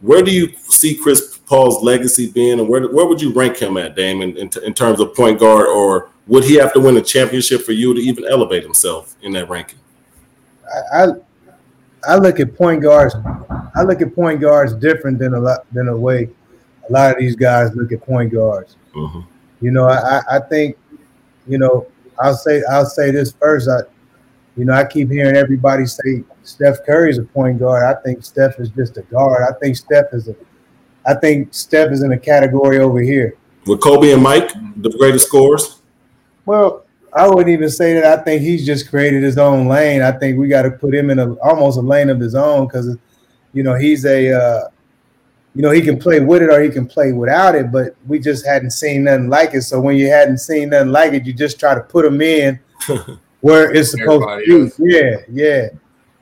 Where 0.03 0.23
do 0.23 0.31
you 0.31 0.53
see 0.59 0.95
Chris 0.95 1.39
Paul's 1.47 1.83
legacy 1.83 2.31
being, 2.31 2.61
and 2.61 2.69
where 2.69 2.87
where 2.89 3.07
would 3.07 3.23
you 3.23 3.33
rank 3.33 3.57
him 3.57 3.79
at, 3.79 3.97
Damon, 3.97 4.37
in, 4.37 4.51
in 4.63 4.75
terms 4.75 5.01
of 5.01 5.15
point 5.15 5.41
guard, 5.41 5.67
or 5.67 6.11
would 6.27 6.45
he 6.45 6.57
have 6.57 6.75
to 6.75 6.81
win 6.81 6.99
a 6.99 7.03
championship 7.03 7.63
for 7.63 7.73
you 7.73 7.95
to 7.95 8.01
even 8.01 8.27
elevate 8.27 8.63
himself 8.63 9.15
in 9.23 9.33
that 9.33 9.49
ranking? 9.49 9.79
I, 10.93 11.05
I 11.05 11.07
I 12.07 12.17
look 12.17 12.41
at 12.41 12.55
point 12.55 12.83
guards. 12.83 13.15
I 13.77 13.83
look 13.83 14.01
at 14.01 14.15
point 14.15 14.41
guards 14.41 14.75
different 14.75 15.19
than 15.19 15.35
a 15.35 15.41
lot 15.41 15.67
than 15.73 15.89
a 15.89 15.97
way 15.97 16.31
a 16.89 16.93
lot 16.93 17.13
of 17.13 17.19
these 17.19 17.37
guys 17.37 17.75
look 17.75 17.93
at 17.93 18.03
point 18.03 18.33
guards. 18.33 18.77
Mm-hmm. 18.95 19.21
You 19.61 19.71
know, 19.71 19.89
I, 19.89 20.21
I 20.31 20.39
think, 20.41 20.77
you 21.47 21.59
know, 21.59 21.87
I'll 22.19 22.35
say 22.35 22.63
I'll 22.71 22.87
say 22.87 23.11
this 23.11 23.33
first. 23.33 23.69
I, 23.69 23.81
you 24.57 24.65
know, 24.65 24.73
I 24.73 24.85
keep 24.85 25.11
hearing 25.11 25.37
everybody 25.37 25.87
say 25.87 26.23
Steph 26.43 26.85
Curry 26.87 27.11
is 27.11 27.19
a 27.19 27.25
point 27.25 27.59
guard. 27.59 27.83
I 27.83 28.01
think 28.03 28.25
Steph 28.25 28.61
is 28.61 28.69
just 28.71 28.97
a 28.99 29.03
guard. 29.03 29.43
I 29.43 29.59
think 29.59 29.77
Steph 29.77 30.13
is 30.13 30.29
a, 30.29 30.37
I 31.07 31.15
think 31.15 31.53
Steph 31.53 31.91
is 31.91 32.03
in 32.03 32.13
a 32.13 32.19
category 32.19 32.79
over 32.79 33.01
here. 33.01 33.37
With 33.67 33.81
Kobe 33.81 34.13
and 34.13 34.23
Mike, 34.23 34.53
the 34.77 34.91
greatest 34.91 35.27
scorers. 35.27 35.81
Well, 36.47 36.84
I 37.15 37.29
wouldn't 37.29 37.49
even 37.49 37.71
say 37.71 37.95
that. 37.95 38.19
I 38.19 38.23
think 38.23 38.43
he's 38.43 38.67
just 38.67 38.91
created 38.91 39.23
his 39.23 39.39
own 39.39 39.69
lane. 39.69 40.03
I 40.03 40.13
think 40.13 40.37
we 40.39 40.49
got 40.49 40.63
to 40.63 40.71
put 40.73 40.95
him 40.95 41.11
in 41.11 41.19
a 41.21 41.33
almost 41.35 41.79
a 41.79 41.81
lane 41.81 42.11
of 42.11 42.19
his 42.19 42.35
own 42.35 42.67
because, 42.67 42.97
you 43.53 43.63
know, 43.63 43.75
he's 43.75 44.05
a 44.05 44.33
uh, 44.33 44.69
you 45.55 45.63
know, 45.63 45.71
he 45.71 45.81
can 45.81 45.99
play 45.99 46.19
with 46.21 46.43
it 46.43 46.51
or 46.51 46.61
he 46.61 46.69
can 46.69 46.87
play 46.87 47.13
without 47.13 47.55
it, 47.55 47.71
but 47.71 47.95
we 48.07 48.19
just 48.19 48.45
hadn't 48.45 48.73
seen 48.73 49.05
nothing 49.05 49.29
like 49.29 49.55
it. 49.55 49.63
So 49.63 49.81
when 49.81 49.97
you 49.97 50.09
hadn't 50.09 50.39
seen 50.39 50.71
nothing 50.71 50.91
like 50.91 51.13
it, 51.13 51.25
you 51.25 51.33
just 51.33 51.61
try 51.61 51.75
to 51.75 51.81
put 51.81 52.05
him 52.05 52.21
in 52.21 52.59
where 53.41 53.73
it's 53.73 53.93
supposed 53.93 54.25
Everybody 54.25 54.47
to 54.47 54.83
be. 54.83 54.93
Yeah, 54.93 55.17
yeah. 55.31 55.69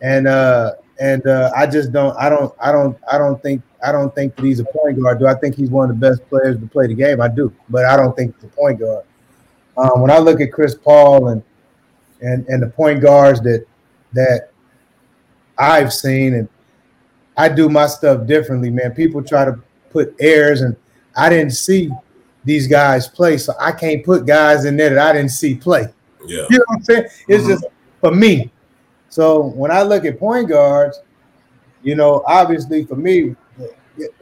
And 0.03 0.27
uh 0.27 0.73
and 1.01 1.27
uh 1.27 1.51
I 1.57 1.67
just 1.67 1.93
don't 1.93 2.15
I 2.19 2.29
don't 2.29 2.53
I 2.61 2.71
don't 2.71 2.99
I 3.11 3.17
don't 3.17 3.43
think 3.43 3.63
I 3.83 3.91
don't 3.91 4.15
think 4.15 4.37
that 4.37 4.45
he's 4.45 4.61
a 4.61 4.65
point 4.65 5.01
guard. 5.01 5.19
Do 5.19 5.27
I 5.27 5.35
think 5.35 5.55
he's 5.55 5.71
one 5.71 5.91
of 5.91 5.99
the 5.99 6.11
best 6.11 6.29
players 6.29 6.61
to 6.61 6.67
play 6.67 6.87
the 6.87 6.95
game? 6.95 7.21
I 7.23 7.29
do, 7.29 7.55
but 7.71 7.87
I 7.87 7.97
don't 7.97 8.15
think 8.15 8.35
he's 8.35 8.45
a 8.45 8.49
point 8.49 8.81
guard. 8.81 9.05
Um, 9.77 10.01
when 10.01 10.11
I 10.11 10.19
look 10.19 10.41
at 10.41 10.53
Chris 10.53 10.75
Paul 10.75 11.29
and 11.29 11.43
and 12.21 12.47
and 12.49 12.63
the 12.63 12.69
point 12.69 13.01
guards 13.01 13.41
that 13.43 13.67
that 14.13 14.51
I've 15.59 15.93
seen 15.93 16.35
and 16.35 16.49
I 17.37 17.49
do 17.49 17.69
my 17.69 17.87
stuff 17.87 18.27
differently, 18.27 18.71
man. 18.71 18.93
People 18.95 19.23
try 19.23 19.45
to 19.45 19.59
put 19.91 20.15
airs, 20.21 20.61
and 20.61 20.77
I 21.17 21.29
didn't 21.29 21.53
see 21.53 21.91
these 22.45 22.67
guys 22.67 23.09
play, 23.09 23.39
so 23.39 23.55
I 23.59 23.73
can't 23.73 24.05
put 24.05 24.27
guys 24.27 24.65
in 24.65 24.77
there 24.77 24.91
that 24.91 24.99
I 24.99 25.13
didn't 25.13 25.31
see 25.31 25.55
play. 25.55 25.87
Yeah, 26.27 26.47
you 26.51 26.59
know 26.59 26.65
what 26.67 26.77
I'm 26.77 26.85
saying? 26.85 27.05
It's 27.29 27.45
mm-hmm. 27.45 27.53
just 27.53 27.65
for 28.01 28.13
me. 28.13 28.51
So 29.09 29.43
when 29.43 29.71
I 29.71 29.83
look 29.83 30.05
at 30.05 30.19
point 30.19 30.49
guards, 30.49 31.01
you 31.83 31.95
know, 31.95 32.23
obviously 32.27 32.85
for 32.85 32.97
me, 32.97 33.35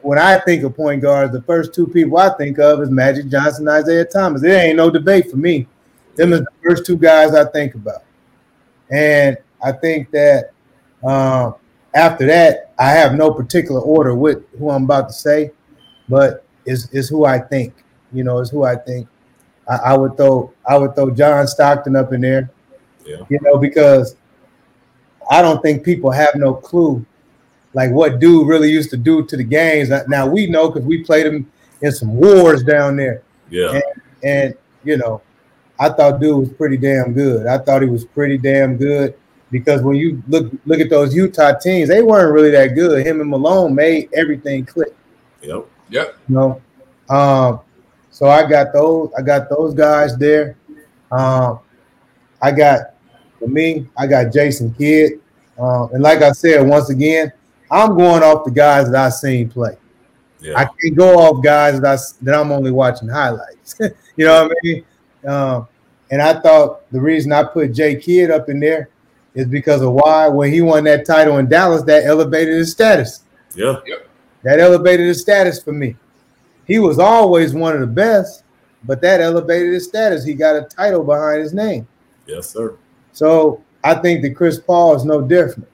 when 0.02 0.18
I 0.18 0.38
think 0.38 0.62
of 0.64 0.74
point 0.76 1.02
guards, 1.02 1.32
the 1.32 1.42
first 1.42 1.74
two 1.74 1.86
people 1.86 2.18
I 2.18 2.30
think 2.36 2.58
of 2.58 2.80
is 2.80 2.90
Magic 2.90 3.28
Johnson, 3.28 3.68
and 3.68 3.82
Isiah 3.82 4.04
Thomas. 4.04 4.42
There 4.42 4.64
ain't 4.64 4.76
no 4.76 4.90
debate 4.90 5.30
for 5.30 5.36
me. 5.36 5.66
Them 6.16 6.32
are 6.32 6.38
the 6.38 6.46
first 6.62 6.86
two 6.86 6.96
guys 6.96 7.34
I 7.34 7.44
think 7.50 7.74
about, 7.74 8.02
and 8.90 9.36
I 9.62 9.72
think 9.72 10.10
that 10.10 10.52
um, 11.04 11.54
after 11.94 12.26
that, 12.26 12.72
I 12.78 12.90
have 12.90 13.14
no 13.14 13.32
particular 13.32 13.80
order 13.80 14.14
with 14.14 14.44
who 14.58 14.70
I'm 14.70 14.84
about 14.84 15.08
to 15.08 15.14
say, 15.14 15.52
but 16.08 16.44
is 16.66 16.90
is 16.90 17.08
who 17.08 17.24
I 17.24 17.38
think. 17.38 17.74
You 18.12 18.24
know, 18.24 18.38
is 18.38 18.50
who 18.50 18.64
I 18.64 18.76
think. 18.76 19.08
I, 19.68 19.76
I, 19.76 19.96
would 19.96 20.16
throw 20.16 20.52
I 20.68 20.76
would 20.76 20.96
throw 20.96 21.10
John 21.10 21.46
Stockton 21.46 21.94
up 21.94 22.12
in 22.12 22.22
there. 22.22 22.50
Yeah. 23.06 23.18
You 23.28 23.38
know, 23.42 23.56
because 23.56 24.16
I 25.30 25.42
don't 25.42 25.62
think 25.62 25.84
people 25.84 26.10
have 26.10 26.34
no 26.34 26.54
clue 26.54 27.06
like 27.72 27.90
what 27.90 28.18
dude 28.18 28.48
really 28.48 28.70
used 28.70 28.90
to 28.90 28.96
do 28.96 29.24
to 29.26 29.36
the 29.36 29.44
games. 29.44 29.90
Now 30.08 30.26
we 30.26 30.46
know 30.46 30.68
because 30.68 30.84
we 30.86 31.04
played 31.04 31.26
him 31.26 31.50
in 31.82 31.92
some 31.92 32.16
wars 32.16 32.62
down 32.62 32.96
there. 32.96 33.22
Yeah. 33.48 33.72
And, 33.74 33.82
and 34.22 34.54
you 34.84 34.96
know, 34.96 35.22
I 35.78 35.88
thought 35.88 36.20
dude 36.20 36.38
was 36.38 36.48
pretty 36.50 36.76
damn 36.76 37.12
good. 37.12 37.46
I 37.46 37.58
thought 37.58 37.82
he 37.82 37.88
was 37.88 38.04
pretty 38.04 38.38
damn 38.38 38.76
good 38.76 39.14
because 39.50 39.82
when 39.82 39.96
you 39.96 40.22
look 40.28 40.52
look 40.66 40.80
at 40.80 40.90
those 40.90 41.14
Utah 41.14 41.58
teams, 41.58 41.88
they 41.88 42.02
weren't 42.02 42.32
really 42.32 42.50
that 42.50 42.74
good. 42.74 43.06
Him 43.06 43.20
and 43.20 43.30
Malone 43.30 43.74
made 43.74 44.08
everything 44.14 44.64
click. 44.64 44.94
Yep. 45.42 45.66
Yep. 45.90 46.16
You 46.28 46.34
know, 46.34 46.62
um, 47.08 47.60
so 48.10 48.28
I 48.28 48.48
got 48.48 48.72
those. 48.72 49.10
I 49.18 49.22
got 49.22 49.48
those 49.48 49.74
guys 49.74 50.16
there. 50.16 50.56
Um, 51.10 51.60
I 52.42 52.52
got 52.52 52.94
for 53.38 53.48
me, 53.48 53.88
I 53.96 54.06
got 54.06 54.32
Jason 54.32 54.72
Kidd, 54.74 55.20
uh, 55.58 55.88
and 55.88 56.02
like 56.02 56.22
I 56.22 56.32
said, 56.32 56.66
once 56.66 56.90
again, 56.90 57.32
I'm 57.70 57.96
going 57.96 58.22
off 58.22 58.44
the 58.44 58.50
guys 58.50 58.90
that 58.90 59.06
I've 59.06 59.14
seen 59.14 59.48
play. 59.48 59.76
Yeah. 60.40 60.58
I 60.58 60.64
can't 60.64 60.96
go 60.96 61.18
off 61.18 61.44
guys 61.44 61.80
that 61.80 61.98
I 61.98 62.02
that 62.22 62.34
I'm 62.34 62.50
only 62.50 62.70
watching 62.70 63.08
highlights. 63.08 63.76
you 64.16 64.24
know 64.24 64.44
what 64.44 64.52
I 64.52 64.54
mean? 64.62 64.84
Um, 65.26 65.68
and 66.10 66.20
I 66.20 66.40
thought 66.40 66.90
the 66.90 67.00
reason 67.00 67.32
I 67.32 67.44
put 67.44 67.72
Jay 67.72 67.94
Kidd 67.94 68.30
up 68.30 68.48
in 68.48 68.58
there 68.58 68.88
is 69.34 69.46
because 69.46 69.82
of 69.82 69.92
why 69.92 70.28
when 70.28 70.52
he 70.52 70.60
won 70.60 70.84
that 70.84 71.06
title 71.06 71.38
in 71.38 71.48
Dallas, 71.48 71.82
that 71.84 72.04
elevated 72.04 72.54
his 72.54 72.72
status. 72.72 73.22
Yeah. 73.54 73.76
That 74.42 74.58
elevated 74.58 75.06
his 75.06 75.20
status 75.20 75.62
for 75.62 75.72
me. 75.72 75.96
He 76.66 76.78
was 76.78 76.98
always 76.98 77.52
one 77.52 77.74
of 77.74 77.80
the 77.80 77.86
best, 77.86 78.44
but 78.84 79.00
that 79.02 79.20
elevated 79.20 79.72
his 79.72 79.86
status. 79.86 80.24
He 80.24 80.34
got 80.34 80.56
a 80.56 80.62
title 80.62 81.04
behind 81.04 81.42
his 81.42 81.52
name. 81.52 81.86
Yes, 82.26 82.50
sir. 82.50 82.76
So 83.12 83.62
I 83.84 83.94
think 83.94 84.22
that 84.22 84.36
Chris 84.36 84.58
Paul 84.58 84.96
is 84.96 85.04
no 85.04 85.20
different. 85.20 85.68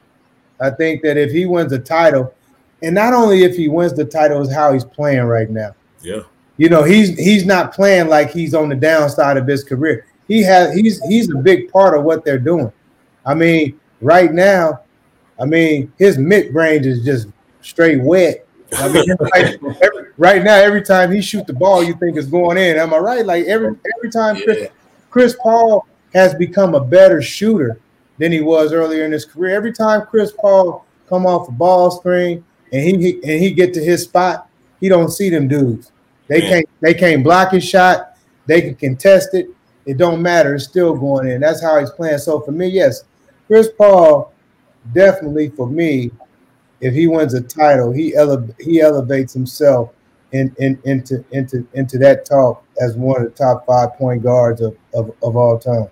I 0.61 0.71
think 0.71 1.03
that 1.03 1.17
if 1.17 1.31
he 1.33 1.47
wins 1.47 1.73
a 1.73 1.79
title, 1.79 2.35
and 2.83 2.95
not 2.95 3.13
only 3.13 3.45
if 3.45 3.57
he 3.57 3.69
wins 3.69 3.95
the 3.95 4.05
title, 4.05 4.41
is 4.43 4.53
how 4.53 4.73
he's 4.73 4.85
playing 4.85 5.25
right 5.25 5.51
now. 5.51 5.75
Yeah. 6.03 6.23
You 6.57 6.69
know, 6.69 6.83
he's 6.83 7.19
he's 7.19 7.45
not 7.45 7.75
playing 7.75 8.09
like 8.09 8.31
he's 8.31 8.55
on 8.55 8.69
the 8.69 8.75
downside 8.75 9.37
of 9.37 9.47
his 9.47 9.63
career. 9.63 10.07
He 10.27 10.43
has 10.43 10.75
he's 10.75 11.03
he's 11.05 11.31
a 11.31 11.39
big 11.39 11.71
part 11.71 11.97
of 11.97 12.05
what 12.05 12.25
they're 12.25 12.39
doing. 12.39 12.73
I 13.25 13.35
mean, 13.35 13.79
right 14.01 14.33
now, 14.33 14.81
I 15.39 15.45
mean, 15.45 15.93
his 15.99 16.17
mid 16.17 16.55
range 16.55 16.87
is 16.87 17.05
just 17.05 17.29
straight 17.61 18.01
wet. 18.01 18.47
I 18.73 18.89
mean, 18.89 19.05
like, 19.21 19.61
every, 19.83 20.07
right 20.17 20.43
now, 20.43 20.57
every 20.57 20.83
time 20.83 21.13
he 21.13 21.21
shoot 21.21 21.47
the 21.47 21.53
ball, 21.53 21.83
you 21.83 21.95
think 21.95 22.17
it's 22.17 22.27
going 22.27 22.57
in. 22.57 22.77
Am 22.79 22.95
I 22.95 22.99
right? 22.99 23.27
Like 23.27 23.45
every 23.47 23.77
every 23.97 24.11
time 24.11 24.37
Chris. 24.37 24.69
Chris 25.11 25.37
Paul 25.43 25.87
has 26.13 26.35
become 26.35 26.75
a 26.75 26.81
better 26.81 27.23
shooter 27.23 27.81
than 28.19 28.33
he 28.33 28.41
was 28.41 28.73
earlier 28.73 29.05
in 29.05 29.13
his 29.13 29.25
career. 29.25 29.55
Every 29.55 29.73
time 29.73 30.07
Chris 30.07 30.33
Paul 30.33 30.85
come 31.09 31.27
off 31.27 31.49
a 31.49 31.53
ball 31.53 31.91
screen 31.91 32.45
and 32.73 32.83
he, 32.83 32.97
he 32.97 33.13
and 33.23 33.43
he 33.43 33.51
get 33.53 33.75
to 33.75 33.85
his 33.85 34.05
spot, 34.05 34.49
he 34.81 34.89
don't 34.89 35.11
see 35.11 35.31
them 35.31 35.49
dudes. 35.49 35.93
They 36.29 36.41
can't 36.41 36.69
they 36.81 36.95
can't 36.95 37.23
block 37.23 37.53
his 37.53 37.67
shot. 37.69 38.17
They 38.47 38.63
can 38.63 38.75
contest 38.75 39.35
it. 39.35 39.49
It 39.87 39.99
don't 39.99 40.21
matter. 40.21 40.55
It's 40.55 40.65
still 40.65 40.95
going 40.97 41.29
in. 41.29 41.41
That's 41.41 41.63
how 41.63 41.79
he's 41.79 41.91
playing. 41.91 42.19
So 42.19 42.41
for 42.41 42.53
me, 42.53 42.67
yes, 42.67 43.05
Chris 43.47 43.69
Paul 43.77 44.33
definitely 44.93 45.51
for 45.51 45.69
me, 45.69 46.11
if 46.81 46.95
he 46.95 47.07
wins 47.07 47.35
a 47.35 47.41
title, 47.41 47.93
he 47.93 48.15
ele- 48.17 48.55
he 48.61 48.81
elevates 48.81 49.33
himself 49.33 49.93
in, 50.33 50.55
in, 50.59 50.79
into 50.85 51.25
into 51.33 51.67
into 51.75 51.99
that 51.99 52.25
talk 52.25 52.65
as 52.81 52.97
one 52.97 53.23
of 53.23 53.25
the 53.25 53.31
top 53.31 53.65
five 53.67 53.95
point 53.95 54.23
guards 54.23 54.61
of, 54.61 54.77
of, 54.93 55.13
of 55.23 55.37
all 55.37 55.59
time. 55.59 55.89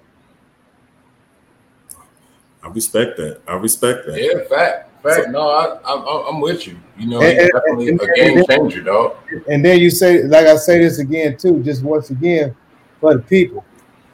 I 2.65 2.69
respect 2.69 3.17
that. 3.19 3.41
I 3.47 3.55
respect 3.55 4.07
that. 4.07 4.21
Yeah, 4.21 4.45
fact. 4.49 4.91
Fact. 5.03 5.29
No, 5.29 5.51
I, 5.51 5.77
I, 5.85 6.29
am 6.31 6.41
with 6.41 6.67
you. 6.67 6.79
You 6.97 7.09
know, 7.09 7.21
and, 7.21 7.51
definitely 7.53 7.89
and, 7.91 8.01
a 8.01 8.07
game 8.15 8.45
changer, 8.47 8.81
dog. 8.81 9.17
And 9.51 9.63
then 9.63 9.79
you 9.79 9.91
say, 9.91 10.23
like 10.23 10.47
I 10.47 10.57
say 10.57 10.79
this 10.79 10.99
again 10.99 11.37
too, 11.37 11.63
just 11.63 11.83
once 11.83 12.09
again 12.09 12.57
for 13.01 13.15
the 13.15 13.21
people. 13.23 13.65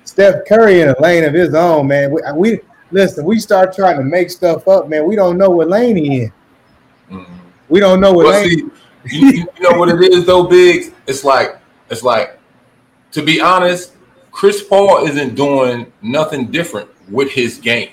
Steph 0.02 0.44
Curry 0.48 0.80
in 0.80 0.88
a 0.88 1.00
lane 1.00 1.22
of 1.22 1.32
his 1.32 1.54
own, 1.54 1.86
man. 1.86 2.10
We, 2.10 2.20
we 2.34 2.60
listen. 2.90 3.24
We 3.24 3.38
start 3.38 3.72
trying 3.72 3.98
to 3.98 4.04
make 4.04 4.30
stuff 4.30 4.66
up, 4.66 4.88
man. 4.88 5.06
We 5.06 5.14
don't 5.14 5.38
know 5.38 5.50
what 5.50 5.68
lane 5.68 5.96
he 5.96 6.22
in. 6.22 6.32
Mm-hmm. 7.08 7.34
We 7.68 7.78
don't 7.78 8.00
know 8.00 8.12
what 8.12 8.26
well, 8.26 8.42
lane. 8.42 8.72
See, 9.06 9.20
you, 9.20 9.28
you 9.28 9.46
know 9.60 9.78
what 9.78 9.90
it 9.90 10.12
is 10.12 10.26
though, 10.26 10.44
Biggs. 10.44 10.90
It's 11.06 11.22
like 11.22 11.60
it's 11.88 12.02
like 12.02 12.36
to 13.12 13.22
be 13.22 13.40
honest, 13.40 13.92
Chris 14.32 14.60
Paul 14.60 15.06
isn't 15.06 15.36
doing 15.36 15.92
nothing 16.02 16.50
different 16.50 16.90
with 17.08 17.30
his 17.30 17.58
game. 17.58 17.90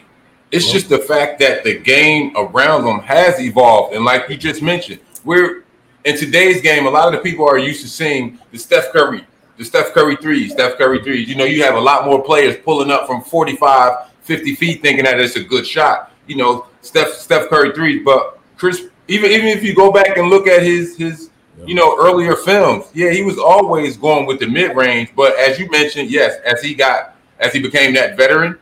It's 0.51 0.71
just 0.71 0.87
the 0.87 0.99
fact 0.99 1.39
that 1.39 1.63
the 1.63 1.77
game 1.77 2.31
around 2.37 2.85
them 2.85 2.99
has 3.01 3.39
evolved. 3.39 3.93
And 3.93 4.05
like 4.05 4.29
you 4.29 4.37
just 4.37 4.61
mentioned, 4.61 5.01
we're 5.25 5.65
in 6.05 6.17
today's 6.17 6.61
game, 6.61 6.85
a 6.85 6.89
lot 6.89 7.13
of 7.13 7.13
the 7.13 7.29
people 7.29 7.45
are 7.47 7.57
used 7.57 7.81
to 7.81 7.89
seeing 7.89 8.39
the 8.51 8.57
Steph 8.57 8.93
Curry, 8.93 9.25
the 9.57 9.65
Steph 9.65 9.93
Curry 9.93 10.15
threes, 10.15 10.53
Steph 10.53 10.77
Curry 10.77 11.03
threes. 11.03 11.27
You 11.27 11.35
know, 11.35 11.43
you 11.43 11.63
have 11.63 11.75
a 11.75 11.81
lot 11.81 12.05
more 12.05 12.23
players 12.23 12.55
pulling 12.63 12.91
up 12.91 13.07
from 13.07 13.21
45, 13.23 14.07
50 14.21 14.55
feet 14.55 14.81
thinking 14.81 15.03
that 15.03 15.19
it's 15.19 15.35
a 15.35 15.43
good 15.43 15.67
shot. 15.67 16.13
You 16.27 16.37
know, 16.37 16.67
Steph 16.81 17.13
Steph 17.13 17.49
Curry 17.49 17.73
threes. 17.73 18.03
But 18.05 18.39
Chris, 18.55 18.85
even 19.09 19.31
even 19.31 19.47
if 19.47 19.63
you 19.63 19.75
go 19.75 19.91
back 19.91 20.17
and 20.17 20.29
look 20.29 20.47
at 20.47 20.63
his 20.63 20.97
his 20.97 21.29
you 21.65 21.75
know 21.75 21.97
earlier 21.99 22.35
films, 22.35 22.85
yeah, 22.93 23.11
he 23.11 23.21
was 23.21 23.37
always 23.37 23.97
going 23.97 24.25
with 24.25 24.39
the 24.39 24.47
mid 24.47 24.77
range. 24.77 25.09
But 25.15 25.37
as 25.37 25.59
you 25.59 25.69
mentioned, 25.69 26.09
yes, 26.09 26.37
as 26.45 26.61
he 26.61 26.73
got 26.73 27.15
as 27.39 27.51
he 27.51 27.61
became 27.61 27.93
that 27.95 28.15
veteran, 28.15 28.57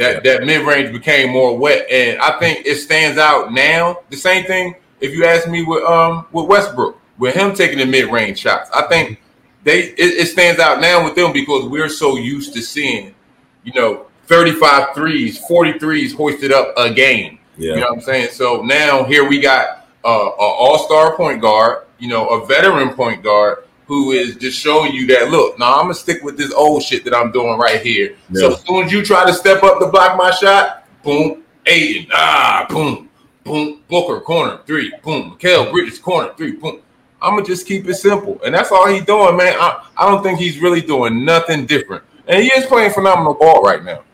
that 0.00 0.24
that 0.24 0.44
mid 0.44 0.66
range 0.66 0.92
became 0.92 1.30
more 1.30 1.56
wet, 1.56 1.86
and 1.90 2.18
I 2.20 2.38
think 2.38 2.66
it 2.66 2.76
stands 2.76 3.18
out 3.18 3.52
now. 3.52 3.98
The 4.08 4.16
same 4.16 4.46
thing 4.46 4.74
if 5.00 5.14
you 5.14 5.24
ask 5.24 5.46
me 5.46 5.62
with 5.62 5.84
um 5.84 6.26
with 6.32 6.46
Westbrook, 6.46 6.98
with 7.18 7.34
him 7.34 7.54
taking 7.54 7.78
the 7.78 7.86
mid 7.86 8.10
range 8.10 8.38
shots, 8.38 8.70
I 8.74 8.82
think 8.82 9.20
they 9.62 9.80
it, 9.80 9.98
it, 9.98 10.26
stands 10.28 10.58
out 10.58 10.80
now 10.80 11.04
with 11.04 11.14
them 11.14 11.32
because 11.32 11.66
we're 11.66 11.90
so 11.90 12.16
used 12.16 12.54
to 12.54 12.62
seeing, 12.62 13.14
you 13.62 13.72
know, 13.74 14.06
35 14.26 14.94
threes, 14.94 15.38
40 15.46 15.78
threes 15.78 16.14
hoisted 16.14 16.50
up 16.50 16.72
a 16.78 16.90
game. 16.90 17.38
Yeah. 17.58 17.74
You 17.74 17.80
know 17.80 17.86
what 17.88 17.92
I'm 17.96 18.00
saying? 18.00 18.30
So 18.30 18.62
now 18.62 19.04
here 19.04 19.28
we 19.28 19.38
got 19.38 19.86
uh, 20.02 20.28
an 20.28 20.32
all 20.38 20.78
star 20.78 21.14
point 21.14 21.42
guard, 21.42 21.84
you 21.98 22.08
know, 22.08 22.28
a 22.28 22.46
veteran 22.46 22.94
point 22.94 23.22
guard 23.22 23.64
who 23.90 24.12
is 24.12 24.36
just 24.36 24.56
showing 24.56 24.92
you 24.92 25.04
that 25.04 25.32
look, 25.32 25.58
now 25.58 25.74
I'm 25.74 25.86
gonna 25.86 25.94
stick 25.94 26.22
with 26.22 26.38
this 26.38 26.52
old 26.52 26.80
shit 26.80 27.02
that 27.02 27.12
I'm 27.12 27.32
doing 27.32 27.58
right 27.58 27.80
here. 27.82 28.16
Yeah. 28.30 28.40
So 28.40 28.52
as 28.52 28.60
soon 28.60 28.84
as 28.84 28.92
you 28.92 29.04
try 29.04 29.26
to 29.26 29.34
step 29.34 29.64
up 29.64 29.80
to 29.80 29.88
block 29.88 30.16
my 30.16 30.30
shot, 30.30 30.86
boom, 31.02 31.42
Ayton, 31.66 32.06
ah, 32.14 32.66
boom, 32.70 33.10
boom, 33.42 33.80
Booker 33.88 34.20
corner 34.20 34.60
three, 34.64 34.92
boom, 35.02 35.32
Mikal 35.32 35.72
Bridges 35.72 35.98
corner 35.98 36.32
three, 36.36 36.52
boom. 36.52 36.82
I'm 37.20 37.34
gonna 37.34 37.44
just 37.44 37.66
keep 37.66 37.88
it 37.88 37.94
simple, 37.94 38.40
and 38.44 38.54
that's 38.54 38.70
all 38.70 38.86
he's 38.86 39.04
doing, 39.04 39.36
man. 39.36 39.54
I, 39.58 39.84
I 39.96 40.08
don't 40.08 40.22
think 40.22 40.38
he's 40.38 40.60
really 40.60 40.82
doing 40.82 41.24
nothing 41.24 41.66
different, 41.66 42.04
and 42.28 42.40
he 42.40 42.48
is 42.52 42.66
playing 42.66 42.92
phenomenal 42.92 43.34
ball 43.34 43.60
right 43.60 43.82
now. 43.82 44.04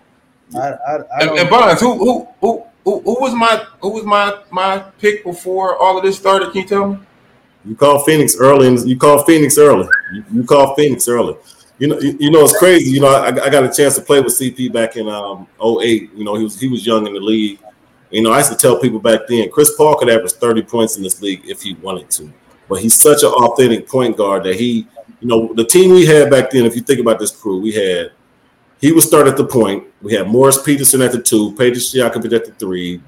I, 0.54 0.58
I, 0.58 0.94
I 0.94 1.02
and, 1.20 1.38
and 1.38 1.50
Bonds, 1.50 1.82
who, 1.82 1.98
who 1.98 2.28
who 2.40 2.64
who 2.82 3.00
who 3.00 3.20
was 3.20 3.34
my 3.34 3.62
who 3.82 3.90
was 3.90 4.04
my 4.04 4.38
my 4.50 4.78
pick 5.00 5.22
before 5.22 5.76
all 5.76 5.98
of 5.98 6.02
this 6.02 6.16
started? 6.16 6.52
Can 6.52 6.62
you 6.62 6.66
tell 6.66 6.88
me? 6.92 6.98
You 7.66 7.74
call 7.74 8.04
Phoenix 8.04 8.36
early, 8.36 8.68
and 8.68 8.88
you 8.88 8.96
call 8.96 9.24
Phoenix 9.24 9.58
early. 9.58 9.88
You, 10.32 10.44
call 10.44 10.74
Phoenix 10.76 11.08
early. 11.08 11.36
You 11.78 11.88
know, 11.88 11.98
you, 11.98 12.16
you, 12.20 12.30
know 12.30 12.44
it's 12.44 12.56
crazy. 12.58 12.90
You 12.90 13.00
know, 13.00 13.08
I, 13.08 13.26
I 13.28 13.50
got 13.50 13.64
a 13.64 13.72
chance 13.72 13.96
to 13.96 14.00
play 14.00 14.20
with 14.20 14.32
CP 14.32 14.72
back 14.72 14.96
in 14.96 15.08
um 15.08 15.48
08. 15.60 16.12
You 16.14 16.24
know, 16.24 16.36
he 16.36 16.44
was 16.44 16.60
he 16.60 16.68
was 16.68 16.86
young 16.86 17.06
in 17.06 17.14
the 17.14 17.20
league. 17.20 17.58
You 18.10 18.22
know, 18.22 18.30
I 18.30 18.38
used 18.38 18.52
to 18.52 18.56
tell 18.56 18.78
people 18.78 19.00
back 19.00 19.22
then, 19.28 19.50
Chris 19.50 19.74
Paul 19.76 19.96
could 19.96 20.08
average 20.08 20.32
30 20.32 20.62
points 20.62 20.96
in 20.96 21.02
this 21.02 21.20
league 21.20 21.42
if 21.44 21.62
he 21.62 21.74
wanted 21.74 22.08
to. 22.12 22.32
But 22.68 22.80
he's 22.80 22.94
such 22.94 23.24
an 23.24 23.30
authentic 23.30 23.88
point 23.88 24.16
guard 24.16 24.44
that 24.44 24.56
he, 24.56 24.86
you 25.20 25.28
know, 25.28 25.52
the 25.54 25.64
team 25.64 25.90
we 25.90 26.06
had 26.06 26.30
back 26.30 26.50
then, 26.50 26.64
if 26.64 26.76
you 26.76 26.82
think 26.82 27.00
about 27.00 27.18
this 27.18 27.32
crew, 27.32 27.60
we 27.60 27.72
had 27.72 28.12
he 28.80 28.92
would 28.92 29.02
start 29.02 29.26
at 29.26 29.36
the 29.36 29.46
point. 29.46 29.84
We 30.02 30.14
had 30.14 30.28
Morris 30.28 30.62
Peterson 30.62 31.02
at 31.02 31.12
the 31.12 31.22
two, 31.22 31.52
Peja 31.54 31.76
Stojakovic 31.76 32.32
at 32.32 32.44
the 32.44 32.52
three, 32.58 33.00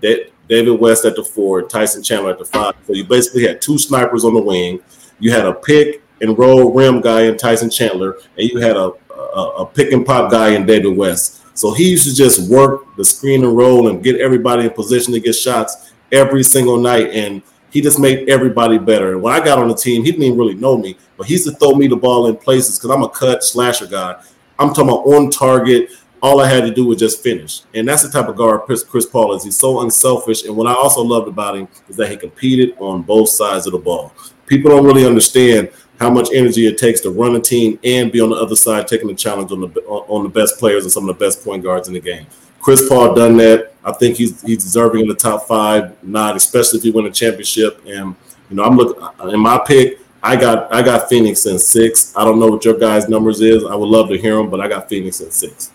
David 0.48 0.80
West 0.80 1.04
at 1.04 1.14
the 1.14 1.24
four, 1.24 1.62
Tyson 1.62 2.02
Chandler 2.02 2.30
at 2.30 2.38
the 2.38 2.44
five. 2.44 2.74
So 2.86 2.94
you 2.94 3.04
basically 3.04 3.46
had 3.46 3.60
two 3.60 3.78
snipers 3.78 4.24
on 4.24 4.34
the 4.34 4.40
wing. 4.40 4.80
You 5.20 5.30
had 5.30 5.44
a 5.44 5.52
pick 5.52 6.02
and 6.20 6.38
roll 6.38 6.72
rim 6.72 7.00
guy 7.00 7.22
in 7.22 7.36
Tyson 7.36 7.70
Chandler, 7.70 8.18
and 8.36 8.48
you 8.48 8.58
had 8.58 8.76
a, 8.76 8.92
a, 9.12 9.42
a 9.58 9.66
pick 9.66 9.92
and 9.92 10.06
pop 10.06 10.30
guy 10.30 10.50
in 10.50 10.64
David 10.64 10.96
West. 10.96 11.44
So 11.56 11.74
he 11.74 11.90
used 11.90 12.08
to 12.08 12.14
just 12.14 12.50
work 12.50 12.96
the 12.96 13.04
screen 13.04 13.44
and 13.44 13.56
roll 13.56 13.88
and 13.88 14.02
get 14.02 14.20
everybody 14.20 14.64
in 14.64 14.70
position 14.70 15.12
to 15.12 15.20
get 15.20 15.34
shots 15.34 15.92
every 16.12 16.44
single 16.44 16.78
night. 16.78 17.10
And 17.10 17.42
he 17.70 17.80
just 17.80 17.98
made 17.98 18.28
everybody 18.28 18.78
better. 18.78 19.12
And 19.12 19.22
when 19.22 19.34
I 19.34 19.44
got 19.44 19.58
on 19.58 19.68
the 19.68 19.74
team, 19.74 20.04
he 20.04 20.12
didn't 20.12 20.24
even 20.24 20.38
really 20.38 20.54
know 20.54 20.78
me, 20.78 20.96
but 21.16 21.26
he 21.26 21.34
used 21.34 21.46
to 21.46 21.54
throw 21.56 21.72
me 21.72 21.88
the 21.88 21.96
ball 21.96 22.28
in 22.28 22.36
places 22.36 22.78
because 22.78 22.94
I'm 22.94 23.02
a 23.02 23.08
cut 23.08 23.44
slasher 23.44 23.86
guy. 23.86 24.22
I'm 24.58 24.68
talking 24.68 24.88
about 24.88 25.06
on 25.06 25.30
target, 25.30 25.90
all 26.20 26.40
I 26.40 26.48
had 26.48 26.62
to 26.62 26.74
do 26.74 26.86
was 26.86 26.98
just 26.98 27.22
finish. 27.22 27.62
And 27.74 27.86
that's 27.86 28.02
the 28.02 28.10
type 28.10 28.28
of 28.28 28.36
guard 28.36 28.62
Chris, 28.62 28.82
Chris 28.82 29.06
Paul 29.06 29.34
is. 29.34 29.44
He's 29.44 29.56
so 29.56 29.82
unselfish. 29.82 30.44
And 30.44 30.56
what 30.56 30.66
I 30.66 30.74
also 30.74 31.02
loved 31.02 31.28
about 31.28 31.56
him 31.56 31.68
is 31.88 31.96
that 31.96 32.10
he 32.10 32.16
competed 32.16 32.76
on 32.78 33.02
both 33.02 33.28
sides 33.28 33.66
of 33.66 33.72
the 33.72 33.78
ball. 33.78 34.12
People 34.46 34.70
don't 34.70 34.84
really 34.84 35.06
understand 35.06 35.70
how 36.00 36.10
much 36.10 36.28
energy 36.32 36.66
it 36.66 36.78
takes 36.78 37.00
to 37.00 37.10
run 37.10 37.36
a 37.36 37.40
team 37.40 37.78
and 37.84 38.10
be 38.10 38.20
on 38.20 38.30
the 38.30 38.36
other 38.36 38.56
side 38.56 38.86
taking 38.86 39.08
the 39.08 39.14
challenge 39.14 39.50
on 39.52 39.60
the 39.60 39.80
on 39.82 40.22
the 40.22 40.28
best 40.28 40.58
players 40.58 40.84
and 40.84 40.92
some 40.92 41.08
of 41.08 41.18
the 41.18 41.24
best 41.24 41.44
point 41.44 41.62
guards 41.62 41.88
in 41.88 41.94
the 41.94 42.00
game. 42.00 42.26
Chris 42.60 42.88
Paul 42.88 43.14
done 43.14 43.36
that. 43.38 43.72
I 43.84 43.92
think 43.92 44.16
he's 44.16 44.40
he's 44.42 44.62
deserving 44.62 45.02
in 45.02 45.08
the 45.08 45.14
top 45.14 45.46
five, 45.46 46.02
not 46.02 46.36
especially 46.36 46.78
if 46.78 46.84
he 46.84 46.90
win 46.90 47.06
a 47.06 47.10
championship. 47.10 47.80
And 47.86 48.14
you 48.48 48.56
know, 48.56 48.64
I'm 48.64 48.76
looking 48.76 49.30
in 49.30 49.40
my 49.40 49.58
pick. 49.66 49.98
I 50.22 50.36
got 50.36 50.72
I 50.72 50.82
got 50.82 51.08
Phoenix 51.08 51.46
in 51.46 51.58
six. 51.58 52.12
I 52.16 52.24
don't 52.24 52.38
know 52.40 52.48
what 52.48 52.64
your 52.64 52.76
guys' 52.76 53.08
numbers 53.08 53.40
is. 53.40 53.64
I 53.64 53.74
would 53.74 53.88
love 53.88 54.08
to 54.08 54.18
hear 54.18 54.36
them, 54.36 54.50
but 54.50 54.60
I 54.60 54.68
got 54.68 54.88
Phoenix 54.88 55.20
in 55.20 55.30
six. 55.30 55.70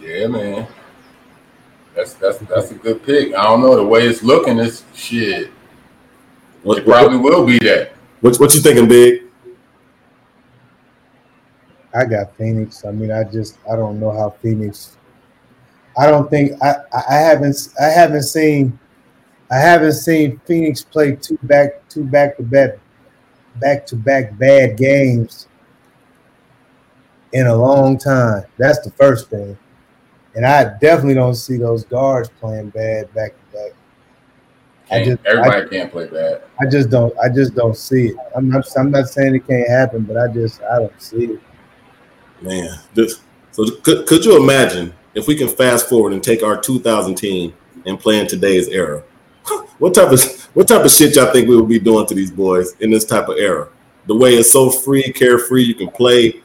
Yeah, 0.00 0.26
man. 0.28 0.66
That's 1.94 2.14
that's 2.14 2.38
that's 2.38 2.70
a 2.70 2.74
good 2.74 3.04
pick. 3.04 3.34
I 3.34 3.42
don't 3.44 3.60
know 3.60 3.76
the 3.76 3.84
way 3.84 4.06
it's 4.06 4.22
looking. 4.22 4.58
It's 4.58 4.84
shit. 4.94 5.50
What, 6.62 6.78
it 6.78 6.84
probably 6.84 7.18
what, 7.18 7.32
will 7.32 7.46
be 7.46 7.58
that. 7.60 7.92
What 8.20 8.38
what 8.38 8.54
you 8.54 8.60
thinking, 8.60 8.88
Big? 8.88 9.24
I 11.94 12.04
got 12.04 12.36
Phoenix. 12.36 12.84
I 12.84 12.92
mean, 12.92 13.10
I 13.10 13.24
just 13.24 13.58
I 13.70 13.76
don't 13.76 14.00
know 14.00 14.12
how 14.12 14.30
Phoenix. 14.30 14.96
I 15.98 16.06
don't 16.06 16.30
think 16.30 16.52
I 16.62 16.76
I 17.08 17.14
haven't 17.14 17.68
I 17.80 17.86
haven't 17.86 18.22
seen 18.22 18.78
I 19.52 19.58
haven't 19.58 19.92
seen 19.92 20.40
Phoenix 20.46 20.82
play 20.82 21.14
two 21.14 21.38
back 21.42 21.86
two 21.90 22.04
back 22.04 22.38
to 22.38 22.42
back 22.42 22.78
back 23.56 23.84
to 23.86 23.96
back 23.96 24.38
bad 24.38 24.78
games 24.78 25.46
in 27.34 27.46
a 27.46 27.54
long 27.54 27.98
time. 27.98 28.44
That's 28.56 28.80
the 28.80 28.90
first 28.92 29.28
thing. 29.28 29.58
And 30.34 30.46
I 30.46 30.78
definitely 30.80 31.14
don't 31.14 31.34
see 31.34 31.58
those 31.58 31.84
guards 31.84 32.30
playing 32.40 32.70
bad 32.70 33.12
back 33.12 33.32
to 33.32 33.56
back. 33.58 33.72
I 34.90 35.04
just 35.04 35.18
everybody 35.26 35.66
I, 35.66 35.68
can't 35.68 35.92
play 35.92 36.06
bad. 36.06 36.44
I 36.58 36.66
just 36.70 36.88
don't. 36.88 37.14
I 37.18 37.28
just 37.28 37.54
don't 37.54 37.76
see 37.76 38.08
it. 38.08 38.16
I'm 38.34 38.48
not. 38.48 38.66
I'm 38.78 38.90
not 38.90 39.08
saying 39.08 39.34
it 39.34 39.46
can't 39.46 39.68
happen, 39.68 40.04
but 40.04 40.16
I 40.16 40.28
just 40.28 40.62
I 40.62 40.78
don't 40.78 41.02
see 41.02 41.24
it. 41.24 41.40
Man, 42.40 42.78
this, 42.94 43.20
so 43.50 43.70
could 43.82 44.06
could 44.06 44.24
you 44.24 44.42
imagine 44.42 44.94
if 45.12 45.28
we 45.28 45.36
can 45.36 45.48
fast 45.48 45.90
forward 45.90 46.14
and 46.14 46.22
take 46.22 46.42
our 46.42 46.58
2000 46.58 47.14
team 47.16 47.52
and 47.84 48.00
play 48.00 48.18
in 48.18 48.26
today's 48.26 48.68
era? 48.68 49.02
What 49.78 49.94
type 49.94 50.12
of 50.12 50.22
what 50.54 50.68
type 50.68 50.84
of 50.84 50.90
shit 50.90 51.16
y'all 51.16 51.32
think 51.32 51.48
we 51.48 51.56
would 51.56 51.68
be 51.68 51.78
doing 51.78 52.06
to 52.06 52.14
these 52.14 52.30
boys 52.30 52.74
in 52.80 52.90
this 52.90 53.04
type 53.04 53.28
of 53.28 53.36
era? 53.38 53.68
The 54.06 54.14
way 54.14 54.34
it's 54.34 54.52
so 54.52 54.70
free, 54.70 55.02
carefree, 55.12 55.64
you 55.64 55.74
can 55.74 55.90
play, 55.90 56.42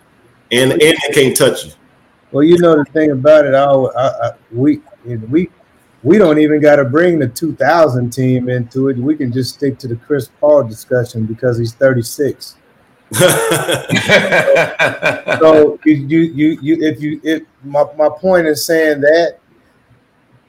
and 0.52 0.72
and 0.72 0.82
they 0.82 1.14
can't 1.14 1.36
touch 1.36 1.66
you. 1.66 1.72
Well, 2.32 2.44
you 2.44 2.58
know 2.58 2.76
the 2.76 2.86
thing 2.86 3.12
about 3.12 3.46
it, 3.46 3.54
I, 3.54 3.64
I, 3.64 4.28
I 4.28 4.32
we 4.52 4.82
we 5.30 5.50
we 6.04 6.18
don't 6.18 6.40
even 6.40 6.62
got 6.62 6.78
to 6.78 6.86
bring 6.86 7.20
the 7.20 7.28
2000 7.28 8.12
team 8.12 8.50
into 8.50 8.90
it. 8.90 8.98
We 8.98 9.16
can 9.16 9.32
just 9.32 9.56
stick 9.56 9.78
to 9.80 9.88
the 9.88 9.96
Chris 9.96 10.30
Paul 10.40 10.64
discussion 10.64 11.26
because 11.26 11.58
he's 11.58 11.74
36. 11.74 12.56
so 13.14 13.28
you, 15.86 15.96
you 15.96 16.20
you 16.20 16.60
you 16.62 16.78
if 16.82 17.02
you 17.02 17.22
if 17.24 17.44
my, 17.64 17.86
my 17.98 18.10
point 18.10 18.48
is 18.48 18.66
saying 18.66 19.00
that 19.00 19.38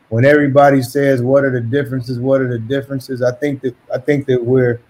when 0.09 0.25
everybody 0.25 0.83
says 0.83 1.23
what 1.23 1.45
are 1.45 1.51
the 1.51 1.61
differences, 1.61 2.19
what 2.19 2.41
are 2.41 2.49
the 2.49 2.59
differences, 2.59 3.23
I 3.23 3.33
think 3.33 3.61
that 3.63 3.77
I 3.95 3.99
think 3.99 4.27
that 4.27 4.43
we're 4.43 4.81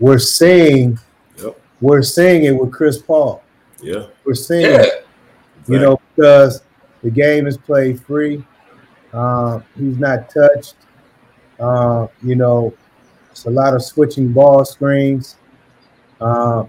we're 0.00 0.18
saying 0.18 0.98
yep. 1.36 1.60
we're 1.80 2.02
saying 2.02 2.44
it 2.44 2.52
with 2.52 2.72
Chris 2.72 3.00
Paul. 3.00 3.42
Yeah. 3.82 4.06
We're 4.24 4.34
seeing 4.34 4.62
yeah. 4.62 4.82
it. 4.82 5.06
You 5.66 5.78
know, 5.78 6.00
because 6.16 6.62
the 7.02 7.10
game 7.10 7.46
is 7.46 7.58
played 7.58 8.00
free. 8.00 8.42
Uh, 9.12 9.60
he's 9.76 9.98
not 9.98 10.30
touched. 10.30 10.76
Uh, 11.60 12.06
you 12.22 12.34
know, 12.36 12.72
it's 13.30 13.44
a 13.44 13.50
lot 13.50 13.74
of 13.74 13.82
switching 13.82 14.32
ball 14.32 14.64
screens. 14.64 15.36
Uh, 16.20 16.64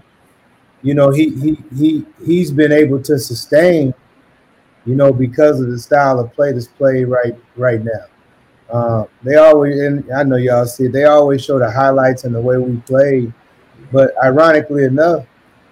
you 0.82 0.94
know, 0.94 1.10
he 1.10 1.30
he 1.30 1.58
he 1.76 2.06
he's 2.24 2.50
been 2.50 2.72
able 2.72 3.02
to 3.02 3.18
sustain, 3.18 3.94
you 4.90 4.96
know, 4.96 5.12
because 5.12 5.60
of 5.60 5.70
the 5.70 5.78
style 5.78 6.18
of 6.18 6.32
play 6.32 6.50
that's 6.52 6.66
played 6.66 7.04
right 7.04 7.36
right 7.56 7.80
now. 7.80 8.04
Uh, 8.68 9.04
they 9.22 9.36
always, 9.36 9.78
and 9.78 10.10
I 10.12 10.24
know 10.24 10.34
y'all 10.34 10.66
see, 10.66 10.88
they 10.88 11.04
always 11.04 11.44
show 11.44 11.60
the 11.60 11.70
highlights 11.70 12.24
and 12.24 12.34
the 12.34 12.40
way 12.40 12.58
we 12.58 12.76
played. 12.80 13.32
But 13.92 14.12
ironically 14.22 14.84
enough, 14.84 15.26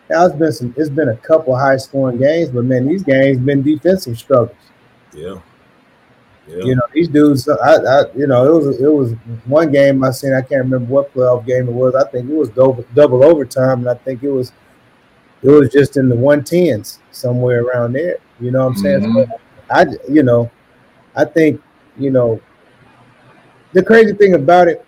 yeah, 0.08 0.24
it's 0.24 0.36
been 0.36 0.52
some. 0.52 0.72
It's 0.76 0.88
been 0.88 1.08
a 1.08 1.16
couple 1.16 1.56
high 1.56 1.78
scoring 1.78 2.18
games, 2.18 2.50
but 2.50 2.64
man, 2.64 2.86
these 2.86 3.02
games 3.02 3.38
been 3.38 3.62
defensive 3.62 4.16
struggles. 4.18 4.56
Yeah. 5.12 5.40
Yeah. 6.46 6.64
You 6.64 6.76
know 6.76 6.82
these 6.92 7.08
dudes. 7.08 7.48
I, 7.48 7.74
I, 7.74 8.04
you 8.16 8.28
know, 8.28 8.46
it 8.46 8.64
was 8.64 8.80
it 8.80 8.92
was 8.92 9.12
one 9.46 9.72
game 9.72 10.02
I 10.04 10.12
seen. 10.12 10.32
I 10.32 10.42
can't 10.42 10.62
remember 10.62 10.86
what 10.86 11.12
playoff 11.12 11.44
game 11.44 11.68
it 11.68 11.72
was. 11.72 11.96
I 11.96 12.08
think 12.08 12.30
it 12.30 12.34
was 12.34 12.50
double 12.50 12.84
double 12.94 13.24
overtime, 13.24 13.80
and 13.80 13.88
I 13.88 13.94
think 13.94 14.22
it 14.22 14.30
was 14.30 14.52
it 15.42 15.50
was 15.50 15.70
just 15.70 15.96
in 15.96 16.08
the 16.08 16.14
one 16.14 16.44
tens 16.44 17.00
somewhere 17.10 17.64
around 17.64 17.94
there. 17.94 18.18
You 18.40 18.50
know 18.50 18.66
what 18.66 18.76
I'm 18.76 18.76
saying? 18.76 19.00
Mm-hmm. 19.00 19.30
So 19.30 19.40
I, 19.70 19.86
you 20.10 20.22
know, 20.22 20.50
I 21.16 21.24
think 21.24 21.62
you 21.96 22.10
know 22.10 22.40
the 23.72 23.82
crazy 23.82 24.14
thing 24.14 24.34
about 24.34 24.68
it, 24.68 24.84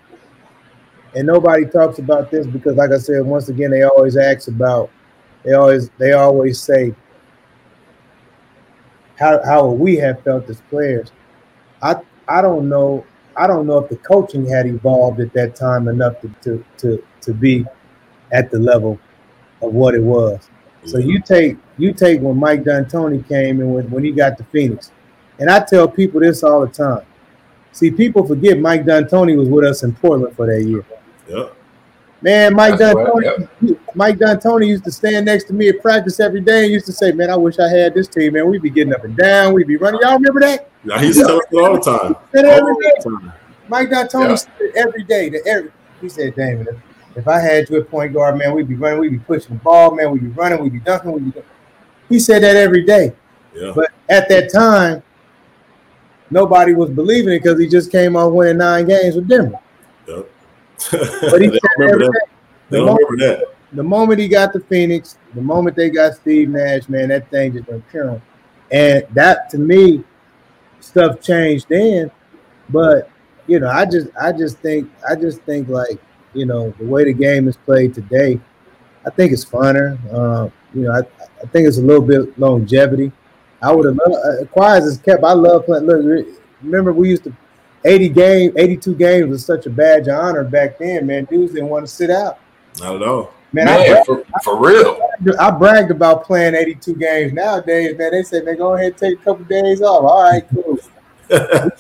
and 1.15 1.27
nobody 1.27 1.67
talks 1.67 1.99
about 1.99 2.31
this 2.31 2.47
because, 2.47 2.77
like 2.77 2.91
I 2.93 2.99
said, 2.99 3.25
once 3.25 3.49
again, 3.49 3.71
they 3.71 3.83
always 3.83 4.17
ask 4.17 4.49
about 4.49 4.91
they 5.45 5.55
always 5.55 5.91
they 5.99 6.13
always 6.13 6.61
say 6.61 6.95
how 9.19 9.45
how 9.45 9.67
we 9.69 9.97
have 9.97 10.23
felt 10.23 10.49
as 10.49 10.61
players. 10.63 11.13
I 11.83 11.97
I 12.29 12.43
don't 12.43 12.69
know 12.69 13.05
I 13.37 13.47
don't 13.47 13.67
know 13.67 13.79
if 13.79 13.89
the 13.89 13.97
coaching 13.97 14.49
had 14.49 14.67
evolved 14.67 15.21
at 15.21 15.33
that 15.35 15.57
time 15.57 15.89
enough 15.89 16.21
to 16.21 16.29
to 16.43 16.65
to, 16.79 17.05
to 17.23 17.35
be 17.35 17.67
at 18.33 18.51
the 18.51 18.59
level 18.59 18.99
of 19.63 19.73
what 19.73 19.95
it 19.95 20.03
was. 20.03 20.49
So 20.85 20.99
you 20.99 21.21
take 21.21 21.57
you 21.79 21.93
take 21.93 22.21
when 22.21 22.39
Mike 22.39 22.65
D'Antoni 22.65 23.27
came 23.29 23.61
and 23.61 23.75
when, 23.75 23.91
when 23.91 24.05
he 24.05 24.13
got 24.13 24.39
to 24.39 24.45
Phoenix, 24.45 24.93
and 25.39 25.51
I 25.51 25.61
tell 25.61 25.87
people 25.89 26.21
this 26.21 26.43
all 26.43 26.61
the 26.67 26.73
time. 26.73 27.05
See, 27.73 27.91
people 27.91 28.27
forget 28.27 28.59
Mike 28.59 28.85
D'Antoni 28.85 29.37
was 29.37 29.49
with 29.49 29.65
us 29.65 29.83
in 29.83 29.95
Portland 29.95 30.35
for 30.37 30.47
that 30.47 30.63
year. 30.63 30.85
Yeah. 31.29 31.49
Man, 32.23 32.55
Mike 32.55 32.79
D'Antoni, 32.79 33.49
yep. 33.63 33.79
Mike 33.95 34.19
D'Antoni 34.19 34.67
used 34.67 34.85
to 34.85 34.93
stand 34.93 35.27
next 35.27 35.45
to 35.45 35.55
me 35.55 35.69
at 35.69 35.81
practice 35.81 36.21
every 36.21 36.41
day 36.41 36.65
and 36.65 36.73
used 36.73 36.87
to 36.87 36.93
say, 36.93 37.13
"Man, 37.13 37.31
I 37.31 37.37
wish 37.37 37.59
I 37.59 37.69
had 37.69 37.95
this 37.95 38.09
team. 38.09 38.35
Man, 38.35 38.47
we'd 38.49 38.63
be 38.63 38.71
getting 38.71 38.93
up 38.93 39.05
and 39.05 39.17
down. 39.17 39.55
We'd 39.55 39.67
be 39.67 39.77
running. 39.77 40.01
Y'all 40.03 40.15
remember 40.15 40.41
that? 40.41 40.69
Yeah, 40.85 40.99
he 40.99 41.07
used 41.07 41.21
to 41.21 41.27
tell 41.27 41.37
us 41.37 41.45
all 41.53 41.75
the 41.75 41.81
time. 41.81 42.15
All 42.15 42.67
the 42.67 43.03
time. 43.05 43.33
Mike 43.69 43.91
D'Antoni 43.91 44.39
said 44.39 44.73
every 44.77 45.05
day. 45.05 45.31
That 45.31 45.47
every 45.47 45.73
he 46.01 46.09
said, 46.09 46.35
"Damn 46.35 46.63
if, 46.63 46.77
if 47.17 47.27
I 47.27 47.41
had 47.41 47.69
you 47.69 47.81
at 47.81 47.91
point 47.91 48.13
guard, 48.13 48.37
man, 48.39 48.55
we'd 48.55 48.69
be 48.69 48.75
running. 48.75 49.01
We'd 49.01 49.11
be 49.11 49.19
pushing 49.19 49.57
the 49.57 49.63
ball, 49.63 49.95
man. 49.95 50.11
We'd 50.11 50.23
be 50.23 50.29
running. 50.29 50.63
We'd 50.63 50.73
be 50.73 50.81
dunking. 50.81 51.13
We'd 51.13 51.35
be." 51.35 51.43
He 52.09 52.19
said 52.19 52.43
that 52.43 52.57
every 52.57 52.85
day. 52.85 53.13
Yeah. 53.55 53.73
But 53.75 53.91
at 54.09 54.29
that 54.29 54.53
time, 54.53 55.03
nobody 56.31 56.75
was 56.75 56.91
believing 56.91 57.35
it 57.35 57.43
because 57.43 57.59
he 57.59 57.69
just 57.69 57.91
came 57.91 58.17
off 58.17 58.33
winning 58.33 58.59
nine 58.59 58.87
games 58.87 59.17
with 59.17 59.29
Denver. 59.29 59.59
But 60.07 60.29
he 61.41 61.49
said 61.51 61.61
remember 61.77 62.07
that. 62.07 62.27
The 62.71 62.79
moment, 62.79 63.11
remember 63.11 63.39
that. 63.39 63.55
The 63.73 63.83
moment 63.83 64.21
he 64.21 64.29
got 64.29 64.53
the 64.53 64.61
Phoenix, 64.61 65.17
the 65.35 65.41
moment 65.41 65.77
they 65.77 65.91
got 65.91 66.15
Steve 66.15 66.51
Nash, 66.51 66.89
man, 66.89 67.09
that 67.09 67.31
thing 67.31 67.53
just 67.53 67.69
went 67.69 67.89
pure. 67.89 68.21
And 68.71 69.05
that 69.13 69.51
to 69.51 69.59
me, 69.59 70.05
stuff 70.81 71.21
changed 71.21 71.67
then. 71.69 72.11
But 72.69 73.11
you 73.47 73.61
know, 73.61 73.69
I 73.69 73.85
just 73.85 74.09
I 74.21 74.33
just 74.33 74.59
think 74.59 74.91
I 75.09 75.15
just 75.15 75.43
think 75.43 75.69
like, 75.69 76.01
you 76.35 76.47
know, 76.47 76.71
the 76.79 76.87
way 76.87 77.05
the 77.05 77.13
game 77.13 77.49
is 77.49 77.57
played 77.57 77.95
today, 77.95 78.41
I 79.07 79.11
think 79.11 79.33
it's 79.33 79.45
funner. 79.45 79.99
Uh, 80.13 80.51
you 80.75 80.83
know, 80.83 80.93
I, 80.93 81.01
I 81.43 81.47
think 81.47 81.67
it's 81.67 81.79
a 81.79 81.83
little 81.83 82.03
bit 82.03 82.39
longevity. 82.39 83.13
I 83.63 83.73
would 83.73 83.87
have 83.87 83.99
uh, 83.99 84.45
Quiet 84.47 84.85
is 84.85 84.99
kept. 84.99 85.23
I 85.25 85.33
love 85.33 85.67
playing. 85.67 85.85
Look, 85.85 86.27
remember 86.63 86.93
we 86.93 87.11
used 87.11 87.25
to 87.25 87.35
80 87.85 88.09
game, 88.11 88.53
82 88.57 88.95
games 88.95 89.29
was 89.29 89.45
such 89.45 89.67
a 89.67 89.71
badge 89.71 90.09
of 90.09 90.19
honor 90.19 90.45
back 90.45 90.79
then, 90.79 91.07
man. 91.07 91.25
Dudes 91.25 91.53
didn't 91.53 91.69
want 91.69 91.87
to 91.87 91.93
sit 91.93 92.11
out. 92.11 92.39
Not 92.79 92.97
at 92.97 93.03
all. 93.03 93.35
Man, 93.53 93.67
man 93.67 93.97
I, 93.97 94.05
for, 94.05 94.23
for 94.45 94.59
real. 94.59 95.01
I 95.39 95.51
bragged 95.51 95.91
about 95.91 96.25
playing 96.25 96.55
82 96.55 96.95
games. 96.95 97.33
Nowadays, 97.33 97.99
man, 97.99 98.13
they 98.13 98.23
say, 98.23 98.43
man, 98.43 98.57
go 98.57 98.75
ahead 98.75 98.93
and 98.93 98.97
take 98.97 99.19
a 99.19 99.23
couple 99.23 99.45
days 99.47 99.83
off. 99.83 100.05
All 100.05 100.31
right, 100.31 100.47
cool. 100.55 100.79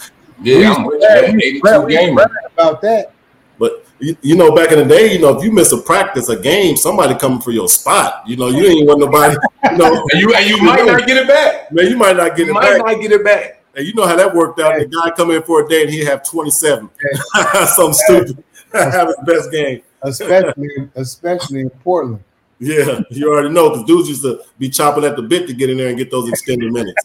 yeah, 0.42 0.74
I'm 0.74 0.84
with 0.84 1.00
you. 1.00 1.60
82 1.62 1.88
games. 1.88 2.20
About 2.54 2.80
that. 2.82 3.12
But 3.60 3.86
you, 3.98 4.16
you, 4.22 4.36
know, 4.36 4.52
back 4.56 4.72
in 4.72 4.78
the 4.78 4.86
day, 4.86 5.12
you 5.12 5.20
know, 5.20 5.36
if 5.38 5.44
you 5.44 5.52
miss 5.52 5.70
a 5.72 5.82
practice, 5.82 6.30
a 6.30 6.40
game, 6.40 6.78
somebody 6.78 7.14
coming 7.14 7.42
for 7.42 7.50
your 7.50 7.68
spot. 7.68 8.26
You 8.26 8.36
know, 8.36 8.48
you 8.48 8.64
ain't 8.64 8.88
want 8.88 9.00
nobody. 9.00 9.36
You 9.70 9.76
know, 9.76 10.08
and 10.10 10.10
you 10.20 10.34
and 10.34 10.48
you 10.48 10.62
might 10.62 10.86
not 10.86 11.06
get 11.06 11.18
it 11.18 11.28
back. 11.28 11.70
Man, 11.70 11.86
you 11.86 11.96
might 11.98 12.16
not 12.16 12.36
get 12.36 12.46
you 12.46 12.52
it 12.52 12.54
might 12.54 12.62
back. 12.62 12.78
Might 12.80 12.92
not 12.94 13.02
get 13.02 13.12
it 13.12 13.22
back. 13.22 13.62
And 13.76 13.86
you 13.86 13.92
know 13.92 14.06
how 14.06 14.16
that 14.16 14.34
worked 14.34 14.58
out. 14.60 14.78
The 14.78 14.86
guy 14.86 15.10
come 15.10 15.30
in 15.30 15.42
for 15.42 15.64
a 15.64 15.68
day 15.68 15.82
and 15.82 15.90
he 15.90 16.02
have 16.06 16.28
27. 16.28 16.88
Something 17.66 17.92
stupid. 17.92 18.44
have 18.72 19.08
his 19.08 19.16
best 19.26 19.52
game. 19.52 19.82
Especially, 20.02 20.90
especially 20.94 21.60
in 21.60 21.70
Portland. 21.70 22.24
Yeah, 22.58 23.00
you 23.10 23.30
already 23.30 23.50
know 23.50 23.70
because 23.70 23.86
dudes 23.86 24.08
used 24.08 24.22
to 24.22 24.42
be 24.58 24.68
chopping 24.70 25.04
at 25.04 25.16
the 25.16 25.22
bit 25.22 25.46
to 25.46 25.54
get 25.54 25.70
in 25.70 25.76
there 25.76 25.88
and 25.88 25.98
get 25.98 26.10
those 26.10 26.28
extended 26.28 26.72
minutes. 26.72 27.02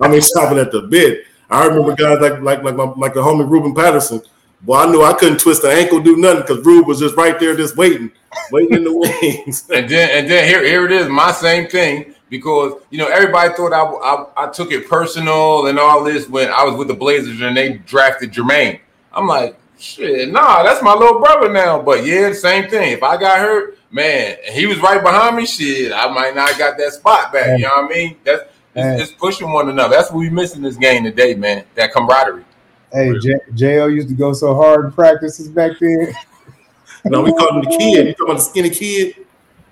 I 0.00 0.08
mean, 0.08 0.20
chopping 0.20 0.58
at 0.58 0.70
the 0.70 0.82
bit. 0.82 1.24
I 1.50 1.66
remember 1.66 1.94
guys 1.94 2.20
like 2.20 2.40
like 2.40 2.62
like 2.62 2.76
my, 2.76 2.84
like 2.84 3.14
the 3.14 3.20
homie 3.20 3.48
Ruben 3.48 3.74
Patterson. 3.74 4.22
Boy, 4.64 4.78
I 4.78 4.90
knew 4.90 5.02
I 5.02 5.12
couldn't 5.12 5.40
twist 5.40 5.60
the 5.62 5.70
ankle, 5.70 6.00
do 6.00 6.16
nothing 6.16 6.40
because 6.40 6.64
Rube 6.64 6.86
was 6.86 6.98
just 6.98 7.16
right 7.16 7.38
there, 7.38 7.54
just 7.54 7.76
waiting, 7.76 8.10
waiting 8.50 8.78
in 8.78 8.84
the 8.84 8.92
wings. 9.22 9.68
and 9.74 9.88
then 9.88 10.10
and 10.10 10.30
then 10.30 10.48
here 10.48 10.64
here 10.64 10.86
it 10.86 10.92
is, 10.92 11.08
my 11.08 11.32
same 11.32 11.68
thing 11.68 12.14
because 12.30 12.80
you 12.90 12.98
know 12.98 13.06
everybody 13.06 13.52
thought 13.54 13.72
I, 13.72 13.82
I, 13.82 14.46
I 14.46 14.50
took 14.50 14.72
it 14.72 14.88
personal 14.88 15.66
and 15.66 15.78
all 15.78 16.02
this 16.02 16.28
when 16.28 16.48
I 16.48 16.64
was 16.64 16.76
with 16.76 16.88
the 16.88 16.94
Blazers 16.94 17.40
and 17.42 17.56
they 17.56 17.74
drafted 17.74 18.32
Jermaine. 18.32 18.80
I'm 19.12 19.26
like, 19.26 19.58
shit, 19.78 20.30
nah, 20.32 20.62
that's 20.62 20.82
my 20.82 20.94
little 20.94 21.20
brother 21.20 21.52
now. 21.52 21.82
But 21.82 22.06
yeah, 22.06 22.32
same 22.32 22.70
thing. 22.70 22.92
If 22.92 23.02
I 23.02 23.18
got 23.18 23.38
hurt, 23.38 23.78
man, 23.90 24.36
he 24.50 24.66
was 24.66 24.80
right 24.80 25.02
behind 25.02 25.36
me. 25.36 25.44
Shit, 25.44 25.92
I 25.92 26.08
might 26.12 26.34
not 26.34 26.58
got 26.58 26.78
that 26.78 26.94
spot 26.94 27.32
back. 27.34 27.58
You 27.58 27.66
know 27.66 27.82
what 27.82 27.92
I 27.92 27.94
mean? 27.94 28.16
That's 28.24 28.42
it's, 28.74 29.02
it's, 29.02 29.12
pushing 29.12 29.52
one 29.52 29.68
another. 29.68 29.94
That's 29.94 30.10
what 30.10 30.18
we 30.18 30.30
missing 30.30 30.58
in 30.58 30.62
this 30.64 30.76
game 30.76 31.04
today, 31.04 31.34
man. 31.34 31.64
That 31.76 31.92
camaraderie. 31.92 32.44
Hey, 32.94 33.18
J- 33.18 33.40
Jo 33.54 33.86
used 33.88 34.08
to 34.08 34.14
go 34.14 34.32
so 34.32 34.54
hard 34.54 34.84
in 34.84 34.92
practices 34.92 35.48
back 35.48 35.72
then. 35.80 36.14
no, 37.06 37.22
we 37.22 37.32
called 37.32 37.56
him 37.56 37.70
the 37.70 37.76
kid. 37.76 38.06
You 38.06 38.12
talking 38.12 38.26
about 38.26 38.34
the 38.36 38.42
skinny 38.42 38.70
kid 38.70 39.26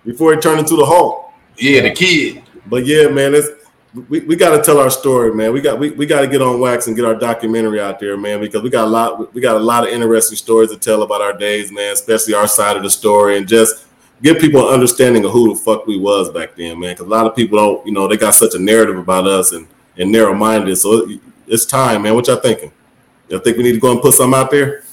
before 0.04 0.34
he 0.34 0.40
turned 0.40 0.58
into 0.58 0.74
the 0.74 0.84
Hulk. 0.84 1.30
Yeah, 1.56 1.82
the 1.82 1.92
kid. 1.92 2.42
But 2.66 2.84
yeah, 2.84 3.06
man, 3.06 3.34
it's 3.34 3.48
we, 4.08 4.20
we 4.20 4.34
got 4.34 4.56
to 4.56 4.62
tell 4.62 4.78
our 4.80 4.90
story, 4.90 5.32
man. 5.32 5.52
We 5.52 5.60
got 5.60 5.78
we, 5.78 5.90
we 5.92 6.04
got 6.04 6.22
to 6.22 6.26
get 6.26 6.42
on 6.42 6.58
wax 6.58 6.88
and 6.88 6.96
get 6.96 7.04
our 7.04 7.14
documentary 7.14 7.80
out 7.80 8.00
there, 8.00 8.16
man, 8.16 8.40
because 8.40 8.62
we 8.62 8.70
got 8.70 8.86
a 8.86 8.90
lot 8.90 9.32
we 9.32 9.40
got 9.40 9.56
a 9.56 9.60
lot 9.60 9.84
of 9.86 9.90
interesting 9.90 10.36
stories 10.36 10.70
to 10.70 10.76
tell 10.76 11.02
about 11.02 11.20
our 11.20 11.32
days, 11.36 11.70
man, 11.70 11.92
especially 11.92 12.34
our 12.34 12.48
side 12.48 12.76
of 12.76 12.82
the 12.82 12.90
story 12.90 13.36
and 13.36 13.46
just 13.46 13.86
give 14.20 14.40
people 14.40 14.66
an 14.66 14.74
understanding 14.74 15.24
of 15.24 15.30
who 15.30 15.54
the 15.54 15.60
fuck 15.60 15.86
we 15.86 15.98
was 15.98 16.28
back 16.30 16.56
then, 16.56 16.80
man. 16.80 16.94
Because 16.94 17.06
a 17.06 17.10
lot 17.10 17.26
of 17.26 17.36
people 17.36 17.58
don't, 17.58 17.86
you 17.86 17.92
know, 17.92 18.08
they 18.08 18.16
got 18.16 18.34
such 18.34 18.54
a 18.54 18.58
narrative 18.58 18.98
about 18.98 19.28
us 19.28 19.52
and 19.52 19.68
and 19.96 20.10
narrow 20.10 20.34
minded. 20.34 20.74
So 20.76 21.08
it's 21.46 21.66
time, 21.66 22.02
man. 22.02 22.14
What 22.14 22.26
y'all 22.26 22.36
thinking? 22.36 22.72
Y'all 23.28 23.40
think 23.40 23.56
we 23.56 23.62
need 23.62 23.72
to 23.72 23.80
go 23.80 23.92
and 23.92 24.00
put 24.00 24.14
something 24.14 24.38
out 24.38 24.50
there? 24.50 24.84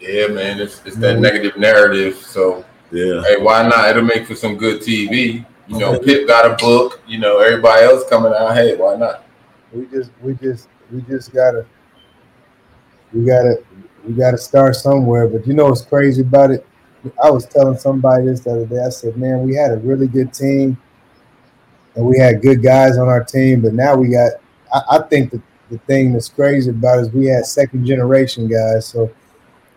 Yeah, 0.00 0.28
man. 0.28 0.60
It's 0.60 0.82
it's 0.84 0.96
that 0.96 1.14
mm-hmm. 1.14 1.22
negative 1.22 1.56
narrative. 1.56 2.16
So 2.16 2.64
yeah, 2.90 3.22
hey, 3.22 3.38
why 3.38 3.66
not? 3.66 3.88
It'll 3.88 4.02
make 4.02 4.26
for 4.26 4.34
some 4.34 4.56
good 4.56 4.80
TV. 4.82 5.44
You 5.66 5.78
know, 5.78 5.98
Pip 5.98 6.28
got 6.28 6.50
a 6.50 6.54
book. 6.62 7.00
You 7.06 7.18
know, 7.18 7.38
everybody 7.38 7.84
else 7.84 8.08
coming 8.08 8.32
out. 8.32 8.54
Hey, 8.54 8.76
why 8.76 8.96
not? 8.96 9.24
We 9.72 9.86
just, 9.86 10.10
we 10.22 10.34
just, 10.34 10.68
we 10.92 11.00
just 11.02 11.32
gotta, 11.32 11.66
we 13.12 13.24
gotta, 13.24 13.64
we 14.06 14.12
gotta 14.12 14.38
start 14.38 14.76
somewhere. 14.76 15.26
But 15.26 15.46
you 15.46 15.54
know 15.54 15.66
what's 15.66 15.82
crazy 15.82 16.20
about 16.20 16.50
it? 16.50 16.66
I 17.22 17.30
was 17.30 17.46
telling 17.46 17.78
somebody 17.78 18.26
this 18.26 18.40
the 18.40 18.50
other 18.50 18.66
day. 18.66 18.84
I 18.84 18.90
said, 18.90 19.16
man, 19.16 19.42
we 19.42 19.54
had 19.54 19.72
a 19.72 19.78
really 19.78 20.06
good 20.06 20.32
team, 20.32 20.76
and 21.96 22.06
we 22.06 22.18
had 22.18 22.42
good 22.42 22.62
guys 22.62 22.98
on 22.98 23.08
our 23.08 23.24
team. 23.24 23.62
But 23.62 23.74
now 23.74 23.96
we 23.96 24.08
got. 24.08 24.32
I, 24.72 24.98
I 24.98 24.98
think 25.08 25.30
the 25.30 25.42
the 25.70 25.78
thing 25.78 26.12
that's 26.12 26.28
crazy 26.28 26.70
about 26.70 27.00
is 27.00 27.10
we 27.10 27.26
had 27.26 27.46
second 27.46 27.86
generation 27.86 28.48
guys. 28.48 28.86
So 28.86 29.10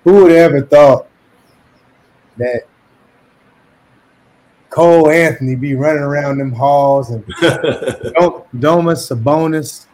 who 0.03 0.23
would 0.23 0.31
have 0.31 0.53
ever 0.53 0.61
thought 0.61 1.07
that 2.37 2.63
Cole 4.69 5.09
Anthony 5.09 5.55
be 5.55 5.75
running 5.75 6.03
around 6.03 6.37
them 6.37 6.51
halls 6.51 7.09
and 7.09 7.25
Domas 8.55 9.09
Sabonis. 9.09 9.85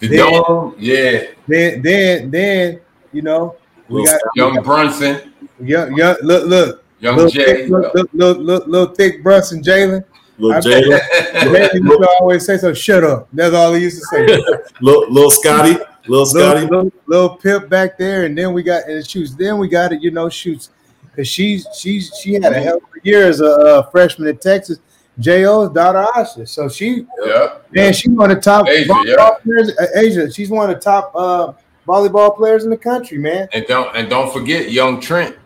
Then, 0.00 0.10
dome, 0.16 0.74
yeah. 0.78 1.22
Then, 1.46 1.82
then, 1.82 2.30
then, 2.30 2.80
you 3.12 3.22
know, 3.22 3.56
we 3.88 4.04
got 4.04 4.20
young 4.34 4.56
got, 4.56 4.64
Brunson. 4.64 5.32
Young, 5.60 5.96
young, 5.96 6.16
look, 6.22 6.46
look, 6.46 6.84
young 7.00 7.16
little 7.16 7.30
Jay, 7.30 7.44
thick, 7.44 7.70
look, 7.70 7.94
look, 7.94 8.10
look, 8.12 8.38
look, 8.38 8.66
little 8.66 8.94
thick 8.94 9.22
Brunson, 9.22 9.62
Jalen. 9.62 10.04
Little 10.40 10.62
Jalen. 10.62 11.00
Jalen 11.32 11.74
used 11.74 12.02
to 12.02 12.08
always 12.20 12.46
say, 12.46 12.56
"So 12.56 12.72
shut 12.74 13.04
up." 13.04 13.28
That's 13.32 13.54
all 13.54 13.74
he 13.74 13.82
used 13.82 13.98
to 13.98 14.04
say. 14.06 14.26
little, 14.80 15.10
little 15.10 15.30
Scotty, 15.30 15.76
little 16.08 16.26
Scotty, 16.26 16.60
little, 16.62 16.84
little, 16.84 16.92
little 17.06 17.36
Pip 17.36 17.68
back 17.68 17.98
there, 17.98 18.24
and 18.24 18.36
then 18.36 18.52
we 18.52 18.62
got 18.62 18.88
and 18.88 19.06
shoots. 19.06 19.34
Then 19.34 19.58
we 19.58 19.68
got 19.68 19.92
it, 19.92 20.02
you 20.02 20.10
know, 20.10 20.28
shoots 20.28 20.70
because 21.02 21.28
she's 21.28 21.66
she's 21.76 22.10
she 22.20 22.34
had 22.34 22.44
a 22.44 22.60
hell 22.60 22.78
of 22.78 22.82
a 22.82 23.06
year 23.06 23.26
as 23.26 23.40
a, 23.40 23.44
a 23.44 23.90
freshman 23.90 24.28
at 24.28 24.40
Texas. 24.40 24.78
Jo.'s 25.18 25.70
daughter 25.70 26.06
Asjia, 26.14 26.48
so 26.48 26.68
she 26.68 27.06
yeah, 27.24 27.58
man, 27.72 27.86
yeah. 27.86 27.90
she's 27.90 28.10
one 28.10 28.30
of 28.30 28.38
the 28.38 28.42
top 28.42 28.66
Asjia, 28.66 29.04
yeah. 29.04 29.30
players. 29.42 29.76
Uh, 29.76 29.86
Asjia, 29.98 30.34
she's 30.34 30.48
one 30.48 30.70
of 30.70 30.76
the 30.76 30.80
top 30.80 31.12
uh, 31.14 31.52
volleyball 31.86 32.34
players 32.34 32.64
in 32.64 32.70
the 32.70 32.76
country, 32.76 33.18
man. 33.18 33.46
And 33.52 33.66
don't 33.66 33.94
and 33.94 34.08
don't 34.08 34.32
forget 34.32 34.70
young 34.70 34.98
Trent. 35.00 35.36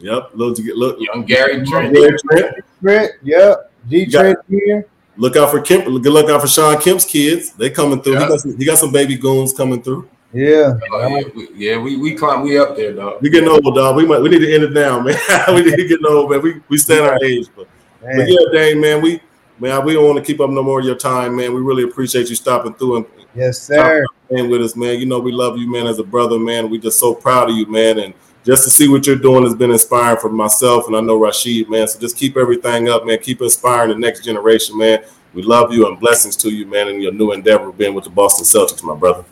Yep, 0.00 0.30
look 0.34 0.56
to 0.56 0.62
get 0.62 0.76
look 0.76 0.98
young 1.00 1.24
Gary 1.24 1.64
Trent. 1.64 1.96
Trent. 1.96 2.54
Trent, 2.82 3.12
yep. 3.22 3.70
G 3.88 4.06
Trent 4.06 4.38
here. 4.48 4.86
Look 5.16 5.36
out 5.36 5.50
for 5.50 5.60
Kemp. 5.60 5.84
Good 5.84 6.12
look 6.12 6.28
out 6.28 6.40
for 6.40 6.48
Shawn 6.48 6.80
Kemp's 6.80 7.04
kids. 7.04 7.52
They 7.52 7.70
coming 7.70 8.02
through. 8.02 8.14
He 8.14 8.18
got, 8.18 8.40
some, 8.40 8.56
he 8.58 8.64
got 8.64 8.78
some 8.78 8.92
baby 8.92 9.16
goons 9.16 9.52
coming 9.52 9.82
through. 9.82 10.08
Yeah. 10.32 10.76
Oh, 10.90 11.06
yeah, 11.06 11.22
we, 11.34 11.48
yeah, 11.54 11.78
we 11.78 11.96
we 11.96 12.14
climb, 12.16 12.42
we 12.42 12.58
up 12.58 12.74
there, 12.74 12.92
dog. 12.92 13.22
We 13.22 13.30
getting 13.30 13.48
old, 13.48 13.62
dog. 13.62 13.94
We 13.94 14.04
might 14.04 14.18
we 14.18 14.28
need 14.28 14.40
to 14.40 14.52
end 14.52 14.64
it 14.64 14.72
now, 14.72 14.98
man. 14.98 15.16
we 15.48 15.62
need 15.62 15.76
to 15.76 15.86
get 15.86 16.04
old, 16.04 16.30
man. 16.30 16.42
We 16.42 16.60
we 16.68 16.76
stand 16.76 17.06
our 17.06 17.22
age, 17.22 17.46
but, 17.54 17.68
but 18.00 18.28
yeah, 18.28 18.38
Dane, 18.52 18.80
man. 18.80 19.00
We 19.00 19.20
man, 19.60 19.84
we 19.84 19.94
don't 19.94 20.06
want 20.06 20.18
to 20.18 20.24
keep 20.24 20.40
up 20.40 20.50
no 20.50 20.62
more 20.64 20.80
of 20.80 20.86
your 20.86 20.96
time, 20.96 21.36
man. 21.36 21.54
We 21.54 21.60
really 21.60 21.84
appreciate 21.84 22.28
you 22.28 22.34
stopping 22.34 22.74
through 22.74 22.96
and 22.96 23.06
yes, 23.36 23.62
sir, 23.62 24.04
and 24.30 24.50
with 24.50 24.62
us, 24.62 24.74
man. 24.74 24.98
You 24.98 25.06
know 25.06 25.20
we 25.20 25.30
love 25.30 25.56
you, 25.56 25.70
man, 25.70 25.86
as 25.86 26.00
a 26.00 26.04
brother, 26.04 26.36
man. 26.36 26.68
We 26.68 26.80
just 26.80 26.98
so 26.98 27.14
proud 27.14 27.50
of 27.50 27.56
you, 27.56 27.66
man, 27.66 28.00
and 28.00 28.14
just 28.44 28.64
to 28.64 28.70
see 28.70 28.88
what 28.88 29.06
you're 29.06 29.16
doing 29.16 29.44
has 29.44 29.54
been 29.54 29.70
inspiring 29.70 30.18
for 30.20 30.28
myself 30.28 30.86
and 30.86 30.96
I 30.96 31.00
know 31.00 31.18
Rasheed, 31.18 31.68
man. 31.68 31.88
So 31.88 31.98
just 31.98 32.16
keep 32.16 32.36
everything 32.36 32.88
up, 32.88 33.06
man. 33.06 33.18
Keep 33.18 33.40
inspiring 33.40 33.90
the 33.90 33.98
next 33.98 34.24
generation, 34.24 34.76
man. 34.76 35.02
We 35.32 35.42
love 35.42 35.72
you 35.72 35.88
and 35.88 35.98
blessings 35.98 36.36
to 36.36 36.50
you, 36.50 36.66
man, 36.66 36.88
in 36.88 37.00
your 37.00 37.12
new 37.12 37.32
endeavor 37.32 37.72
being 37.72 37.94
with 37.94 38.04
the 38.04 38.10
Boston 38.10 38.44
Celtics, 38.44 38.82
my 38.84 38.94
brother. 38.94 39.24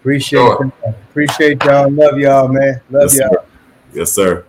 Appreciate 0.00 0.38
sure. 0.38 0.72
Appreciate 1.10 1.64
y'all. 1.64 1.90
Love 1.90 2.18
y'all, 2.18 2.48
man. 2.48 2.80
Love 2.90 3.04
yes, 3.04 3.18
y'all. 3.18 3.30
Sir. 3.30 3.44
Yes, 3.94 4.12
sir. 4.12 4.44